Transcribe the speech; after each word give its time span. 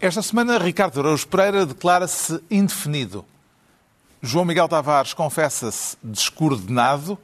Esta 0.00 0.22
semana, 0.22 0.56
Ricardo 0.56 0.98
Araújo 0.98 1.28
Pereira 1.28 1.66
declara-se 1.66 2.42
indefinido. 2.50 3.22
João 4.22 4.46
Miguel 4.46 4.66
Tavares 4.66 5.12
confessa-se 5.12 5.94
descoordenado 6.02 7.18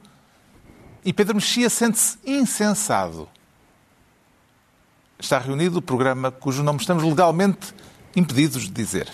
e 1.03 1.11
Pedro 1.11 1.33
Mexia 1.33 1.71
sente-se 1.71 2.19
insensado. 2.23 3.27
Está 5.17 5.39
reunido 5.39 5.79
o 5.79 5.81
programa 5.81 6.29
cujo 6.29 6.61
nome 6.61 6.79
estamos 6.79 7.03
legalmente 7.03 7.73
impedidos 8.15 8.65
de 8.65 8.69
dizer. 8.69 9.09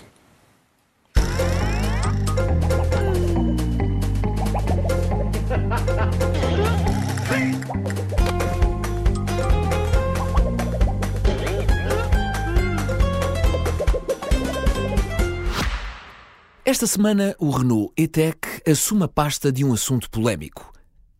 Esta 16.74 16.88
semana, 16.88 17.36
o 17.38 17.50
Renault 17.50 17.92
E-Tech 17.96 18.36
assume 18.68 19.04
a 19.04 19.08
pasta 19.08 19.52
de 19.52 19.64
um 19.64 19.72
assunto 19.72 20.10
polémico: 20.10 20.72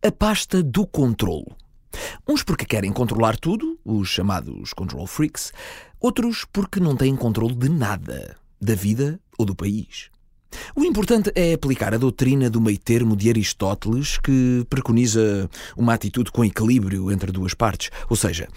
a 0.05 0.11
pasta 0.11 0.61
do 0.61 0.85
controlo. 0.85 1.55
Uns 2.27 2.43
porque 2.43 2.65
querem 2.65 2.91
controlar 2.91 3.37
tudo, 3.37 3.79
os 3.85 4.09
chamados 4.09 4.73
control 4.73 5.07
freaks, 5.07 5.53
outros 5.97 6.45
porque 6.51 6.77
não 6.81 6.93
têm 6.93 7.15
controle 7.15 7.55
de 7.55 7.69
nada, 7.69 8.35
da 8.59 8.75
vida 8.75 9.17
ou 9.37 9.45
do 9.45 9.55
país. 9.55 10.09
O 10.75 10.83
importante 10.83 11.31
é 11.33 11.53
aplicar 11.53 11.93
a 11.93 11.97
doutrina 11.97 12.49
do 12.49 12.59
meio-termo 12.59 13.15
de 13.15 13.29
Aristóteles, 13.29 14.17
que 14.17 14.65
preconiza 14.69 15.49
uma 15.77 15.93
atitude 15.93 16.33
com 16.33 16.43
equilíbrio 16.43 17.09
entre 17.09 17.31
duas 17.31 17.53
partes, 17.53 17.91
ou 18.09 18.17
seja, 18.17 18.49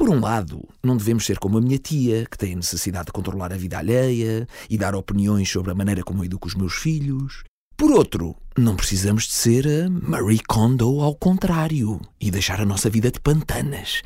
por 0.00 0.08
um 0.08 0.18
lado, 0.18 0.66
não 0.82 0.96
devemos 0.96 1.26
ser 1.26 1.38
como 1.38 1.58
a 1.58 1.60
minha 1.60 1.76
tia, 1.76 2.24
que 2.24 2.38
tem 2.38 2.54
a 2.54 2.56
necessidade 2.56 3.04
de 3.08 3.12
controlar 3.12 3.52
a 3.52 3.56
vida 3.58 3.76
alheia 3.76 4.48
e 4.70 4.78
dar 4.78 4.94
opiniões 4.94 5.50
sobre 5.50 5.72
a 5.72 5.74
maneira 5.74 6.02
como 6.02 6.20
eu 6.20 6.24
educo 6.24 6.48
os 6.48 6.54
meus 6.54 6.72
filhos. 6.72 7.44
Por 7.76 7.90
outro, 7.90 8.34
não 8.56 8.76
precisamos 8.76 9.24
de 9.24 9.32
ser 9.32 9.68
a 9.68 9.90
Marie 9.90 10.40
Kondo 10.48 11.02
ao 11.02 11.14
contrário 11.14 12.00
e 12.18 12.30
deixar 12.30 12.62
a 12.62 12.64
nossa 12.64 12.88
vida 12.88 13.10
de 13.10 13.20
pantanas. 13.20 14.00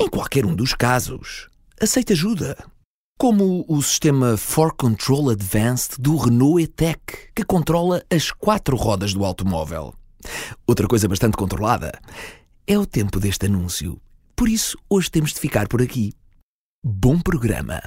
Em 0.00 0.08
qualquer 0.08 0.46
um 0.46 0.56
dos 0.56 0.72
casos, 0.72 1.50
aceite 1.78 2.14
ajuda. 2.14 2.56
Como 3.18 3.66
o 3.68 3.82
sistema 3.82 4.38
For 4.38 4.74
Control 4.74 5.28
Advanced 5.28 5.98
do 5.98 6.16
Renault 6.16 6.62
E-Tech, 6.62 7.02
que 7.34 7.44
controla 7.44 8.02
as 8.10 8.30
quatro 8.30 8.78
rodas 8.78 9.12
do 9.12 9.26
automóvel. 9.26 9.92
Outra 10.66 10.88
coisa 10.88 11.06
bastante 11.06 11.36
controlada 11.36 11.92
é 12.66 12.78
o 12.78 12.86
tempo 12.86 13.20
deste 13.20 13.44
anúncio 13.44 14.00
por 14.38 14.48
isso, 14.48 14.78
hoje 14.88 15.10
temos 15.10 15.32
de 15.32 15.40
ficar 15.40 15.66
por 15.66 15.82
aqui. 15.82 16.12
Bom 16.80 17.18
programa! 17.18 17.82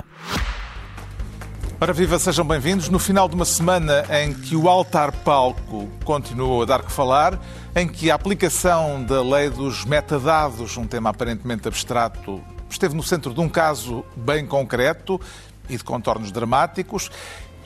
Ora 1.79 1.93
viva, 1.93 2.19
sejam 2.19 2.45
bem-vindos. 2.45 2.89
No 2.89 2.99
final 2.99 3.29
de 3.29 3.35
uma 3.35 3.45
semana 3.45 4.03
em 4.21 4.33
que 4.33 4.53
o 4.53 4.67
altar-palco 4.67 5.87
continuou 6.03 6.61
a 6.61 6.65
dar 6.65 6.83
que 6.83 6.91
falar, 6.91 7.39
em 7.73 7.87
que 7.87 8.11
a 8.11 8.15
aplicação 8.15 9.01
da 9.01 9.23
lei 9.23 9.49
dos 9.49 9.85
metadados, 9.85 10.75
um 10.75 10.85
tema 10.85 11.11
aparentemente 11.11 11.69
abstrato, 11.69 12.43
esteve 12.69 12.95
no 12.95 13.01
centro 13.01 13.33
de 13.33 13.39
um 13.39 13.47
caso 13.47 14.03
bem 14.13 14.45
concreto 14.45 15.21
e 15.69 15.77
de 15.77 15.83
contornos 15.85 16.33
dramáticos, 16.33 17.09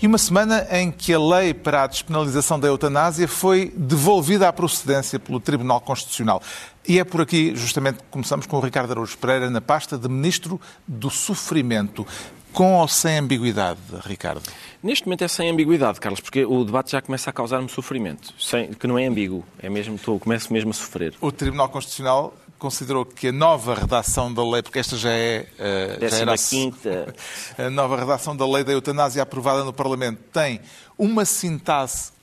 e 0.05 0.07
uma 0.07 0.19
semana 0.19 0.67
em 0.69 0.91
que 0.91 1.11
a 1.15 1.19
lei 1.19 1.51
para 1.51 1.81
a 1.81 1.87
despenalização 1.87 2.59
da 2.59 2.67
eutanásia 2.67 3.27
foi 3.27 3.73
devolvida 3.75 4.47
à 4.47 4.53
procedência 4.53 5.19
pelo 5.19 5.39
Tribunal 5.39 5.81
Constitucional. 5.81 6.43
E 6.87 6.99
é 6.99 7.03
por 7.03 7.21
aqui, 7.21 7.55
justamente, 7.55 7.97
que 7.97 8.03
começamos 8.11 8.45
com 8.45 8.55
o 8.55 8.59
Ricardo 8.59 8.91
Araújo 8.91 9.17
Pereira 9.17 9.49
na 9.49 9.61
pasta 9.61 9.97
de 9.97 10.07
Ministro 10.07 10.61
do 10.87 11.09
Sofrimento. 11.09 12.05
Com 12.53 12.75
ou 12.75 12.87
sem 12.87 13.17
ambiguidade, 13.17 13.79
Ricardo? 14.05 14.43
Neste 14.83 15.07
momento 15.07 15.23
é 15.23 15.27
sem 15.27 15.49
ambiguidade, 15.49 15.99
Carlos, 15.99 16.19
porque 16.19 16.45
o 16.45 16.63
debate 16.63 16.91
já 16.91 17.01
começa 17.01 17.31
a 17.31 17.33
causar-me 17.33 17.67
sofrimento, 17.67 18.31
sem, 18.39 18.73
que 18.73 18.85
não 18.85 18.99
é 18.99 19.07
ambíguo, 19.07 19.43
é 19.57 19.71
mesmo, 19.71 19.95
estou, 19.95 20.19
começo 20.19 20.53
mesmo 20.53 20.69
a 20.69 20.73
sofrer. 20.73 21.15
O 21.19 21.31
Tribunal 21.31 21.67
Constitucional 21.67 22.31
considerou 22.57 23.05
que 23.05 23.27
a 23.27 23.31
nova 23.31 23.75
redação 23.75 24.33
da 24.33 24.43
lei, 24.43 24.61
porque 24.61 24.79
esta 24.79 24.97
já 24.97 25.11
é. 25.11 25.47
Uh, 25.53 26.09
já 26.09 26.17
era 26.17 26.33
a, 26.33 26.37
quinta. 26.37 27.13
a 27.57 27.69
nova 27.69 27.97
redação 27.97 28.35
da 28.35 28.47
lei 28.47 28.63
da 28.63 28.71
eutanásia 28.71 29.21
aprovada 29.23 29.63
no 29.63 29.73
Parlamento 29.73 30.19
tem 30.31 30.59
uma 30.97 31.25
sintaxe 31.25 32.15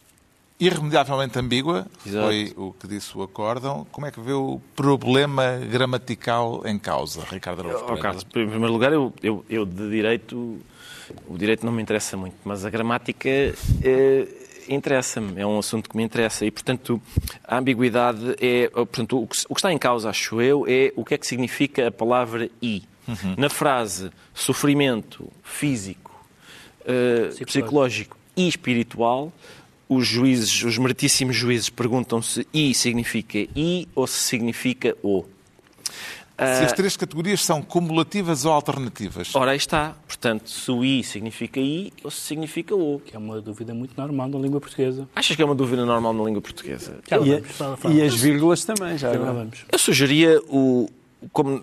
irremediavelmente 0.62 1.36
ambígua, 1.38 1.86
Exato. 2.06 2.26
foi 2.26 2.52
o 2.56 2.72
que 2.72 2.86
disse 2.86 3.18
o 3.18 3.22
acórdão. 3.22 3.84
Como 3.90 4.06
é 4.06 4.12
que 4.12 4.20
vê 4.20 4.32
o 4.32 4.60
problema 4.76 5.58
gramatical 5.68 6.62
em 6.64 6.78
causa, 6.78 7.24
Ricardo 7.28 7.62
Araújo 7.62 7.84
oh, 7.88 7.96
Carlos, 7.98 8.22
Em 8.22 8.48
primeiro 8.48 8.72
lugar, 8.72 8.92
eu, 8.92 9.12
eu, 9.20 9.44
eu 9.50 9.66
de 9.66 9.90
direito, 9.90 10.60
o 11.26 11.36
direito 11.36 11.66
não 11.66 11.72
me 11.72 11.82
interessa 11.82 12.16
muito, 12.16 12.36
mas 12.44 12.64
a 12.64 12.70
gramática 12.70 13.28
eh, 13.28 14.28
interessa-me, 14.68 15.40
é 15.40 15.46
um 15.46 15.58
assunto 15.58 15.88
que 15.88 15.96
me 15.96 16.02
interessa 16.02 16.44
e, 16.44 16.50
portanto, 16.50 17.00
a 17.44 17.58
ambiguidade 17.58 18.36
é, 18.40 18.68
portanto, 18.68 19.22
o 19.22 19.26
que, 19.26 19.36
o 19.48 19.54
que 19.54 19.60
está 19.60 19.72
em 19.72 19.78
causa, 19.78 20.10
acho 20.10 20.40
eu, 20.40 20.64
é 20.68 20.92
o 20.96 21.04
que 21.04 21.14
é 21.14 21.18
que 21.18 21.26
significa 21.26 21.88
a 21.88 21.90
palavra 21.90 22.48
i. 22.60 22.82
Uhum. 23.06 23.34
Na 23.36 23.48
frase 23.48 24.10
sofrimento 24.32 25.28
físico, 25.42 26.12
uh, 26.82 27.44
psicológico 27.44 28.16
e 28.36 28.46
espiritual, 28.48 29.32
os 29.88 30.06
juízes, 30.06 30.62
os 30.62 30.78
meritíssimos 30.78 31.36
juízes 31.36 31.68
perguntam 31.68 32.22
se 32.22 32.46
i 32.52 32.72
significa 32.74 33.38
i 33.54 33.88
ou 33.94 34.06
se 34.06 34.20
significa 34.20 34.96
o. 35.02 35.24
Se 36.46 36.64
as 36.64 36.72
três 36.72 36.96
categorias 36.96 37.44
são 37.44 37.62
cumulativas 37.62 38.44
ou 38.44 38.52
alternativas? 38.52 39.34
Ora, 39.34 39.52
aí 39.52 39.56
está. 39.56 39.94
Portanto, 40.06 40.50
se 40.50 40.70
o 40.70 40.84
I 40.84 41.02
significa 41.02 41.60
I 41.60 41.92
ou 42.02 42.10
se 42.10 42.20
significa 42.20 42.74
O. 42.74 43.00
Que 43.04 43.16
é 43.16 43.18
uma 43.18 43.40
dúvida 43.40 43.74
muito 43.74 43.94
normal 43.96 44.28
na 44.28 44.38
língua 44.38 44.60
portuguesa. 44.60 45.08
Achas 45.14 45.36
que 45.36 45.42
é 45.42 45.44
uma 45.44 45.54
dúvida 45.54 45.84
normal 45.84 46.12
na 46.12 46.24
língua 46.24 46.40
portuguesa? 46.40 46.98
Já 47.08 47.18
e, 47.18 47.30
vamos, 47.30 47.50
fala, 47.52 47.76
fala. 47.76 47.94
e 47.94 48.02
as 48.02 48.14
vírgulas 48.14 48.64
também, 48.64 48.98
já, 48.98 49.12
já 49.12 49.18
vamos. 49.18 49.64
Eu 49.70 49.78
sugeria 49.78 50.40
o... 50.48 50.88
Como 51.32 51.62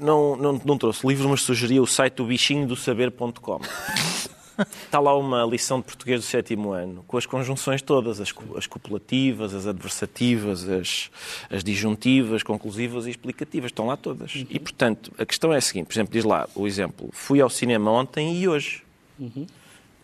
não, 0.00 0.36
não, 0.36 0.60
não 0.64 0.78
trouxe 0.78 1.06
livros, 1.06 1.26
mas 1.28 1.42
sugeria 1.42 1.82
o 1.82 1.86
site 1.86 2.14
do 2.14 2.24
bichinho 2.24 2.66
do 2.66 2.76
saber.com. 2.76 3.60
Está 4.84 4.98
lá 5.00 5.16
uma 5.16 5.44
lição 5.44 5.78
de 5.78 5.86
português 5.86 6.20
do 6.20 6.26
sétimo 6.26 6.72
ano, 6.72 7.04
com 7.06 7.16
as 7.16 7.26
conjunções 7.26 7.82
todas, 7.82 8.20
as, 8.20 8.32
as 8.56 8.66
copulativas, 8.66 9.54
as 9.54 9.66
adversativas, 9.66 10.68
as, 10.68 11.10
as 11.50 11.62
disjuntivas, 11.62 12.42
conclusivas 12.42 13.06
e 13.06 13.10
explicativas. 13.10 13.70
Estão 13.70 13.86
lá 13.86 13.96
todas. 13.96 14.34
Uhum. 14.34 14.46
E, 14.50 14.58
portanto, 14.58 15.12
a 15.18 15.24
questão 15.24 15.52
é 15.52 15.58
a 15.58 15.60
seguinte: 15.60 15.86
por 15.86 15.94
exemplo, 15.94 16.12
diz 16.12 16.24
lá 16.24 16.48
o 16.54 16.66
exemplo, 16.66 17.08
fui 17.12 17.40
ao 17.40 17.50
cinema 17.50 17.90
ontem 17.90 18.36
e 18.36 18.48
hoje. 18.48 18.82
Uhum. 19.18 19.46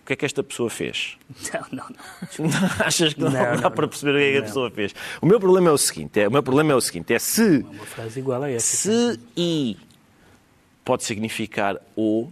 O 0.02 0.06
que 0.06 0.12
é 0.12 0.16
que 0.16 0.26
esta 0.26 0.42
pessoa 0.42 0.68
fez? 0.68 1.16
Não, 1.50 1.66
não, 1.72 1.88
não. 1.88 2.50
Achas 2.84 3.14
que 3.14 3.20
não, 3.20 3.30
não 3.30 3.40
dá 3.40 3.56
não, 3.56 3.70
para 3.70 3.88
perceber 3.88 4.14
o 4.14 4.18
que 4.18 4.24
é 4.24 4.32
que 4.32 4.38
a 4.38 4.42
pessoa 4.42 4.70
fez? 4.70 4.94
O 5.22 5.24
meu 5.24 5.40
problema 5.40 5.70
é 5.70 5.72
o 5.72 5.78
seguinte: 5.78 6.20
é, 6.20 6.28
o 6.28 6.30
meu 6.30 6.42
problema 6.42 6.72
é 6.72 6.74
o 6.74 6.80
seguinte, 6.80 7.14
é 7.14 7.18
se. 7.18 7.60
Uma 7.60 7.86
frase 7.86 8.20
igual 8.20 8.42
a 8.42 8.50
essa. 8.50 8.76
Se 8.76 9.20
i 9.34 9.78
pode 10.84 11.04
significar 11.04 11.80
o, 11.96 12.30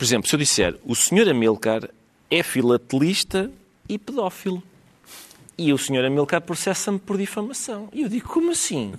por 0.00 0.04
exemplo, 0.04 0.26
se 0.26 0.34
eu 0.34 0.38
disser 0.38 0.74
o 0.86 0.96
senhor 0.96 1.28
Amilcar 1.28 1.86
é 2.30 2.42
filatelista 2.42 3.50
e 3.86 3.98
pedófilo. 3.98 4.62
E 5.58 5.74
o 5.74 5.76
senhor 5.76 6.02
Amilcar 6.06 6.40
processa-me 6.40 6.98
por 6.98 7.18
difamação. 7.18 7.90
E 7.92 8.00
eu 8.00 8.08
digo, 8.08 8.26
como 8.26 8.50
assim? 8.50 8.94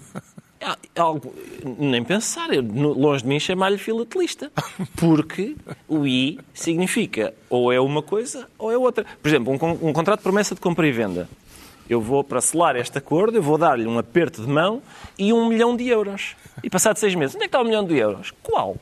É, 0.60 1.02
algo, 1.02 1.34
nem 1.80 2.04
pensar, 2.04 2.50
longe 2.52 3.24
de 3.24 3.28
mim 3.28 3.40
chamar-lhe 3.40 3.80
filatelista. 3.80 4.52
Porque 4.96 5.56
o 5.88 6.06
I 6.06 6.38
significa 6.54 7.34
ou 7.50 7.74
é 7.74 7.80
uma 7.80 8.04
coisa 8.04 8.48
ou 8.60 8.72
é 8.72 8.78
outra. 8.78 9.04
Por 9.04 9.28
exemplo, 9.28 9.52
um, 9.54 9.90
um 9.90 9.94
contrato 9.94 10.20
de 10.20 10.24
promessa 10.24 10.54
de 10.54 10.62
compra 10.62 10.88
e 10.88 10.92
venda. 10.92 11.28
Eu 11.90 12.00
vou, 12.00 12.24
para 12.24 12.40
selar 12.42 12.76
este 12.76 13.00
acordo, 13.00 13.40
eu 13.40 13.42
vou 13.42 13.58
dar-lhe 13.58 13.88
um 13.88 13.98
aperto 13.98 14.44
de 14.44 14.48
mão 14.48 14.84
e 15.18 15.34
um 15.34 15.48
milhão 15.48 15.76
de 15.76 15.88
euros. 15.88 16.36
E 16.64 16.70
passado 16.70 16.98
seis 16.98 17.16
meses, 17.16 17.36
onde 17.36 17.46
é 17.46 17.48
que 17.48 17.56
está 17.56 17.58
o 17.58 17.64
um 17.64 17.66
milhão 17.66 17.84
de 17.84 17.98
euros? 17.98 18.32
Qual? 18.44 18.78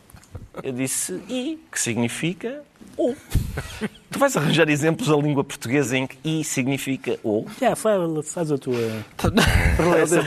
Eu 0.63 0.73
disse 0.73 1.13
I, 1.29 1.59
que 1.71 1.79
significa 1.79 2.61
O. 2.97 3.15
Tu 4.11 4.17
vais 4.17 4.35
arranjar 4.35 4.67
exemplos 4.69 5.07
da 5.07 5.15
língua 5.15 5.43
portuguesa 5.43 5.95
em 5.95 6.07
que 6.07 6.17
I 6.23 6.43
significa 6.43 7.19
O? 7.23 7.45
Já, 7.61 7.75
faz, 7.75 8.29
faz 8.31 8.51
a 8.51 8.57
tua 8.57 8.75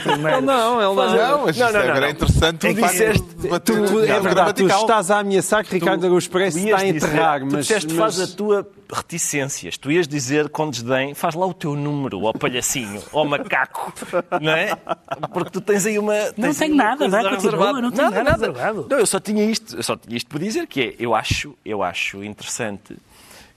primeiro. 0.03 0.41
Não, 0.41 0.77
ele 0.81 0.95
não. 0.95 0.95
Não, 0.95 1.47
mas 1.47 1.59
não, 1.59 1.73
não, 1.73 1.87
não, 1.87 2.05
é 2.05 2.11
interessante. 2.11 2.59
Tu 2.59 2.75
disseste, 2.75 3.25
tu, 3.65 4.01
é 4.01 4.21
verdade, 4.21 4.55
tu 4.55 4.67
estás 4.67 5.11
a 5.11 5.19
ameaçar 5.19 5.65
que 5.65 5.75
Ricardo 5.75 6.07
Araújo 6.07 6.31
Pereira 6.31 6.57
está 6.57 6.77
a 6.79 6.87
enterrar. 6.87 7.41
Tu 7.41 7.57
disseste, 7.57 7.95
faz 7.95 8.21
a 8.21 8.27
tua 8.29 8.67
reticências. 8.93 9.79
Tu 9.79 9.91
ias 9.91 10.07
dizer 10.07 10.49
com 10.51 10.69
desdém, 10.71 11.15
faz 11.15 11.35
lá 11.35 11.47
o 11.47 11.55
teu 11.55 11.75
número, 11.75 12.23
ó 12.23 12.33
palhacinho, 12.33 13.03
ó 13.13 13.25
macaco, 13.25 13.93
não 14.41 14.53
é? 14.53 14.77
Porque 15.33 15.51
tu 15.51 15.61
tens 15.61 15.87
aí 15.87 15.99
uma. 15.99 16.15
Tens 16.15 16.37
não 16.37 16.55
tenho 16.55 16.75
nada, 16.75 17.09
vai, 17.09 17.31
continua, 17.31 17.81
não 17.81 17.91
tenho 17.91 18.11
nada, 18.11 18.53
nada. 18.53 18.87
Não, 18.89 18.99
eu 18.99 19.07
só 19.07 19.19
tinha 19.19 19.45
isto, 19.45 19.77
eu 19.77 19.83
só 19.83 19.97
tinha 19.97 20.17
isto 20.23 20.29
por 20.29 20.41
dizer, 20.41 20.67
que 20.67 20.81
é, 20.81 20.95
eu 20.99 21.15
acho, 21.15 21.55
eu 21.65 21.83
acho 21.83 22.23
interessante 22.23 22.97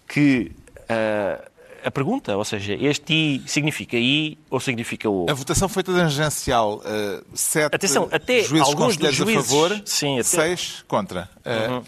que 0.08 0.52
uh, 0.82 1.50
a 1.84 1.92
pergunta, 1.92 2.36
ou 2.36 2.44
seja, 2.44 2.74
este 2.74 3.14
I 3.14 3.44
significa 3.46 3.96
I 3.96 4.38
ou 4.50 4.60
significa 4.60 5.08
O? 5.08 5.28
A 5.30 5.34
votação 5.34 5.70
foi 5.70 5.84
tangencial. 5.84 6.78
Uh, 6.78 7.24
sete 7.36 7.76
Atenção, 7.76 8.10
até 8.12 8.42
juízes 8.42 8.68
alguns 8.68 8.98
dos 8.98 9.14
juízes, 9.14 9.38
a 9.38 9.44
favor, 9.44 9.82
sim, 9.86 10.16
até... 10.16 10.24
seis 10.24 10.84
contra. 10.88 11.30
Uh, 11.46 11.74
uhum. 11.74 11.84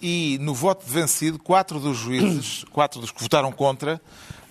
e 0.00 0.38
no 0.40 0.54
voto 0.54 0.86
de 0.86 0.92
vencido, 0.92 1.38
quatro 1.38 1.78
dos 1.78 1.98
juízes, 1.98 2.64
quatro 2.72 3.00
dos 3.00 3.10
que 3.10 3.22
votaram 3.22 3.52
contra, 3.52 4.00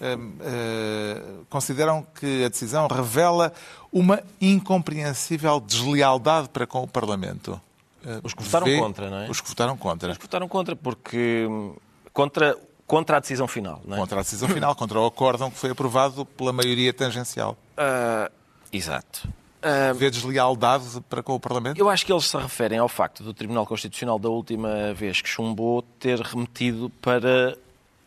eh, 0.03 1.21
consideram 1.47 2.03
que 2.19 2.43
a 2.43 2.49
decisão 2.49 2.87
revela 2.87 3.53
uma 3.91 4.19
incompreensível 4.41 5.59
deslealdade 5.59 6.49
para 6.49 6.65
com 6.65 6.81
o 6.81 6.87
Parlamento. 6.87 7.61
Eh, 8.05 8.19
Os 8.23 8.33
que 8.33 8.43
votaram 8.43 8.65
Vê- 8.65 8.79
contra, 8.79 9.09
não 9.09 9.17
é? 9.17 9.29
Os 9.29 9.41
que 9.41 9.47
votaram 9.49 9.77
contra. 9.77 10.13
Votaram 10.13 10.47
contra, 10.47 10.75
porque. 10.75 11.45
hum, 11.49 11.75
Contra, 12.13 12.57
contra 12.85 13.17
a 13.17 13.19
decisão 13.21 13.47
final, 13.47 13.81
não 13.85 13.95
é? 13.95 13.99
Contra 13.99 14.19
a 14.19 14.21
decisão 14.21 14.49
final, 14.49 14.75
contra 14.75 14.99
o 14.99 15.05
acórdão 15.05 15.49
que 15.49 15.57
foi 15.57 15.69
aprovado 15.71 16.25
pela 16.25 16.51
maioria 16.51 16.91
tangencial. 16.91 17.57
Ah, 17.77 18.29
exato. 18.71 19.29
Ah, 19.61 19.93
Vê 19.93 20.09
deslealdade 20.09 20.99
para 21.09 21.23
com 21.23 21.33
o 21.35 21.39
Parlamento? 21.39 21.77
eu 21.79 21.87
acho 21.89 22.05
que 22.05 22.11
eles 22.11 22.25
se 22.25 22.35
referem 22.35 22.79
ao 22.79 22.89
facto 22.89 23.23
do 23.23 23.33
Tribunal 23.33 23.65
Constitucional, 23.65 24.19
da 24.19 24.27
última 24.27 24.93
vez 24.93 25.21
que 25.21 25.29
chumbou, 25.29 25.83
ter 25.99 26.19
remetido 26.19 26.89
para 27.01 27.57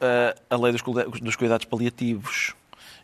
ah, 0.01 0.35
a 0.51 0.57
lei 0.59 0.73
dos, 0.73 0.83
dos 1.21 1.37
cuidados 1.37 1.65
paliativos. 1.65 2.53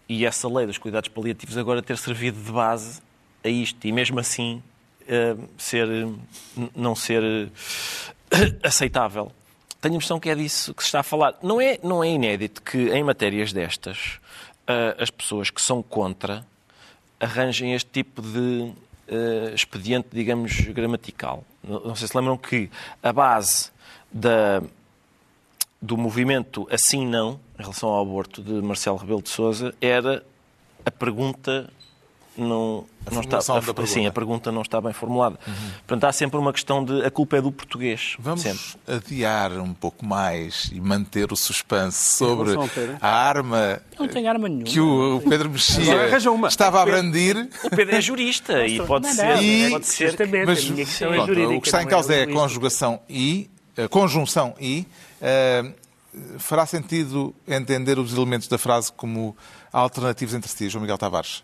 E 0.07 0.27
essa 0.27 0.49
lei 0.49 0.67
dos 0.67 0.77
cuidados 0.77 1.09
paliativos 1.09 1.57
agora 1.57 1.81
ter 1.81 1.97
servido 1.97 2.43
de 2.43 2.53
base 2.53 3.01
a 3.43 3.49
isto. 3.49 3.87
E 3.87 3.93
mesmo 3.93 4.21
assim 4.21 4.63
ser, 5.57 5.87
n- 5.89 6.19
não 6.75 6.95
ser 6.95 7.23
ah, 8.31 8.37
aceitável. 8.69 9.33
Tenho 9.81 9.95
a 9.95 9.97
impressão 9.97 10.21
que 10.21 10.29
é 10.29 10.35
disso 10.35 10.75
que 10.75 10.83
se 10.83 10.89
está 10.89 11.01
a 11.01 11.03
falar. 11.03 11.37
Não 11.43 11.61
é, 11.61 11.79
não 11.83 12.05
é 12.05 12.09
inédito 12.09 12.63
que 12.63 12.91
em 12.91 13.03
matérias 13.03 13.53
destas 13.53 14.21
ah, 14.67 14.97
as 14.99 15.11
pessoas 15.11 15.51
que 15.51 15.61
são 15.61 15.83
contra 15.83 16.47
arranjem 17.19 17.75
este 17.75 17.91
tipo 17.91 18.23
de 18.23 18.73
eh, 19.13 19.53
expediente, 19.55 20.09
digamos, 20.13 20.61
gramatical. 20.69 21.45
Não, 21.63 21.97
sei 21.97 22.07
se 22.07 22.17
lembram 22.17 22.39
que 22.39 22.71
a 23.03 23.13
base 23.13 23.71
da, 24.11 24.63
do 25.83 25.97
movimento 25.99 26.67
Assim 26.71 27.05
Não, 27.05 27.41
em 27.59 27.63
relação 27.63 27.89
ao 27.89 28.01
aborto, 28.01 28.41
de 28.41 28.53
Marcelo 28.63 28.97
Rebelo 28.97 29.21
de 29.21 29.29
Sousa, 29.29 29.75
era 29.81 30.25
a 30.87 30.91
pergunta 30.93 31.69
não, 32.41 32.85
não 33.11 33.21
está, 33.21 33.37
a, 33.39 33.41
da 33.41 33.61
sim, 33.61 33.73
pergunta. 33.73 34.09
a 34.09 34.13
pergunta 34.13 34.53
não 34.53 34.63
está 34.63 34.81
bem 34.81 34.93
formulada. 34.93 35.39
Portanto, 35.87 36.05
há 36.05 36.13
sempre 36.13 36.39
uma 36.39 36.53
questão 36.53 36.85
de 36.85 37.05
a 37.05 37.11
culpa 37.11 37.37
é 37.37 37.41
do 37.43 37.51
português. 37.53 38.17
Vamos 38.19 38.43
Sempre. 38.43 38.61
adiar 38.87 39.53
um 39.53 39.73
pouco 39.75 40.05
mais 40.05 40.71
e 40.73 40.81
manter 40.81 41.33
o 41.33 41.37
suspense 41.37 42.17
sobre 42.17 42.51
a 43.01 43.09
arma 43.09 43.81
Não 43.99 44.09
tenho 44.09 44.29
arma 44.29 44.49
nenhuma. 44.49 44.65
que 44.65 44.81
o 44.81 45.23
Pedro 45.29 45.51
Mexia 45.51 46.19
estava 46.49 46.83
a 46.83 46.85
brandir. 46.85 47.49
O 47.65 47.71
Pedro 47.71 47.97
é 47.97 48.01
jurista 48.01 48.67
e 48.67 48.81
pode 48.85 49.07
Não, 49.07 49.15
ser, 49.15 49.35
não, 49.37 49.43
E- 49.43 49.71
pode 49.71 49.87
ser 49.87 50.17
que- 50.17 50.27
Mas 50.47 50.59
a 50.59 50.73
minha 50.73 50.85
questão 50.85 51.13
é 51.13 51.17
pronto, 51.25 51.57
o 51.57 51.61
que 51.61 51.69
está 51.69 51.83
em 51.83 51.87
causa 51.87 52.13
é 52.13 52.17
a 52.17 52.19
linguística. 52.21 52.43
conjugação 52.43 53.01
I, 53.09 53.51
a 53.77 53.89
conjunção 53.89 54.55
I. 54.61 54.87
eh, 55.21 55.73
fará 56.39 56.67
sentido 56.67 57.33
entender 57.47 57.99
os 57.99 58.13
elementos 58.17 58.49
da 58.49 58.59
frase 58.59 58.91
como 58.93 59.37
alternativos 59.73 60.35
entre 60.35 60.51
si, 60.51 60.69
João 60.69 60.83
Miguel 60.83 60.99
Tavares? 60.99 61.43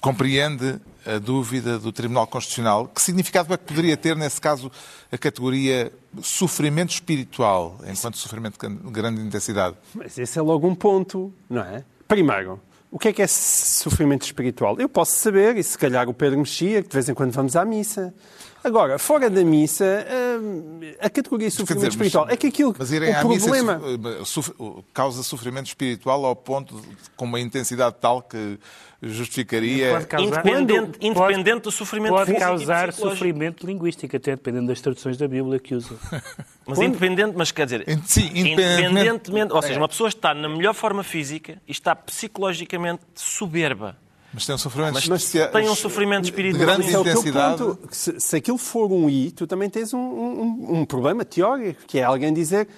Compreende 0.00 0.80
a 1.04 1.18
dúvida 1.18 1.78
do 1.78 1.90
Tribunal 1.90 2.26
Constitucional? 2.26 2.86
Que 2.86 3.02
significado 3.02 3.52
é 3.52 3.56
que 3.56 3.64
poderia 3.64 3.96
ter, 3.96 4.14
nesse 4.14 4.40
caso, 4.40 4.70
a 5.10 5.18
categoria 5.18 5.92
sofrimento 6.22 6.90
espiritual, 6.90 7.78
enquanto 7.86 8.16
sofrimento 8.16 8.58
de 8.58 8.90
grande 8.90 9.20
intensidade? 9.20 9.76
Mas 9.94 10.16
esse 10.16 10.38
é 10.38 10.42
logo 10.42 10.68
um 10.68 10.74
ponto, 10.74 11.32
não 11.50 11.62
é? 11.62 11.84
Primeiro, 12.06 12.60
o 12.90 12.98
que 12.98 13.08
é 13.08 13.12
que 13.12 13.22
é 13.22 13.26
sofrimento 13.26 14.22
espiritual? 14.22 14.76
Eu 14.78 14.88
posso 14.88 15.18
saber, 15.18 15.56
e 15.56 15.62
se 15.62 15.76
calhar 15.76 16.08
o 16.08 16.14
Pedro 16.14 16.38
Mexia, 16.38 16.82
que 16.82 16.88
de 16.88 16.94
vez 16.94 17.08
em 17.08 17.14
quando 17.14 17.32
vamos 17.32 17.56
à 17.56 17.64
missa. 17.64 18.14
Agora, 18.68 18.98
fora 18.98 19.30
da 19.30 19.42
missa, 19.44 20.06
hum, 20.40 20.80
a 21.00 21.08
categoria 21.08 21.50
sofrimento 21.50 21.74
dizer, 21.76 21.86
mas- 21.86 21.94
espiritual 21.94 22.28
é 22.28 22.36
que 22.36 22.46
aquilo, 22.46 22.74
Mas 22.78 22.92
irem 22.92 23.10
o 23.24 23.28
missa 23.28 23.46
problema... 23.48 23.80
sof- 24.24 24.52
sof- 24.56 24.84
causa 24.92 25.22
sofrimento 25.22 25.66
espiritual 25.68 26.24
ao 26.26 26.36
ponto 26.36 26.74
de, 26.80 26.86
com 27.16 27.24
uma 27.24 27.40
intensidade 27.40 27.96
tal 28.00 28.20
que 28.22 28.58
justificaria. 29.02 29.90
Pode 29.92 30.06
causar, 30.06 30.26
Independente, 30.46 30.98
pode- 30.98 31.06
independente 31.06 31.62
do 31.62 31.70
sofrimento 31.70 32.10
Pode 32.12 32.26
físico 32.26 32.44
causar 32.46 32.92
sofrimento 32.92 33.66
linguístico, 33.66 34.14
até 34.16 34.32
dependendo 34.32 34.66
das 34.66 34.80
traduções 34.80 35.16
da 35.16 35.26
Bíblia 35.26 35.58
que 35.58 35.74
usa. 35.74 35.96
Mas 36.66 36.78
independente, 36.80 37.34
mas 37.34 37.50
quer 37.50 37.64
dizer, 37.64 37.82
sim, 38.04 38.26
independentemente- 38.34 38.82
independentemente, 38.90 39.52
ou 39.54 39.62
seja, 39.62 39.74
É. 39.74 39.78
uma 39.78 39.88
pessoa 39.88 40.08
está 40.10 40.34
na 40.34 40.50
melhor 40.50 40.74
forma 40.74 41.02
física 41.02 41.56
e 41.66 41.72
está 41.72 41.96
psicologicamente 41.96 43.00
soberba. 43.14 43.96
Mas 44.38 44.46
tem 44.46 44.54
um 44.54 44.58
sofrimento 44.58 44.94
Mas 44.94 45.02
especia- 45.02 45.48
tem 45.48 45.68
um 45.68 45.74
sofrimento 45.74 46.22
de 46.22 46.28
espiritual. 46.28 46.64
grande 46.64 46.82
Esse 46.86 46.94
é 46.94 46.98
o 46.98 47.02
teu 47.02 47.12
intensidade. 47.12 47.58
ponto. 47.62 47.78
Se, 47.90 48.20
se 48.20 48.36
aquilo 48.36 48.56
for 48.56 48.90
um 48.92 49.10
I, 49.10 49.32
tu 49.32 49.46
também 49.48 49.68
tens 49.68 49.92
um, 49.92 49.98
um- 49.98 50.78
um 50.80 50.84
problema 50.84 51.24
teórico, 51.24 51.82
que 51.88 51.98
é 51.98 52.04
alguém 52.04 52.32
dizer 52.32 52.68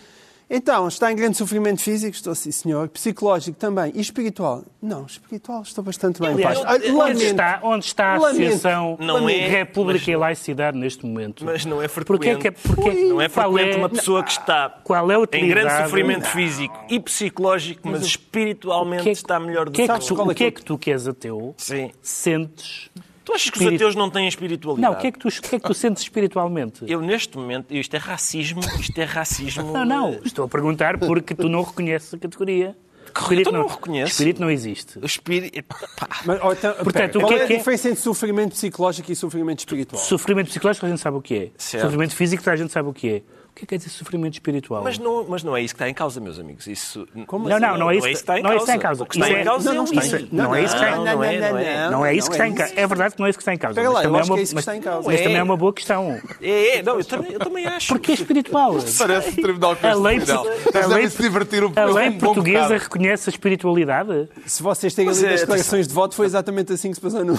então, 0.50 0.88
está 0.88 1.12
em 1.12 1.16
grande 1.16 1.36
sofrimento 1.36 1.80
físico? 1.80 2.14
Estou 2.14 2.34
sim, 2.34 2.50
senhor. 2.50 2.88
Psicológico 2.88 3.56
também. 3.56 3.92
E 3.94 4.00
espiritual? 4.00 4.64
Não, 4.82 5.06
espiritual 5.06 5.62
estou 5.62 5.84
bastante 5.84 6.20
bem. 6.20 6.30
Aliás, 6.30 6.58
paz. 6.60 6.82
Ah, 6.82 6.92
onde 6.92 7.24
está, 7.24 7.60
onde 7.62 7.84
está 7.84 8.14
a 8.14 8.18
Lamento. 8.18 8.40
Associação 8.42 8.96
Não 9.00 9.28
é- 9.28 9.48
República 9.48 10.00
mas- 10.00 10.08
e 10.08 10.16
Laicidade 10.16 10.76
neste 10.76 11.06
momento? 11.06 11.44
Mas 11.44 11.64
não 11.64 11.80
é 11.80 11.86
frequente. 11.86 12.06
Porquê 12.18 12.36
que 12.36 12.48
é- 12.48 12.50
porquê- 12.50 13.04
Não 13.04 13.20
é 13.20 13.28
qual 13.28 13.52
frequente 13.52 13.74
é- 13.74 13.78
uma 13.78 13.88
pessoa 13.88 14.24
que 14.24 14.30
está 14.32 14.68
Qual 14.82 15.10
é 15.10 15.14
a 15.14 15.18
em 15.38 15.48
grande 15.48 15.84
sofrimento 15.84 16.26
físico 16.28 16.78
e 16.88 16.98
psicológico, 16.98 17.88
mas, 17.88 18.02
espiritualmente 18.04 19.02
O 19.02 19.04
que 19.04 19.10
é 19.10 19.12
que- 19.12 19.18
está 19.18 19.38
melhor 19.38 19.66
do 19.66 19.72
que 19.72 19.82
é 19.82 19.86
que 19.86 19.92
que 19.98 20.06
tu, 20.06 20.14
o 20.22 20.34
que 20.34 20.44
é 20.44 20.50
que 20.50 20.62
tu 20.64 20.78
que 20.78 20.90
és 20.90 21.06
ateu 21.06 21.54
Sim. 21.56 21.90
sentes? 22.02 22.90
Tu 23.30 23.34
achas 23.34 23.50
que 23.50 23.58
os 23.60 23.74
ateus 23.74 23.94
não 23.94 24.10
têm 24.10 24.26
espiritualidade? 24.26 24.92
Não, 24.92 24.98
o 24.98 25.00
que 25.00 25.06
é 25.06 25.12
que 25.12 25.18
tu, 25.18 25.28
o 25.28 25.30
que 25.30 25.56
é 25.56 25.60
que 25.60 25.66
tu 25.66 25.74
sentes 25.74 26.02
espiritualmente? 26.02 26.84
Eu, 26.86 27.00
neste 27.00 27.36
momento, 27.36 27.72
isto 27.72 27.94
é 27.94 27.98
racismo, 27.98 28.60
isto 28.80 28.98
é 28.98 29.04
racismo... 29.04 29.70
Não, 29.72 29.84
não, 29.84 30.20
estou 30.24 30.44
a 30.44 30.48
perguntar 30.48 30.98
porque 30.98 31.34
tu 31.34 31.48
não 31.48 31.62
reconheces 31.62 32.12
a 32.12 32.18
categoria. 32.18 32.76
Espírito 33.16 33.48
então 33.50 33.60
não 33.62 33.68
reconheço. 33.68 34.12
Espírito 34.12 34.40
não 34.40 34.50
existe. 34.50 34.98
O 34.98 35.06
espírito... 35.06 35.62
Pá, 35.64 36.08
Mas, 36.24 36.40
oh, 36.42 36.52
então, 36.52 36.74
Portanto, 36.74 36.92
pera, 36.92 37.18
o 37.18 37.20
qual 37.20 37.28
que 37.28 37.34
é 37.34 37.38
é 37.38 37.44
a 37.44 37.46
que 37.46 37.52
é? 37.54 37.56
diferença 37.56 37.88
entre 37.88 38.00
sofrimento 38.00 38.50
psicológico 38.52 39.10
e 39.12 39.16
sofrimento 39.16 39.58
espiritual? 39.60 40.02
Sofrimento 40.02 40.48
psicológico 40.48 40.86
a 40.86 40.88
gente 40.88 41.00
sabe 41.00 41.16
o 41.16 41.22
que 41.22 41.34
é. 41.34 41.50
Certo. 41.56 41.84
Sofrimento 41.84 42.14
físico 42.14 42.48
a 42.48 42.56
gente 42.56 42.72
sabe 42.72 42.88
o 42.88 42.92
que 42.92 43.08
é. 43.08 43.22
O 43.60 43.62
que 43.62 43.64
é 43.64 43.66
que 43.66 43.66
quer 43.66 43.76
dizer 43.76 43.90
sofrimento 43.90 44.32
espiritual? 44.34 44.82
Mas 44.82 44.98
não, 44.98 45.26
mas 45.28 45.44
não 45.44 45.54
é 45.54 45.60
isso 45.60 45.74
que 45.74 45.82
está 45.82 45.88
em 45.90 45.92
causa, 45.92 46.18
meus 46.18 46.38
amigos. 46.38 46.66
Isso, 46.66 47.06
Como 47.26 47.46
Não, 47.46 47.56
assim? 47.56 47.66
não, 47.66 47.76
não 47.76 47.90
é 47.90 47.96
isso 47.96 48.06
que 48.06 48.12
está 48.14 48.38
em 48.38 48.42
não 48.42 48.52
é 48.52 48.56
isso 48.56 48.64
que 48.64 48.70
está 48.70 48.76
em 48.76 48.78
causa. 48.80 48.98
causa. 48.98 49.02
O 49.02 49.06
que 49.06 49.16
está 49.18 49.28
em 49.30 49.34
é- 49.34 49.44
causa 49.44 49.64
não, 49.64 49.72
é 49.72 49.76
não 49.76 49.84
isso. 49.84 49.92
Não 50.32 50.54
é 50.54 50.60
que 50.60 50.64
está 50.64 50.88
em 50.90 50.94
Não, 50.96 51.04
não 51.04 51.24
é, 51.24 51.38
não 51.50 51.58
é. 51.58 51.90
Não 51.90 52.06
é 52.06 52.14
isso 52.14 52.28
que 52.30 52.34
está 52.36 52.46
em 52.46 52.50
não 52.50 52.56
causa. 52.56 52.72
É 52.74 52.86
verdade 52.86 53.14
que 53.14 53.20
não 53.20 53.26
é 53.26 53.30
isso 53.30 53.38
que 53.38 53.42
está 53.42 53.54
em 53.54 53.58
causa. 53.58 53.72
Espera 53.78 53.90
lá, 53.90 54.04
eu 54.04 54.16
acho 54.16 54.22
é 54.22 54.24
uma, 54.30 54.34
que 54.34 54.40
é 54.40 54.42
isso 54.42 54.54
que 54.54 54.58
está 54.60 54.76
em 54.76 54.80
causa. 54.80 55.06
mas 55.10 55.20
É. 55.20 55.22
também 55.22 55.36
é 55.38 55.42
uma 55.42 55.56
boa 55.58 55.72
questão. 55.74 56.18
É, 56.40 56.78
é, 56.78 56.82
não, 56.82 56.96
eu 56.98 57.04
também, 57.04 57.32
eu 57.32 57.38
também 57.38 57.66
acho. 57.66 57.88
Porque 57.88 58.12
é 58.12 58.14
espiritual. 58.14 58.76
Parece 58.96 59.32
Tribunal 59.32 59.76
Constitucional. 59.76 60.46
a 60.46 60.48
Eles 60.48 60.72
lei, 60.72 60.88
devem 60.88 61.08
se 61.10 61.22
divertir 61.22 61.64
um 61.64 61.72
a 61.76 61.84
lei 61.84 62.10
portuguesa 62.12 62.78
reconhece 62.78 63.28
a 63.28 63.32
espiritualidade? 63.32 64.28
Se 64.46 64.62
vocês 64.62 64.94
têm 64.94 65.06
é, 65.06 65.10
as 65.10 65.20
declarações 65.20 65.86
de 65.86 65.92
voto, 65.92 66.14
foi 66.14 66.24
exatamente 66.24 66.72
assim 66.72 66.88
que 66.88 66.94
se 66.94 67.00
passou 67.02 67.24
no, 67.24 67.38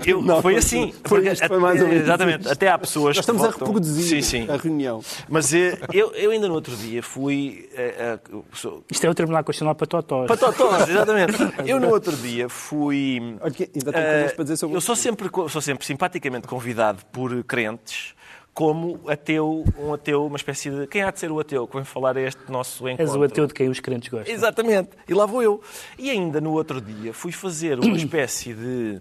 tribunal. 0.00 0.42
foi 0.42 0.56
assim. 0.56 0.92
Foi, 1.04 1.22
mais 1.60 1.80
ou 1.80 1.86
menos 1.86 2.02
Exatamente. 2.02 2.48
Até 2.48 2.68
há 2.68 2.76
pessoas 2.78 3.16
Nós 3.16 3.22
estamos 3.24 3.44
a 3.44 3.50
reproduzir 3.50 4.22
Sim, 4.22 4.22
sim. 4.22 4.50
a 4.50 4.56
reunião. 4.56 5.00
Mas 5.28 5.52
eu, 5.92 6.12
eu 6.14 6.30
ainda 6.30 6.48
no 6.48 6.54
outro 6.54 6.74
dia 6.76 7.02
fui... 7.02 7.68
eh, 7.74 7.94
eh, 7.98 8.38
sou- 8.52 8.84
Isto 8.90 9.06
é 9.06 9.10
o 9.10 9.14
Tribunal 9.14 9.42
Constitucional 9.44 9.74
para 9.74 9.86
totós. 9.86 10.26
Patotós, 10.28 10.88
exatamente. 10.88 11.34
Eu 11.66 11.78
no 11.80 11.88
outro 11.90 12.16
dia 12.16 12.48
fui... 12.48 13.36
Olha 13.40 13.50
que 13.50 13.70
ainda 13.74 13.92
tenho 13.92 14.04
eh, 14.04 14.12
coisas 14.20 14.32
para 14.32 14.44
dizer 14.44 14.56
sobre 14.56 14.76
eu 14.76 14.80
sou 14.80 14.96
sempre, 14.96 15.28
sou 15.48 15.60
sempre 15.60 15.84
simpaticamente 15.86 16.46
convidado 16.48 17.04
por 17.12 17.42
crentes 17.44 18.14
como 18.52 19.00
ateu, 19.08 19.64
um 19.78 19.94
ateu, 19.94 20.26
uma 20.26 20.36
espécie 20.36 20.70
de... 20.70 20.86
Quem 20.88 21.02
há 21.02 21.10
de 21.10 21.20
ser 21.20 21.30
o 21.30 21.38
ateu 21.38 21.66
que 21.68 21.76
vem 21.76 21.84
falar 21.84 22.16
a 22.16 22.20
este 22.20 22.40
nosso 22.50 22.86
encontro? 22.88 23.04
És 23.04 23.14
o 23.14 23.22
ateu 23.22 23.46
de 23.46 23.54
quem 23.54 23.68
os 23.68 23.78
crentes 23.80 24.08
gostam. 24.08 24.34
Exatamente. 24.34 24.90
E 25.08 25.14
lá 25.14 25.24
vou 25.24 25.40
eu. 25.42 25.62
E 25.98 26.10
ainda 26.10 26.40
no 26.40 26.52
outro 26.52 26.80
dia 26.80 27.14
fui 27.14 27.30
fazer 27.32 27.78
uma 27.78 27.96
espécie 27.96 28.52
de. 28.52 29.00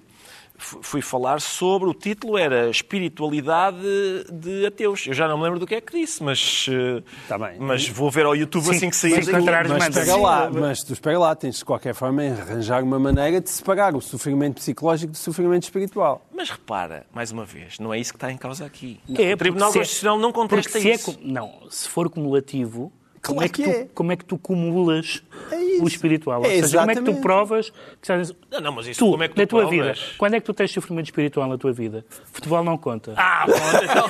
Fu- 0.59 0.79
Fui 0.83 1.01
falar 1.01 1.41
sobre. 1.41 1.89
O 1.89 1.93
título 1.93 2.37
era 2.37 2.69
Espiritualidade 2.69 3.77
de 4.31 4.65
Ateus. 4.65 5.05
Eu 5.07 5.13
já 5.13 5.27
não 5.27 5.37
me 5.37 5.43
lembro 5.43 5.59
do 5.59 5.65
que 5.67 5.75
é 5.75 5.81
que 5.81 5.91
disse, 5.99 6.23
mas. 6.23 6.65
eh, 6.69 7.01
Tá 7.27 7.37
bem. 7.37 7.57
Mas 7.59 7.87
vou 7.87 8.09
ver 8.11 8.25
ao 8.25 8.35
YouTube 8.35 8.63
Sim, 8.65 8.75
assim 8.75 8.89
que 8.89 8.95
sair. 8.95 9.19
encontrares 9.23 9.71
Mas 9.71 9.83
manda. 9.83 9.99
espera 9.99 10.17
lá, 10.17 10.49
mas 10.49 10.83
tu 10.83 10.93
espera 10.93 11.17
lá, 11.19 11.35
tens 11.35 11.57
de 11.59 11.65
qualquer 11.65 11.93
forma 11.93 12.21
arranjar 12.23 12.83
uma 12.83 12.99
maneira 12.99 13.39
de 13.41 13.49
separar 13.49 13.95
o 13.95 14.01
sofrimento 14.01 14.55
psicológico 14.55 15.11
do 15.13 15.17
sofrimento 15.17 15.63
espiritual. 15.63 16.25
Mas 16.35 16.49
repara, 16.49 17.05
mais 17.13 17.31
uma 17.31 17.45
vez, 17.45 17.79
não 17.79 17.93
é 17.93 17.99
isso 17.99 18.11
que 18.13 18.17
está 18.17 18.31
em 18.31 18.37
causa 18.37 18.65
aqui. 18.65 18.99
É, 19.17 19.33
o 19.33 19.37
Tribunal 19.37 19.69
é- 19.69 19.73
Constitucional 19.73 20.17
não 20.19 20.31
contesta 20.31 20.77
é 20.77 20.81
isso. 20.95 21.13
cu- 21.13 21.19
não, 21.23 21.53
se 21.69 21.87
for 21.89 22.09
cumulativo, 22.09 22.91
como, 23.21 23.39
Claro 23.39 23.45
é 23.45 23.49
que 23.49 23.63
que 23.63 23.69
tu, 23.69 23.75
é. 23.75 23.88
como 23.93 24.11
é 24.11 24.15
que 24.15 24.25
tu 24.25 24.38
cumulas 24.38 25.23
É 25.51 25.81
o 25.81 25.88
espiritual. 25.88 26.39
Ou 26.41 26.45
É 26.45 26.61
seja, 26.61 26.79
como 26.79 26.91
é 26.91 26.95
que 26.95 27.01
tu 27.03 27.13
provas 27.15 27.69
que 27.69 27.75
estás... 28.01 28.33
Não, 28.51 28.61
não, 28.61 28.71
mas 28.73 28.88
isso 28.88 28.99
Tu, 29.05 29.11
como 29.11 29.23
é 29.23 29.27
que 29.27 29.35
tu 29.35 29.39
na 29.41 29.47
tua 29.47 29.59
provas? 29.67 29.99
vida, 29.99 30.07
quando 30.17 30.33
é 30.35 30.39
que 30.39 30.45
tu 30.45 30.53
tens 30.53 30.71
sofrimento 30.71 31.05
espiritual 31.05 31.47
na 31.47 31.57
tua 31.57 31.71
vida? 31.71 32.05
Futebol 32.31 32.63
não 32.63 32.77
conta. 32.77 33.13
Ah, 33.17 33.45
bom, 33.47 33.53
então, 33.83 34.07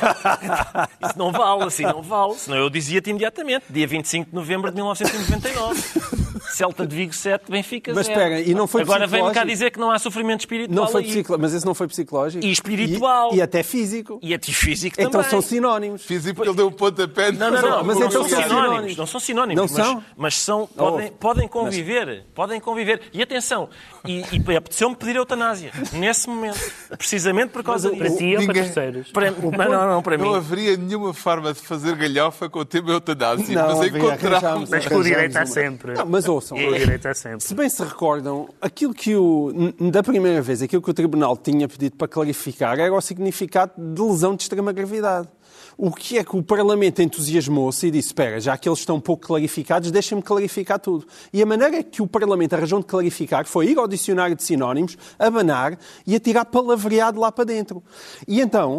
isso 1.10 1.18
não 1.18 1.32
vale, 1.32 1.64
assim 1.64 1.84
não 1.84 2.02
vale. 2.02 2.34
Senão 2.36 2.58
eu 2.58 2.70
dizia-te 2.70 3.10
imediatamente, 3.10 3.66
dia 3.70 3.88
25 3.88 4.30
de 4.30 4.36
novembro 4.36 4.70
de 4.70 4.76
1999. 4.76 6.29
Celta 6.52 6.86
de 6.86 6.96
Vigo 6.96 7.14
7, 7.14 7.50
Benfica 7.50 7.94
0. 7.94 7.96
Mas 7.96 8.08
espera, 8.08 8.40
e 8.42 8.54
não 8.54 8.68
foi 8.68 8.82
Agora 8.82 9.08
vem-me 9.08 9.28
cá 9.28 9.42
psicológico? 9.42 9.48
dizer 9.48 9.72
que 9.72 9.80
não 9.80 9.92
há 9.92 10.00
sofrimento 10.00 10.42
espiritual 10.42 10.76
Não 10.86 10.92
foi 10.92 11.02
aí. 11.04 11.08
psicolo... 11.10 11.40
Mas 11.40 11.54
esse 11.54 11.66
não 11.66 11.74
foi 11.74 11.88
psicológico. 11.88 12.46
E 12.46 12.52
espiritual. 12.52 13.34
E, 13.34 13.38
e 13.38 13.42
até 13.42 13.64
físico. 13.64 14.20
E 14.22 14.34
a 14.34 14.40
ti 14.40 14.54
físico 14.54 14.96
Então 15.00 15.12
também. 15.12 15.30
são 15.30 15.42
sinónimos. 15.42 16.04
Porque 16.06 16.50
ele 16.50 16.54
deu 16.56 16.68
o 16.68 16.72
pontapé. 16.72 17.32
Não, 17.32 17.52
não, 17.52 17.62
não, 17.62 17.84
Mas 17.84 18.00
não 18.00 18.08
então 18.08 18.28
são 18.28 18.42
sinónimos. 18.44 18.98
Não 18.98 19.06
são 19.06 19.20
sinónimos, 19.20 19.72
Não 19.72 19.78
mas, 19.78 19.86
são? 19.88 20.04
mas 20.18 20.36
são, 20.38 20.68
podem, 20.68 21.12
podem 21.12 21.48
conviver. 21.48 22.26
Podem 22.34 22.60
conviver. 22.60 23.02
E 23.14 23.22
atenção, 23.22 23.70
e, 24.06 24.24
e 24.32 24.40
apeteceu-me 24.56 24.96
pedir 24.96 25.16
eutanásia 25.16 25.72
nesse 25.94 26.28
momento. 26.30 26.60
Precisamente 26.98 27.50
por 27.52 27.64
causa 27.64 27.90
Para 27.90 28.08
disso. 28.08 28.18
ti 28.18 28.26
ou 28.26 28.32
para 28.36 28.42
ninguém- 28.48 28.64
terceiros? 28.64 29.12
Para, 29.12 29.32
não, 29.32 29.52
não, 29.52 29.88
não, 29.88 30.02
para 30.02 30.18
Não 30.18 30.32
mim. 30.32 30.36
haveria 30.36 30.78
nenhuma 30.78 31.14
forma 31.14 31.54
de 31.54 31.60
fazer 31.62 31.96
galhofa 31.96 32.50
com 32.50 32.60
o 32.60 32.66
tema 32.66 32.92
eutanásia, 32.92 33.56
Não, 33.56 33.68
mas 33.78 33.80
arranjámos- 34.24 34.70
Mas 34.70 34.88
com 34.88 34.96
o 34.96 35.04
direito 35.04 35.38
há 35.38 35.46
sempre. 35.46 35.94
Não, 35.94 36.06
mas 36.20 36.28
ouçam. 36.28 36.58
Há 36.58 37.14
sempre. 37.14 37.42
Se 37.42 37.54
bem 37.54 37.70
se 37.70 37.84
recordam, 37.84 38.50
aquilo 38.62 38.94
que 38.94 39.16
o, 39.16 39.54
da 39.92 40.04
primeira 40.04 40.42
vez, 40.42 40.62
aquilo 40.62 40.82
que 40.82 40.92
o 40.92 40.94
Tribunal 40.94 41.38
tinha 41.38 41.68
pedido 41.68 41.96
para 41.96 42.08
clarificar 42.08 42.78
era 42.80 42.94
o 42.94 43.02
significado 43.02 43.72
de 43.78 44.02
lesão 44.02 44.36
de 44.36 44.44
extrema 44.44 44.72
gravidade. 44.72 45.30
O 45.78 45.92
que 45.92 46.18
é 46.18 46.24
que 46.26 46.36
o 46.36 46.44
Parlamento 46.44 47.02
entusiasmou-se 47.02 47.88
e 47.88 47.92
disse, 47.92 48.10
espera, 48.10 48.40
já 48.40 48.58
que 48.58 48.68
eles 48.68 48.80
estão 48.80 49.00
pouco 49.00 49.28
clarificados, 49.28 49.90
deixem-me 49.92 50.22
clarificar 50.22 50.78
tudo. 50.78 51.08
E 51.32 51.42
a 51.42 51.46
maneira 51.46 51.82
que 51.82 52.02
o 52.02 52.08
Parlamento 52.08 52.54
arranjou 52.54 52.80
de 52.80 52.86
clarificar 52.86 53.46
foi 53.46 53.68
ir 53.68 53.78
ao 53.78 53.88
dicionário 53.88 54.36
de 54.36 54.44
sinónimos, 54.44 54.98
abanar 55.18 55.80
e 56.06 56.16
atirar 56.16 56.46
palavreado 56.46 57.20
lá 57.20 57.32
para 57.32 57.46
dentro. 57.46 57.82
E 58.28 58.42
então, 58.42 58.78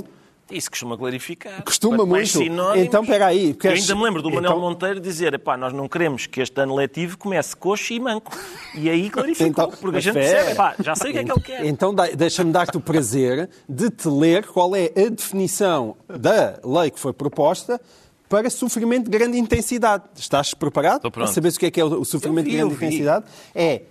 Isso 0.51 0.71
costuma 0.71 0.97
clarificar. 0.99 1.63
Costuma 1.63 1.97
Quanto 1.99 2.09
muito. 2.09 2.27
sinónimos- 2.29 2.87
Então, 2.87 3.03
espera 3.03 3.27
aí, 3.27 3.57
Eu 3.63 3.71
ainda 3.71 3.95
me 3.95 4.03
lembro 4.03 4.23
do 4.23 4.31
Manuel 4.31 4.53
então- 4.53 4.61
Monteiro 4.61 5.01
dizer 5.01 5.33
"Epá, 5.35 5.57
nós 5.57 5.73
não 5.73 5.89
queremos 5.89 6.27
que 6.27 6.41
este 6.41 6.61
ano 6.61 6.75
letivo 6.75 7.17
comece 7.19 7.55
coxo 7.57 7.93
e 7.93 8.01
manco. 8.01 8.37
E 8.75 8.91
aí 8.91 9.09
clarificou, 9.11 9.47
Então, 9.47 9.71
porque 9.81 9.99
a 9.99 10.01
gente 10.01 10.15
percebe, 10.15 10.37
espera. 10.51 10.53
"Epá, 10.53 10.75
já 10.83 10.95
sei 10.97 11.11
o 11.11 11.13
que 11.13 11.19
é 11.21 11.25
que 11.25 11.33
ele 11.33 11.41
quer. 11.41 11.65
Então 11.67 11.95
deixa-me 12.17 12.53
dar-te 12.53 12.77
o 12.77 12.81
prazer 12.81 13.49
de 13.69 13.91
te 13.91 14.09
ler 14.09 14.47
qual 14.47 14.75
é 14.75 14.87
a 14.97 15.09
definição 15.09 15.97
da 16.09 16.59
lei 16.65 16.91
que 16.91 16.99
foi 16.99 17.13
proposta 17.13 17.81
para 18.29 18.49
sofrimento 18.51 19.11
de 19.11 19.11
grande 19.19 19.39
intensidade. 19.39 20.05
Estás 20.17 20.55
preparado 20.55 21.11
para 21.11 21.27
saberes 21.27 21.57
o 21.57 21.61
que 21.61 21.67
é 21.67 21.71
que 21.71 21.81
é 21.81 21.85
o 21.85 22.05
sofrimento 22.05 22.45
vi, 22.45 22.51
de 22.53 22.57
grande 22.59 22.75
intensidade? 22.75 23.25
É 23.55 23.83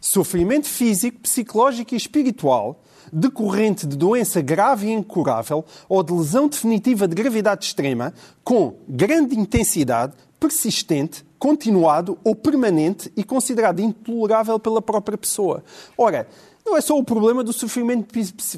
sofrimento 0.00 0.66
físico, 0.68 1.18
psicológico 1.20 1.94
e 1.94 1.96
espiritual 1.96 2.80
decorrente 3.12 3.86
de 3.86 3.96
doença 3.96 4.40
grave 4.40 4.88
e 4.88 4.92
incurável 4.92 5.64
ou 5.88 6.02
de 6.02 6.12
lesão 6.12 6.48
definitiva 6.48 7.08
de 7.08 7.14
gravidade 7.14 7.64
extrema 7.64 8.12
com 8.44 8.74
grande 8.88 9.38
intensidade, 9.38 10.14
persistente, 10.38 11.24
continuado 11.38 12.18
ou 12.24 12.34
permanente 12.34 13.12
e 13.16 13.22
considerado 13.22 13.80
intolerável 13.80 14.58
pela 14.58 14.82
própria 14.82 15.16
pessoa. 15.16 15.62
Ora, 15.96 16.28
não 16.68 16.76
é 16.76 16.80
só 16.80 16.96
o 16.96 17.02
problema 17.02 17.42
do 17.42 17.52
sofrimento 17.52 18.12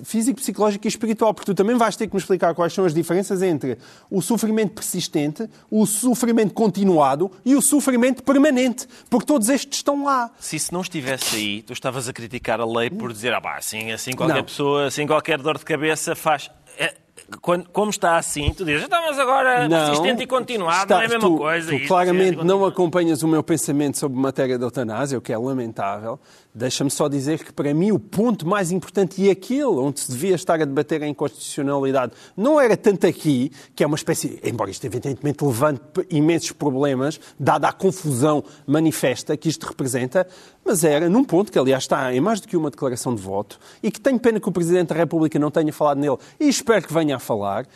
físico, 0.04 0.40
psicológico 0.40 0.86
e 0.86 0.88
espiritual, 0.88 1.32
porque 1.32 1.46
tu 1.46 1.54
também 1.54 1.76
vais 1.76 1.96
ter 1.96 2.06
que 2.06 2.14
me 2.14 2.20
explicar 2.20 2.54
quais 2.54 2.72
são 2.72 2.84
as 2.84 2.92
diferenças 2.92 3.40
entre 3.42 3.78
o 4.10 4.20
sofrimento 4.20 4.72
persistente, 4.72 5.48
o 5.70 5.86
sofrimento 5.86 6.52
continuado 6.52 7.30
e 7.44 7.54
o 7.54 7.62
sofrimento 7.62 8.22
permanente, 8.22 8.86
porque 9.08 9.26
todos 9.26 9.48
estes 9.48 9.78
estão 9.78 10.04
lá. 10.04 10.30
Se 10.38 10.56
isso 10.56 10.74
não 10.74 10.80
estivesse 10.80 11.36
aí, 11.36 11.62
tu 11.62 11.72
estavas 11.72 12.08
a 12.08 12.12
criticar 12.12 12.60
a 12.60 12.66
lei 12.66 12.90
por 12.90 13.12
dizer, 13.12 13.32
ah 13.32 13.40
pá, 13.40 13.56
assim, 13.56 13.92
assim 13.92 14.12
qualquer 14.12 14.36
Não. 14.36 14.44
pessoa, 14.44 14.86
assim 14.86 15.06
qualquer 15.06 15.38
dor 15.38 15.58
de 15.58 15.64
cabeça 15.64 16.16
faz. 16.16 16.50
É, 16.78 16.94
quando- 17.40 17.68
como 17.70 17.90
está 17.90 18.16
assim, 18.16 18.52
tu 18.54 18.64
dizes, 18.64 18.86
"Ah, 18.90 19.02
mas 19.06 19.18
agora 19.18 19.68
persistente 19.68 20.22
e 20.22 20.26
continuado, 20.26 20.90
não 20.92 21.00
é 21.00 21.04
a 21.04 21.08
mesma 21.08 21.28
tu, 21.28 21.36
coisa. 21.36 21.68
Tu 21.70 21.74
Isso, 21.76 21.88
claramente 21.88 22.44
não 22.44 22.64
acompanhas 22.64 23.22
o 23.22 23.28
meu 23.28 23.42
pensamento 23.42 23.98
sobre 23.98 24.18
matéria 24.18 24.58
da 24.58 24.66
eutanásia, 24.66 25.18
o 25.18 25.20
que 25.20 25.32
é 25.32 25.38
lamentável. 25.38 26.18
Deixa-me 26.52 26.90
só 26.90 27.06
dizer 27.08 27.44
que, 27.44 27.52
para 27.52 27.72
mim, 27.72 27.92
o 27.92 27.98
ponto 27.98 28.46
mais 28.46 28.72
importante 28.72 29.22
e 29.22 29.30
aquele 29.30 29.62
onde 29.64 30.00
se 30.00 30.10
devia 30.10 30.34
estar 30.34 30.54
a 30.60 30.64
debater 30.64 31.00
a 31.02 31.06
inconstitucionalidade 31.06 32.12
não 32.36 32.60
era 32.60 32.76
tanto 32.76 33.06
aqui, 33.06 33.52
que 33.74 33.84
é 33.84 33.86
uma 33.86 33.94
espécie, 33.96 34.40
embora 34.42 34.68
isto 34.70 34.84
evidentemente 34.84 35.44
levante 35.44 35.80
imensos 36.10 36.50
problemas, 36.52 37.20
dada 37.38 37.68
a 37.68 37.72
confusão 37.72 38.42
manifesta 38.66 39.36
que 39.36 39.48
isto 39.48 39.64
representa, 39.66 40.26
mas 40.64 40.82
era 40.82 41.08
num 41.08 41.22
ponto 41.24 41.52
que, 41.52 41.58
aliás, 41.58 41.84
está 41.84 42.12
em 42.12 42.20
mais 42.20 42.40
do 42.40 42.48
que 42.48 42.56
uma 42.56 42.70
declaração 42.70 43.14
de 43.14 43.22
voto 43.22 43.58
e 43.82 43.90
que 43.90 44.00
tenho 44.00 44.18
pena 44.18 44.40
que 44.40 44.48
o 44.48 44.52
Presidente 44.52 44.88
da 44.88 44.94
República 44.96 45.38
não 45.38 45.50
tenha 45.52 45.72
falado 45.72 45.98
nele 45.98 46.16
e 46.38 46.48
espero 46.48 46.84
que 46.86 46.92
venha 46.92 47.14
a 47.16 47.18
falar, 47.20 47.66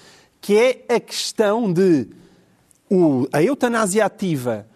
que 0.41 0.57
é 0.57 0.85
a 0.95 1.01
questão 1.01 1.73
de 1.73 2.09
o- 2.91 3.27
a 3.33 3.43
eutanásia 3.43 4.05
ativa 4.05 4.67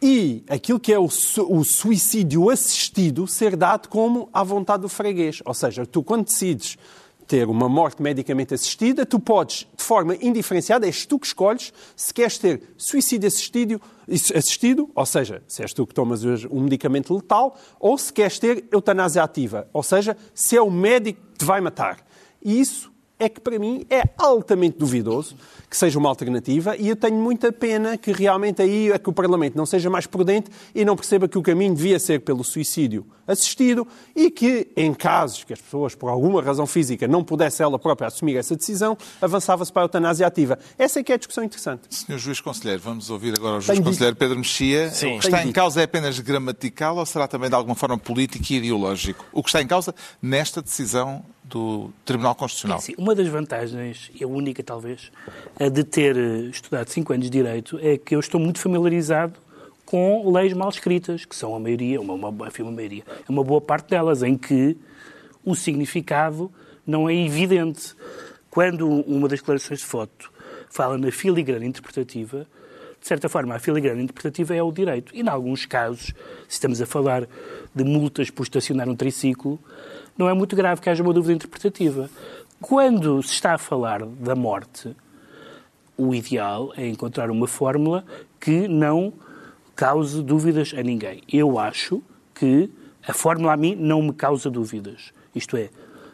e 0.00 0.44
aquilo 0.48 0.78
que 0.78 0.92
é 0.92 0.98
o, 0.98 1.06
o 1.06 1.64
suicídio 1.64 2.50
assistido 2.50 3.26
ser 3.26 3.56
dado 3.56 3.88
como 3.88 4.28
à 4.32 4.42
vontade 4.44 4.82
do 4.82 4.88
freguês. 4.88 5.42
Ou 5.44 5.54
seja, 5.54 5.86
tu 5.86 6.02
quando 6.02 6.26
decides 6.26 6.76
ter 7.26 7.48
uma 7.48 7.68
morte 7.68 8.00
medicamente 8.00 8.54
assistida, 8.54 9.04
tu 9.04 9.18
podes, 9.18 9.66
de 9.76 9.82
forma 9.82 10.14
indiferenciada, 10.20 10.86
és 10.86 11.04
tu 11.06 11.18
que 11.18 11.26
escolhes 11.26 11.72
se 11.96 12.14
queres 12.14 12.38
ter 12.38 12.62
suicídio 12.76 13.26
assistido, 13.26 13.82
assistido 14.08 14.88
ou 14.94 15.04
seja, 15.04 15.42
se 15.48 15.60
és 15.62 15.72
tu 15.72 15.84
que 15.86 15.92
tomas 15.94 16.22
um 16.48 16.60
medicamento 16.60 17.12
letal, 17.12 17.56
ou 17.80 17.98
se 17.98 18.12
queres 18.12 18.38
ter 18.38 18.64
eutanásia 18.70 19.24
ativa, 19.24 19.68
ou 19.72 19.82
seja, 19.82 20.16
se 20.32 20.56
é 20.56 20.62
o 20.62 20.70
médico 20.70 21.20
que 21.32 21.38
te 21.40 21.44
vai 21.44 21.60
matar. 21.60 21.98
E 22.40 22.60
isso 22.60 22.92
é 23.18 23.28
que 23.28 23.40
para 23.40 23.58
mim 23.58 23.84
é 23.88 24.02
altamente 24.18 24.78
duvidoso 24.78 25.36
que 25.68 25.76
seja 25.76 25.98
uma 25.98 26.08
alternativa 26.08 26.76
e 26.76 26.88
eu 26.88 26.96
tenho 26.96 27.16
muita 27.16 27.50
pena 27.50 27.96
que 27.96 28.12
realmente 28.12 28.62
aí 28.62 28.92
é 28.92 28.98
que 28.98 29.08
o 29.08 29.12
Parlamento 29.12 29.56
não 29.56 29.66
seja 29.66 29.90
mais 29.90 30.06
prudente 30.06 30.50
e 30.74 30.84
não 30.84 30.96
perceba 30.96 31.26
que 31.26 31.38
o 31.38 31.42
caminho 31.42 31.74
devia 31.74 31.98
ser 31.98 32.20
pelo 32.20 32.44
suicídio 32.44 33.06
assistido 33.26 33.86
e 34.14 34.30
que, 34.30 34.68
em 34.76 34.94
casos 34.94 35.42
que 35.42 35.52
as 35.52 35.60
pessoas, 35.60 35.94
por 35.94 36.08
alguma 36.08 36.40
razão 36.40 36.66
física, 36.66 37.08
não 37.08 37.24
pudesse 37.24 37.62
ela 37.62 37.78
própria 37.78 38.06
assumir 38.06 38.36
essa 38.36 38.54
decisão, 38.54 38.96
avançava-se 39.20 39.72
para 39.72 39.82
a 39.82 39.84
eutanásia 39.84 40.26
ativa. 40.26 40.58
Essa 40.78 41.00
é 41.00 41.02
que 41.02 41.10
é 41.10 41.16
a 41.16 41.18
discussão 41.18 41.42
interessante. 41.42 41.82
Senhor 41.90 42.18
Juiz 42.18 42.40
Conselheiro, 42.40 42.80
vamos 42.80 43.10
ouvir 43.10 43.34
agora 43.36 43.56
o 43.56 43.60
Juiz 43.60 43.66
Tenho 43.66 43.78
dito. 43.78 43.86
Conselheiro 43.86 44.16
Pedro 44.16 44.38
Mexia. 44.38 44.90
Sim. 44.90 45.16
o 45.16 45.18
que 45.18 45.24
está 45.26 45.38
Tenho 45.38 45.42
em 45.42 45.46
dito. 45.48 45.56
causa 45.56 45.80
é 45.80 45.84
apenas 45.84 46.18
gramatical 46.20 46.96
ou 46.96 47.06
será 47.06 47.26
também 47.26 47.48
de 47.48 47.56
alguma 47.56 47.74
forma 47.74 47.98
político 47.98 48.44
e 48.48 48.56
ideológico? 48.58 49.24
O 49.32 49.42
que 49.42 49.48
está 49.48 49.60
em 49.60 49.66
causa 49.66 49.92
nesta 50.22 50.62
decisão 50.62 51.24
do 51.48 51.90
Tribunal 52.04 52.34
Constitucional? 52.34 52.80
Sim, 52.80 52.94
uma 52.98 53.14
das 53.14 53.28
vantagens, 53.28 54.10
e 54.14 54.24
a 54.24 54.26
única 54.26 54.62
talvez, 54.62 55.10
a 55.58 55.68
de 55.68 55.84
ter 55.84 56.16
eh, 56.16 56.38
estudado 56.50 56.88
5 56.88 57.12
anos 57.12 57.24
de 57.26 57.30
Direito 57.30 57.78
é 57.80 57.96
que 57.96 58.14
eu 58.14 58.20
estou 58.20 58.40
muito 58.40 58.58
familiarizado 58.58 59.34
com 59.84 60.30
leis 60.32 60.52
mal 60.52 60.68
escritas, 60.68 61.24
que 61.24 61.36
são 61.36 61.54
a 61.54 61.60
maioria, 61.60 62.00
uma, 62.00 62.14
uma, 62.14 62.48
enfim, 62.48 62.64
maioria, 62.64 63.04
uma 63.28 63.44
boa 63.44 63.60
parte 63.60 63.90
delas, 63.90 64.22
em 64.22 64.36
que 64.36 64.76
o 65.44 65.54
significado 65.54 66.50
não 66.84 67.08
é 67.08 67.14
evidente. 67.14 67.94
Quando 68.50 68.88
uma 68.88 69.28
das 69.28 69.38
declarações 69.38 69.80
de 69.80 69.86
foto 69.86 70.32
fala 70.68 70.98
na 70.98 71.12
filigrana 71.12 71.64
interpretativa, 71.64 72.46
de 73.00 73.06
certa 73.06 73.28
forma, 73.28 73.54
a 73.54 73.58
filigrana 73.60 74.02
interpretativa 74.02 74.54
é 74.56 74.62
o 74.62 74.72
direito. 74.72 75.14
E, 75.14 75.20
em 75.20 75.28
alguns 75.28 75.64
casos, 75.64 76.06
se 76.06 76.14
estamos 76.48 76.82
a 76.82 76.86
falar 76.86 77.28
de 77.72 77.84
multas 77.84 78.30
por 78.30 78.42
estacionar 78.42 78.88
um 78.88 78.96
triciclo, 78.96 79.60
não 80.16 80.28
é 80.28 80.34
muito 80.34 80.56
grave 80.56 80.80
que 80.80 80.88
haja 80.88 81.02
uma 81.02 81.12
dúvida 81.12 81.34
interpretativa. 81.34 82.10
Quando 82.60 83.22
se 83.22 83.32
está 83.32 83.54
a 83.54 83.58
falar 83.58 84.04
da 84.04 84.34
morte, 84.34 84.94
o 85.96 86.14
ideal 86.14 86.72
é 86.76 86.86
encontrar 86.86 87.30
uma 87.30 87.46
fórmula 87.46 88.04
que 88.40 88.66
não 88.68 89.12
cause 89.74 90.22
dúvidas 90.22 90.72
a 90.76 90.82
ninguém. 90.82 91.22
Eu 91.30 91.58
acho 91.58 92.02
que 92.34 92.70
a 93.06 93.12
fórmula 93.12 93.52
a 93.52 93.56
mim 93.56 93.74
não 93.74 94.02
me 94.02 94.12
causa 94.12 94.50
dúvidas. 94.50 95.12
Isto 95.34 95.56
é, 95.56 95.70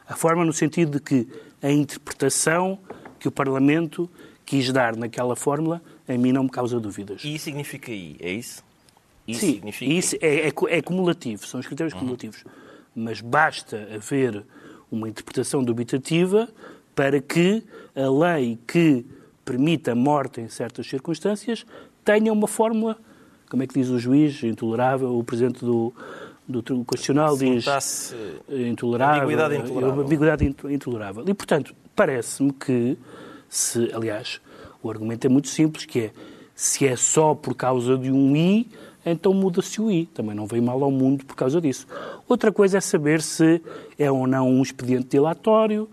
a 0.07 0.17
fórmula 0.17 0.45
no 0.47 0.53
sentido 0.53 0.99
de 0.99 1.01
que 1.01 1.29
a 1.63 1.71
interpretação 1.71 2.79
que 3.19 3.29
o 3.29 3.33
Parlamento 3.33 4.11
quis 4.45 4.73
dar 4.73 4.97
naquela 4.97 5.37
fórmula 5.37 5.81
a 6.09 6.13
mim 6.19 6.33
não 6.33 6.45
me 6.45 6.51
causa 6.51 6.79
dúvidas. 6.81 7.23
E 7.25 7.35
isso 7.35 7.45
significa 7.45 7.93
I, 7.93 8.17
é 8.21 8.33
isso? 8.33 8.63
Sim, 9.27 9.35
significa 9.55 9.93
isso 9.93 10.17
é, 10.21 10.49
é, 10.49 10.53
é 10.69 10.83
cumulativo, 10.83 11.47
são 11.47 11.61
os 11.61 11.67
critérios 11.67 11.95
cumulativos. 11.95 12.45
Mas 12.95 13.21
basta 13.21 13.89
haver 13.95 14.45
uma 14.91 15.09
interpretação 15.09 15.63
dubitativa 15.65 16.49
para 16.95 17.21
que 17.21 17.63
a 17.97 18.09
lei 18.11 18.59
que 18.67 19.05
permita 19.45 19.93
a 19.93 19.95
morte 19.95 20.41
em 20.41 20.49
certas 20.49 20.87
circunstâncias 20.87 21.65
tenha 22.05 22.33
uma 22.33 22.47
fórmula, 22.47 22.99
como 23.51 23.63
é 23.63 23.67
que 23.67 23.75
diz 23.75 23.89
o 23.89 23.99
juiz, 23.99 24.43
intolerável, 24.43 25.17
o 25.19 25.25
presidente 25.25 25.65
do, 25.65 25.93
do 26.47 26.63
Tribunal 26.63 26.85
Constitucional 26.87 27.37
diz 27.37 27.65
eh, 28.49 28.69
intolerável, 28.69 29.23
ambiguidade 29.23 29.55
eh, 29.55 29.59
intolerável. 29.59 30.05
ambiguidade 30.05 30.45
into- 30.45 30.71
intolerável. 30.71 31.25
E, 31.29 31.35
portanto, 31.35 31.75
parece-me 31.97 32.53
que, 32.53 32.99
se, 33.49 33.91
aliás, 33.95 34.41
o 34.83 34.91
argumento 34.91 35.25
é 35.27 35.31
muito 35.31 35.49
simples, 35.49 35.85
que 35.87 36.01
é, 36.01 36.11
se 36.55 36.87
é 36.87 36.97
só 36.97 37.35
por 37.35 37.55
causa 37.55 37.97
de 37.97 38.11
um 38.11 38.37
I, 38.37 38.69
então 39.11 39.35
muda-se 39.35 39.81
o 39.81 39.91
I. 39.91 40.07
Também 40.07 40.35
não 40.35 40.47
veio 40.47 40.63
mal 40.63 40.83
ao 40.83 40.91
mundo 40.91 41.25
por 41.25 41.35
causa 41.35 41.61
disso. 41.61 41.87
Outra 42.29 42.53
coisa 42.53 42.79
é 42.79 42.81
saber 42.81 43.21
se 43.21 43.61
é 43.99 44.11
ou 44.11 44.27
não 44.27 44.49
um 44.49 44.63
expediente 44.63 45.09
dilatório, 45.09 45.89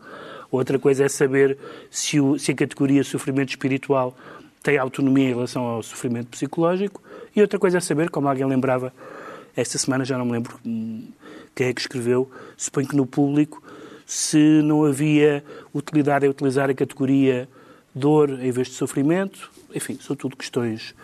outra 0.51 0.77
coisa 0.77 1.05
é 1.05 1.09
saber 1.09 1.57
se, 1.89 2.19
o, 2.19 2.37
se 2.37 2.51
a 2.51 2.55
categoria 2.55 3.03
sofrimento 3.03 3.49
espiritual 3.49 4.15
tem 4.61 4.77
autonomia 4.77 5.29
em 5.29 5.33
relação 5.33 5.63
ao 5.63 5.81
sofrimento 5.81 6.27
psicológico, 6.27 7.01
e 7.35 7.41
outra 7.41 7.57
coisa 7.57 7.77
é 7.77 7.81
saber, 7.81 8.09
como 8.09 8.27
alguém 8.27 8.45
lembrava 8.45 8.93
esta 9.55 9.77
semana, 9.77 10.03
já 10.03 10.17
não 10.17 10.25
me 10.25 10.31
lembro 10.33 10.59
hum, 10.65 11.07
quem 11.55 11.67
é 11.67 11.73
que 11.73 11.81
escreveu, 11.81 12.29
suponho 12.57 12.87
que 12.87 12.95
no 12.95 13.05
público, 13.05 13.63
se 14.05 14.61
não 14.63 14.85
havia 14.85 15.43
utilidade 15.73 16.25
em 16.25 16.29
utilizar 16.29 16.69
a 16.69 16.73
categoria 16.73 17.47
dor 17.93 18.29
em 18.43 18.51
vez 18.51 18.67
de 18.67 18.73
sofrimento, 18.73 19.51
enfim, 19.73 19.97
são 20.01 20.15
tudo 20.15 20.35
questões. 20.35 20.95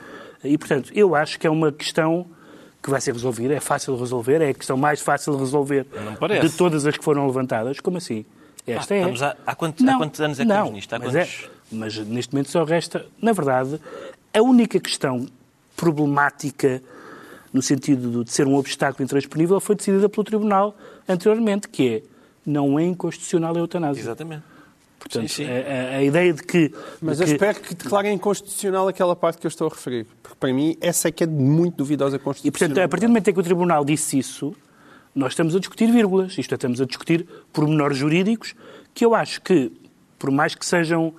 E, 0.48 0.58
portanto, 0.58 0.92
eu 0.94 1.16
acho 1.16 1.40
que 1.40 1.48
é 1.48 1.50
uma 1.50 1.72
questão 1.72 2.26
que 2.82 2.90
vai 2.90 3.02
ser 3.02 3.14
resolvida, 3.14 3.54
é 3.54 3.60
fácil 3.60 3.96
de 3.96 4.00
resolver, 4.00 4.42
é 4.42 4.50
a 4.50 4.54
questão 4.54 4.78
mais 4.78 5.02
fácil 5.02 5.34
de 5.34 5.40
resolver 5.40 5.88
de 6.42 6.50
todas 6.52 6.86
as 6.86 6.96
que 6.96 7.04
foram 7.04 7.26
levantadas. 7.26 7.80
Como 7.80 7.98
assim? 7.98 8.26
Esta 8.68 8.94
ah, 8.94 8.98
é. 8.98 9.04
A, 9.04 9.36
há, 9.48 9.56
quantos, 9.56 9.84
não, 9.84 9.96
há, 9.96 9.98
quantos, 9.98 10.22
anos 10.22 10.40
é 10.40 10.46
que 10.46 10.52
estamos 10.52 10.72
nisto? 10.72 10.94
Há 10.94 11.00
mas, 11.00 11.12
quantos... 11.12 11.44
é, 11.44 11.50
mas 11.72 11.98
neste 12.00 12.34
momento 12.34 12.52
só 12.52 12.64
resta, 12.64 13.06
na 13.22 13.32
verdade, 13.32 13.80
a 14.34 14.42
única 14.42 14.80
questão 14.80 15.26
problemática 15.76 16.82
no 17.54 17.62
sentido 17.62 18.24
de 18.24 18.32
ser 18.32 18.48
um 18.48 18.56
obstáculo 18.56 19.04
intransponível 19.04 19.60
foi 19.60 19.76
decidida 19.76 20.10
pelo 20.10 20.24
Tribunal 20.24 20.76
anteriormente, 21.08 21.70
que 21.70 21.88
é 21.88 22.04
não 22.46 22.78
é 22.78 22.84
inconstitucional 22.84 23.56
a 23.56 23.60
eutanásia. 23.60 24.02
Exatamente. 24.02 24.44
Portanto, 25.06 25.30
sim, 25.30 25.46
sim. 25.46 25.50
A, 25.50 25.98
a, 25.98 26.04
ideia 26.04 26.34
de 26.34 26.42
que... 26.42 26.74
Mas 27.00 27.20
de 27.20 27.24
eu 27.26 27.28
espero 27.28 27.60
que 27.60 27.76
declarem 27.76 28.16
inconstitucional 28.16 28.88
aquela 28.88 29.16
parte 29.16 29.38
que 29.38 29.46
eu 29.46 29.50
estou 29.50 29.68
a 29.68 29.70
referir. 29.70 30.08
Porque, 30.24 30.36
para 30.40 30.52
mim, 30.52 30.76
essa 30.82 31.10
é 31.10 31.12
que 31.12 31.24
é 31.24 31.28
muito 31.28 31.78
duvidosa 31.78 32.18
constitucional. 32.18 32.50
E, 32.50 32.52
portanto, 32.52 32.84
a 32.84 32.90
partir 32.90 33.06
do 33.06 33.10
momento 33.10 33.28
em 33.28 33.34
que 33.34 33.40
o 33.40 33.44
Tribunal 33.44 33.86
disse 33.86 34.18
isso, 34.18 34.56
nós 35.14 35.34
estamos 35.34 35.56
a 35.56 35.60
discutir 35.60 35.92
vírgulas. 35.92 36.36
Isto 36.40 36.54
é, 36.54 36.56
estamos 36.56 36.82
a 36.82 36.86
discutir 36.86 37.28
pormenores 37.54 37.98
jurídicos 37.98 38.56
que 38.96 39.06
eu 39.06 39.14
acho 39.14 39.42
que, 39.44 39.72
por 40.18 40.32
mais 40.32 40.56
que 40.56 40.66
sejam... 40.66 41.14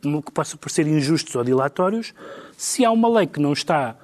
que 0.00 0.32
possam 0.32 0.56
parecer 0.56 0.86
injustos 0.86 1.34
ou 1.34 1.42
dilatórios, 1.42 2.14
se 2.56 2.84
há 2.84 2.92
uma 2.92 3.08
lei 3.08 3.26
que 3.26 3.40
não 3.40 3.52
está 3.52 3.96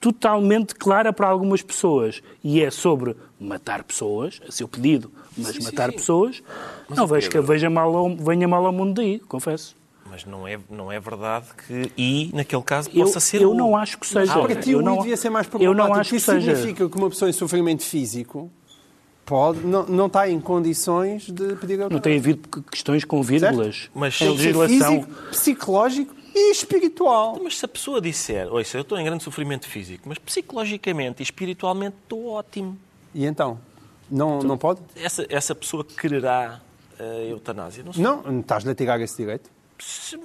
totalmente 0.00 0.74
clara 0.74 1.12
para 1.12 1.28
algumas 1.28 1.62
pessoas 1.62 2.22
e 2.42 2.60
é 2.60 2.72
sobre 2.72 3.16
matar 3.38 3.84
pessoas, 3.84 4.40
a 4.46 4.50
seu 4.50 4.66
pedido, 4.66 5.10
mas 5.36 5.56
sim, 5.56 5.62
matar 5.62 5.90
sim, 5.90 5.96
pessoas, 5.96 6.42
mas 6.88 6.98
não 6.98 7.06
vejo 7.06 7.28
Pedro... 7.28 7.42
que 7.42 7.52
veja 7.52 7.70
mal 7.70 7.94
ao, 7.94 8.16
venha 8.16 8.48
mal 8.48 8.64
ao 8.64 8.72
mundo 8.72 8.94
daí, 8.94 9.18
confesso. 9.18 9.76
Mas 10.10 10.24
não 10.24 10.46
é, 10.46 10.58
não 10.70 10.92
é 10.92 11.00
verdade 11.00 11.46
que 11.66 11.90
I, 11.98 12.30
naquele 12.32 12.62
caso, 12.62 12.88
possa 12.90 13.16
eu, 13.16 13.20
ser 13.20 13.42
Eu 13.42 13.50
o... 13.50 13.54
não 13.54 13.76
acho 13.76 13.98
que 13.98 14.06
seja. 14.06 14.32
Ah, 14.34 14.42
para 14.42 14.54
ti 14.54 14.74
o 14.74 14.82
não, 14.82 14.98
devia 14.98 15.16
ser 15.16 15.30
mais 15.30 15.46
problemático. 15.46 15.82
Eu 15.82 15.88
não 15.88 15.94
acho 16.00 16.10
que 16.10 16.16
Isso 16.16 16.30
seja. 16.30 16.54
significa 16.54 16.88
que 16.88 16.96
uma 16.96 17.08
pessoa 17.10 17.28
em 17.28 17.32
sofrimento 17.32 17.82
físico 17.82 18.50
pode, 19.24 19.60
não, 19.60 19.84
não 19.86 20.06
está 20.06 20.28
em 20.28 20.38
condições 20.38 21.22
de 21.26 21.56
pedir 21.56 21.82
a 21.82 21.88
Não 21.88 21.98
tem 21.98 22.18
havido 22.18 22.48
questões 22.70 23.04
com 23.04 23.22
vírgulas. 23.22 23.76
Certo? 23.76 23.90
Mas 23.94 24.20
a 24.20 24.24
legislação... 24.26 25.02
Físico, 25.02 25.12
psicológico 25.30 26.14
e 26.34 26.50
espiritual. 26.50 27.32
Então, 27.32 27.44
mas 27.44 27.58
se 27.58 27.64
a 27.64 27.68
pessoa 27.68 28.00
disser, 28.00 28.52
oi, 28.52 28.64
eu 28.74 28.80
estou 28.82 28.98
em 28.98 29.04
grande 29.04 29.22
sofrimento 29.24 29.66
físico, 29.66 30.08
mas 30.08 30.18
psicologicamente 30.18 31.20
e 31.20 31.24
espiritualmente 31.24 31.96
estou 32.02 32.28
ótimo. 32.28 32.76
E 33.14 33.24
então? 33.24 33.58
Não, 34.10 34.36
então, 34.38 34.48
não 34.48 34.58
pode? 34.58 34.80
Essa, 34.96 35.26
essa 35.28 35.54
pessoa 35.54 35.84
quererá 35.84 36.60
a 36.98 37.04
eutanásia? 37.24 37.84
Não, 37.96 38.22
não 38.22 38.40
estás-lhe 38.40 38.70
a 38.70 38.74
tirar 38.74 39.00
esse 39.00 39.16
direito? 39.16 39.50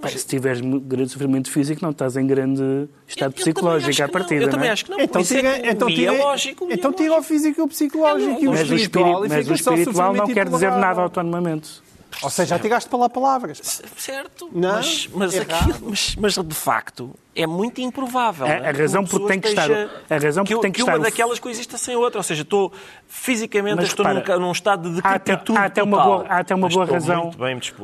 Mas... 0.01 0.11
Se 0.13 0.27
tiveres 0.27 0.61
grande 0.61 1.09
sofrimento 1.09 1.49
físico, 1.49 1.81
não 1.81 1.89
estás 1.89 2.15
em 2.15 2.25
grande 2.25 2.87
estado 3.07 3.31
eu, 3.31 3.35
psicológico 3.35 4.03
à 4.03 4.07
partida. 4.07 4.43
Eu 4.43 4.49
também 4.49 4.65
não 4.65 4.69
é? 4.69 4.71
acho 4.71 4.85
que 4.85 4.91
não. 4.91 4.99
Então 4.99 5.23
tira, 5.23 5.57
é 5.57 5.71
então 5.71 5.87
tira, 5.87 6.15
é 6.15 6.23
lógico, 6.23 6.67
então 6.69 6.93
tira 6.93 7.17
o 7.17 7.23
físico 7.23 7.59
e 7.59 7.63
o 7.63 7.67
psicológico. 7.67 8.31
É, 8.31 8.43
e 8.43 8.47
o 8.47 8.51
mas, 8.51 8.61
espiritual, 8.61 9.25
mas 9.27 9.49
o 9.49 9.53
espiritual 9.53 10.13
não 10.13 10.27
quer 10.27 10.47
dizer 10.47 10.71
nada 10.71 11.01
autonomamente. 11.01 11.81
Ou 12.21 12.29
seja, 12.29 12.59
para 12.59 12.99
lá 12.99 13.09
palavras. 13.09 13.61
Certo, 13.97 14.49
não? 14.51 14.73
mas, 14.73 15.09
mas, 15.13 15.37
aquilo, 15.37 15.75
mas, 15.81 16.15
mas, 16.15 16.33
de 16.35 16.55
facto 16.55 17.13
é 17.35 17.47
muito 17.47 17.79
improvável. 17.79 18.45
A, 18.45 18.69
a 18.69 18.71
razão 18.71 19.05
por 19.05 19.25
tem 19.27 19.39
que 19.39 19.47
estar. 19.47 19.69
A 19.71 20.17
razão 20.17 20.43
que, 20.43 20.53
tem 20.59 20.71
que, 20.71 20.77
que 20.77 20.81
estar 20.81 20.97
uma 20.97 21.03
daquelas 21.03 21.39
coexista 21.39 21.77
sem 21.77 21.95
outra. 21.95 22.19
Ou 22.19 22.23
seja, 22.23 22.41
estou 22.41 22.73
fisicamente 23.07 23.77
mas, 23.77 23.85
estou 23.85 24.05
num, 24.05 24.39
num, 24.39 24.51
estado 24.51 24.93
de 24.93 25.01
há 25.03 25.13
até, 25.13 25.33
há 25.33 25.65
até 25.65 25.83
uma 25.83 26.03
boa, 26.03 26.25
há 26.27 26.37
até 26.39 26.55
uma 26.55 26.67
boa 26.67 26.85
razão. 26.85 27.31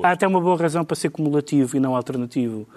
Há 0.04 0.12
até 0.12 0.28
uma 0.28 0.42
boa 0.42 0.58
razão 0.58 0.84
para 0.84 0.96
ser 0.96 1.10
cumulativo 1.10 1.78
e 1.78 1.80
não 1.80 1.96
alternativo. 1.96 2.68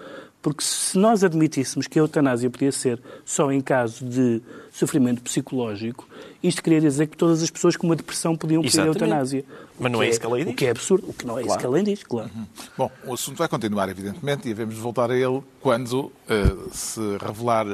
Porque 0.40 0.62
se 0.62 0.96
nós 0.96 1.24
admitíssemos 1.24 1.86
que 1.86 1.98
a 1.98 2.02
eutanásia 2.02 2.48
podia 2.48 2.70
ser 2.70 3.00
só 3.24 3.50
em 3.50 3.60
caso 3.60 4.04
de 4.04 4.40
sofrimento 4.70 5.20
psicológico, 5.20 6.08
isto 6.40 6.62
queria 6.62 6.80
dizer 6.80 7.08
que 7.08 7.16
todas 7.16 7.42
as 7.42 7.50
pessoas 7.50 7.76
com 7.76 7.86
uma 7.86 7.96
depressão 7.96 8.36
podiam 8.36 8.62
pedir 8.62 8.80
a 8.80 8.86
eutanásia. 8.86 9.44
Mas 9.78 9.90
não 9.90 10.00
é, 10.00 10.06
é 10.06 10.10
isso 10.10 10.20
que 10.20 10.26
a 10.26 10.30
lei 10.30 10.44
diz. 10.44 10.52
O 10.52 10.56
que 10.56 10.66
é 10.66 10.70
absurdo, 10.70 11.10
o 11.10 11.12
que 11.12 11.26
não 11.26 11.38
é 11.38 11.42
claro. 11.42 11.48
isso 11.48 11.58
que 11.58 11.66
a 11.66 11.68
lei 11.70 11.82
diz, 11.82 12.02
claro. 12.04 12.30
Uhum. 12.34 12.46
Bom, 12.76 12.90
o 13.04 13.14
assunto 13.14 13.36
vai 13.36 13.48
continuar, 13.48 13.88
evidentemente, 13.88 14.42
e 14.42 14.54
devemos 14.54 14.76
voltar 14.76 15.10
a 15.10 15.16
ele 15.16 15.42
quando 15.60 16.04
uh, 16.04 16.12
se 16.72 17.00
revelar 17.20 17.66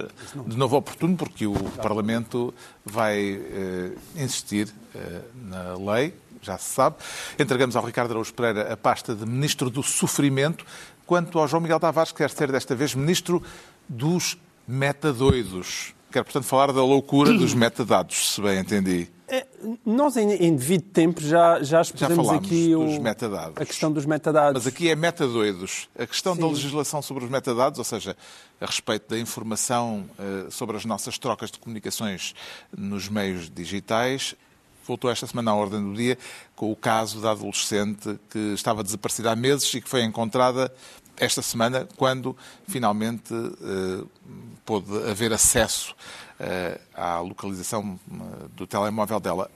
de 0.46 0.56
novo 0.56 0.76
oportuno, 0.76 1.16
porque 1.16 1.46
o 1.46 1.54
Parlamento 1.82 2.54
vai 2.84 3.34
uh, 3.34 3.98
insistir 4.16 4.68
uh, 4.94 5.22
na 5.34 5.92
lei, 5.92 6.14
já 6.40 6.58
se 6.58 6.70
sabe. 6.72 6.96
Entregamos 7.38 7.74
ao 7.74 7.84
Ricardo 7.84 8.10
Araújo 8.12 8.32
Pereira 8.32 8.72
a 8.72 8.76
pasta 8.76 9.14
de 9.14 9.26
Ministro 9.26 9.70
do 9.70 9.82
Sofrimento, 9.82 10.64
quanto 11.06 11.38
ao 11.38 11.48
João 11.48 11.60
Miguel 11.60 11.80
Tavares, 11.80 12.12
que 12.12 12.18
quer 12.18 12.30
ser 12.30 12.50
desta 12.50 12.74
vez 12.74 12.94
Ministro 12.94 13.42
dos 13.88 14.38
Metadoidos. 14.66 15.94
Quero, 16.10 16.24
portanto, 16.24 16.44
falar 16.44 16.72
da 16.72 16.82
loucura 16.82 17.32
dos 17.32 17.52
metadados, 17.54 18.34
se 18.34 18.40
bem 18.40 18.58
entendi. 18.58 19.08
É, 19.26 19.46
nós, 19.86 20.16
em, 20.16 20.30
em, 20.32 20.54
devido 20.54 20.82
tempo, 20.82 21.20
já, 21.20 21.62
já 21.62 21.80
expusemos 21.80 22.28
já 22.28 22.34
aqui 22.34 22.74
o, 22.74 22.82
a 23.56 23.64
questão 23.64 23.90
dos 23.90 24.04
metadados. 24.04 24.52
Mas 24.62 24.66
aqui 24.66 24.90
é 24.90 24.94
metadoidos. 24.94 25.88
A 25.98 26.06
questão 26.06 26.34
Sim. 26.34 26.42
da 26.42 26.46
legislação 26.48 27.00
sobre 27.00 27.24
os 27.24 27.30
metadados, 27.30 27.78
ou 27.78 27.84
seja, 27.84 28.14
a 28.60 28.66
respeito 28.66 29.08
da 29.08 29.18
informação 29.18 30.04
uh, 30.18 30.50
sobre 30.50 30.76
as 30.76 30.84
nossas 30.84 31.18
trocas 31.18 31.50
de 31.50 31.58
comunicações 31.58 32.34
nos 32.76 33.08
meios 33.08 33.48
digitais, 33.48 34.36
voltou 34.86 35.10
esta 35.10 35.26
semana 35.26 35.50
à 35.50 35.54
ordem 35.54 35.82
do 35.82 35.94
dia 35.94 36.18
com 36.54 36.70
o 36.70 36.76
caso 36.76 37.20
da 37.20 37.32
adolescente 37.32 38.18
que 38.30 38.54
estava 38.54 38.82
desaparecida 38.82 39.32
há 39.32 39.36
meses 39.36 39.72
e 39.74 39.80
que 39.80 39.88
foi 39.88 40.02
encontrada 40.02 40.72
esta 41.16 41.42
semana, 41.42 41.88
quando 41.96 42.36
finalmente 42.66 43.32
uh, 43.32 44.08
pôde 44.64 44.90
haver 45.08 45.32
acesso 45.32 45.94
uh, 46.40 46.80
à 46.94 47.20
localização 47.20 47.98
uh, 48.10 48.48
do 48.48 48.66
telemóvel 48.66 49.20
dela. 49.20 49.50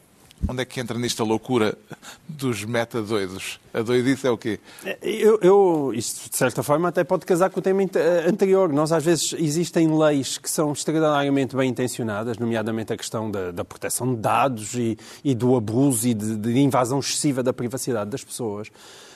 Onde 0.46 0.62
é 0.62 0.64
que 0.64 0.80
entra 0.80 0.98
nisto 0.98 1.22
a 1.22 1.26
loucura 1.26 1.76
dos 2.28 2.64
metadoidos? 2.64 3.58
A 3.74 3.82
doidice 3.82 4.26
é 4.26 4.30
o 4.30 4.38
quê? 4.38 4.60
Eu, 5.02 5.38
eu, 5.42 5.92
isto, 5.94 6.30
de 6.30 6.36
certa 6.36 6.62
forma, 6.62 6.88
até 6.88 7.02
pode 7.02 7.26
casar 7.26 7.50
com 7.50 7.58
o 7.58 7.62
tema 7.62 7.82
anterior. 8.26 8.72
Nós, 8.72 8.92
às 8.92 9.04
vezes, 9.04 9.34
existem 9.36 9.88
leis 9.98 10.38
que 10.38 10.48
são 10.48 10.72
extraordinariamente 10.72 11.56
bem 11.56 11.70
intencionadas, 11.70 12.38
nomeadamente 12.38 12.92
a 12.92 12.96
questão 12.96 13.30
da, 13.30 13.50
da 13.50 13.64
proteção 13.64 14.14
de 14.14 14.20
dados 14.20 14.74
e, 14.74 14.96
e 15.24 15.34
do 15.34 15.56
abuso 15.56 16.06
e 16.06 16.14
de, 16.14 16.36
de 16.36 16.58
invasão 16.58 17.00
excessiva 17.00 17.42
da 17.42 17.52
privacidade 17.52 18.10
das 18.10 18.22
pessoas 18.22 18.68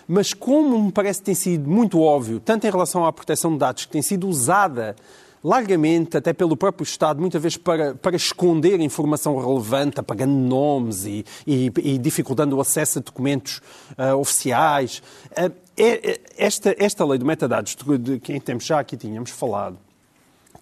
mas 0.06 0.34
como 0.34 0.82
me 0.82 0.92
parece 0.92 1.20
que 1.20 1.26
tem 1.26 1.34
sido 1.34 1.68
muito 1.70 2.00
óbvio, 2.00 2.40
tanto 2.40 2.66
em 2.66 2.70
relação 2.70 3.06
à 3.06 3.12
proteção 3.12 3.52
de 3.52 3.58
dados, 3.58 3.84
que 3.84 3.92
tem 3.92 4.02
sido 4.02 4.28
usada 4.28 4.96
largamente, 5.42 6.16
até 6.16 6.32
pelo 6.32 6.56
próprio 6.56 6.84
Estado, 6.84 7.20
muitas 7.20 7.42
vezes 7.42 7.56
para, 7.56 7.94
para 7.94 8.16
esconder 8.16 8.80
informação 8.80 9.38
relevante, 9.38 10.00
apagando 10.00 10.32
nomes 10.32 11.04
e, 11.04 11.24
e, 11.46 11.72
e 11.82 11.98
dificultando 11.98 12.56
o 12.56 12.60
acesso 12.60 12.98
a 12.98 13.02
documentos 13.02 13.60
uh, 13.98 14.16
oficiais. 14.16 15.02
Uh, 15.30 15.52
é, 15.76 16.20
esta, 16.36 16.74
esta 16.78 17.04
lei 17.04 17.18
de 17.18 17.24
metadados, 17.24 17.76
de 18.00 18.20
que 18.20 18.32
em 18.32 18.40
tempos 18.40 18.66
já 18.66 18.78
aqui 18.78 18.96
tínhamos 18.96 19.30
falado, 19.30 19.78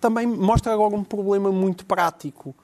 também 0.00 0.26
mostra 0.26 0.72
agora 0.72 0.94
um 0.94 1.04
problema 1.04 1.52
muito 1.52 1.84
prático. 1.84 2.54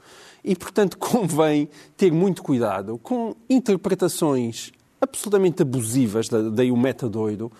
E, 0.42 0.54
portanto, 0.54 0.96
convém 0.98 1.68
ter 1.96 2.12
muito 2.12 2.42
cuidado 2.42 2.98
com 2.98 3.34
interpretações 3.50 4.72
absolutamente 5.00 5.62
abusivas, 5.62 6.28
daí 6.28 6.70
o 6.72 6.76
metadoido, 6.76 7.52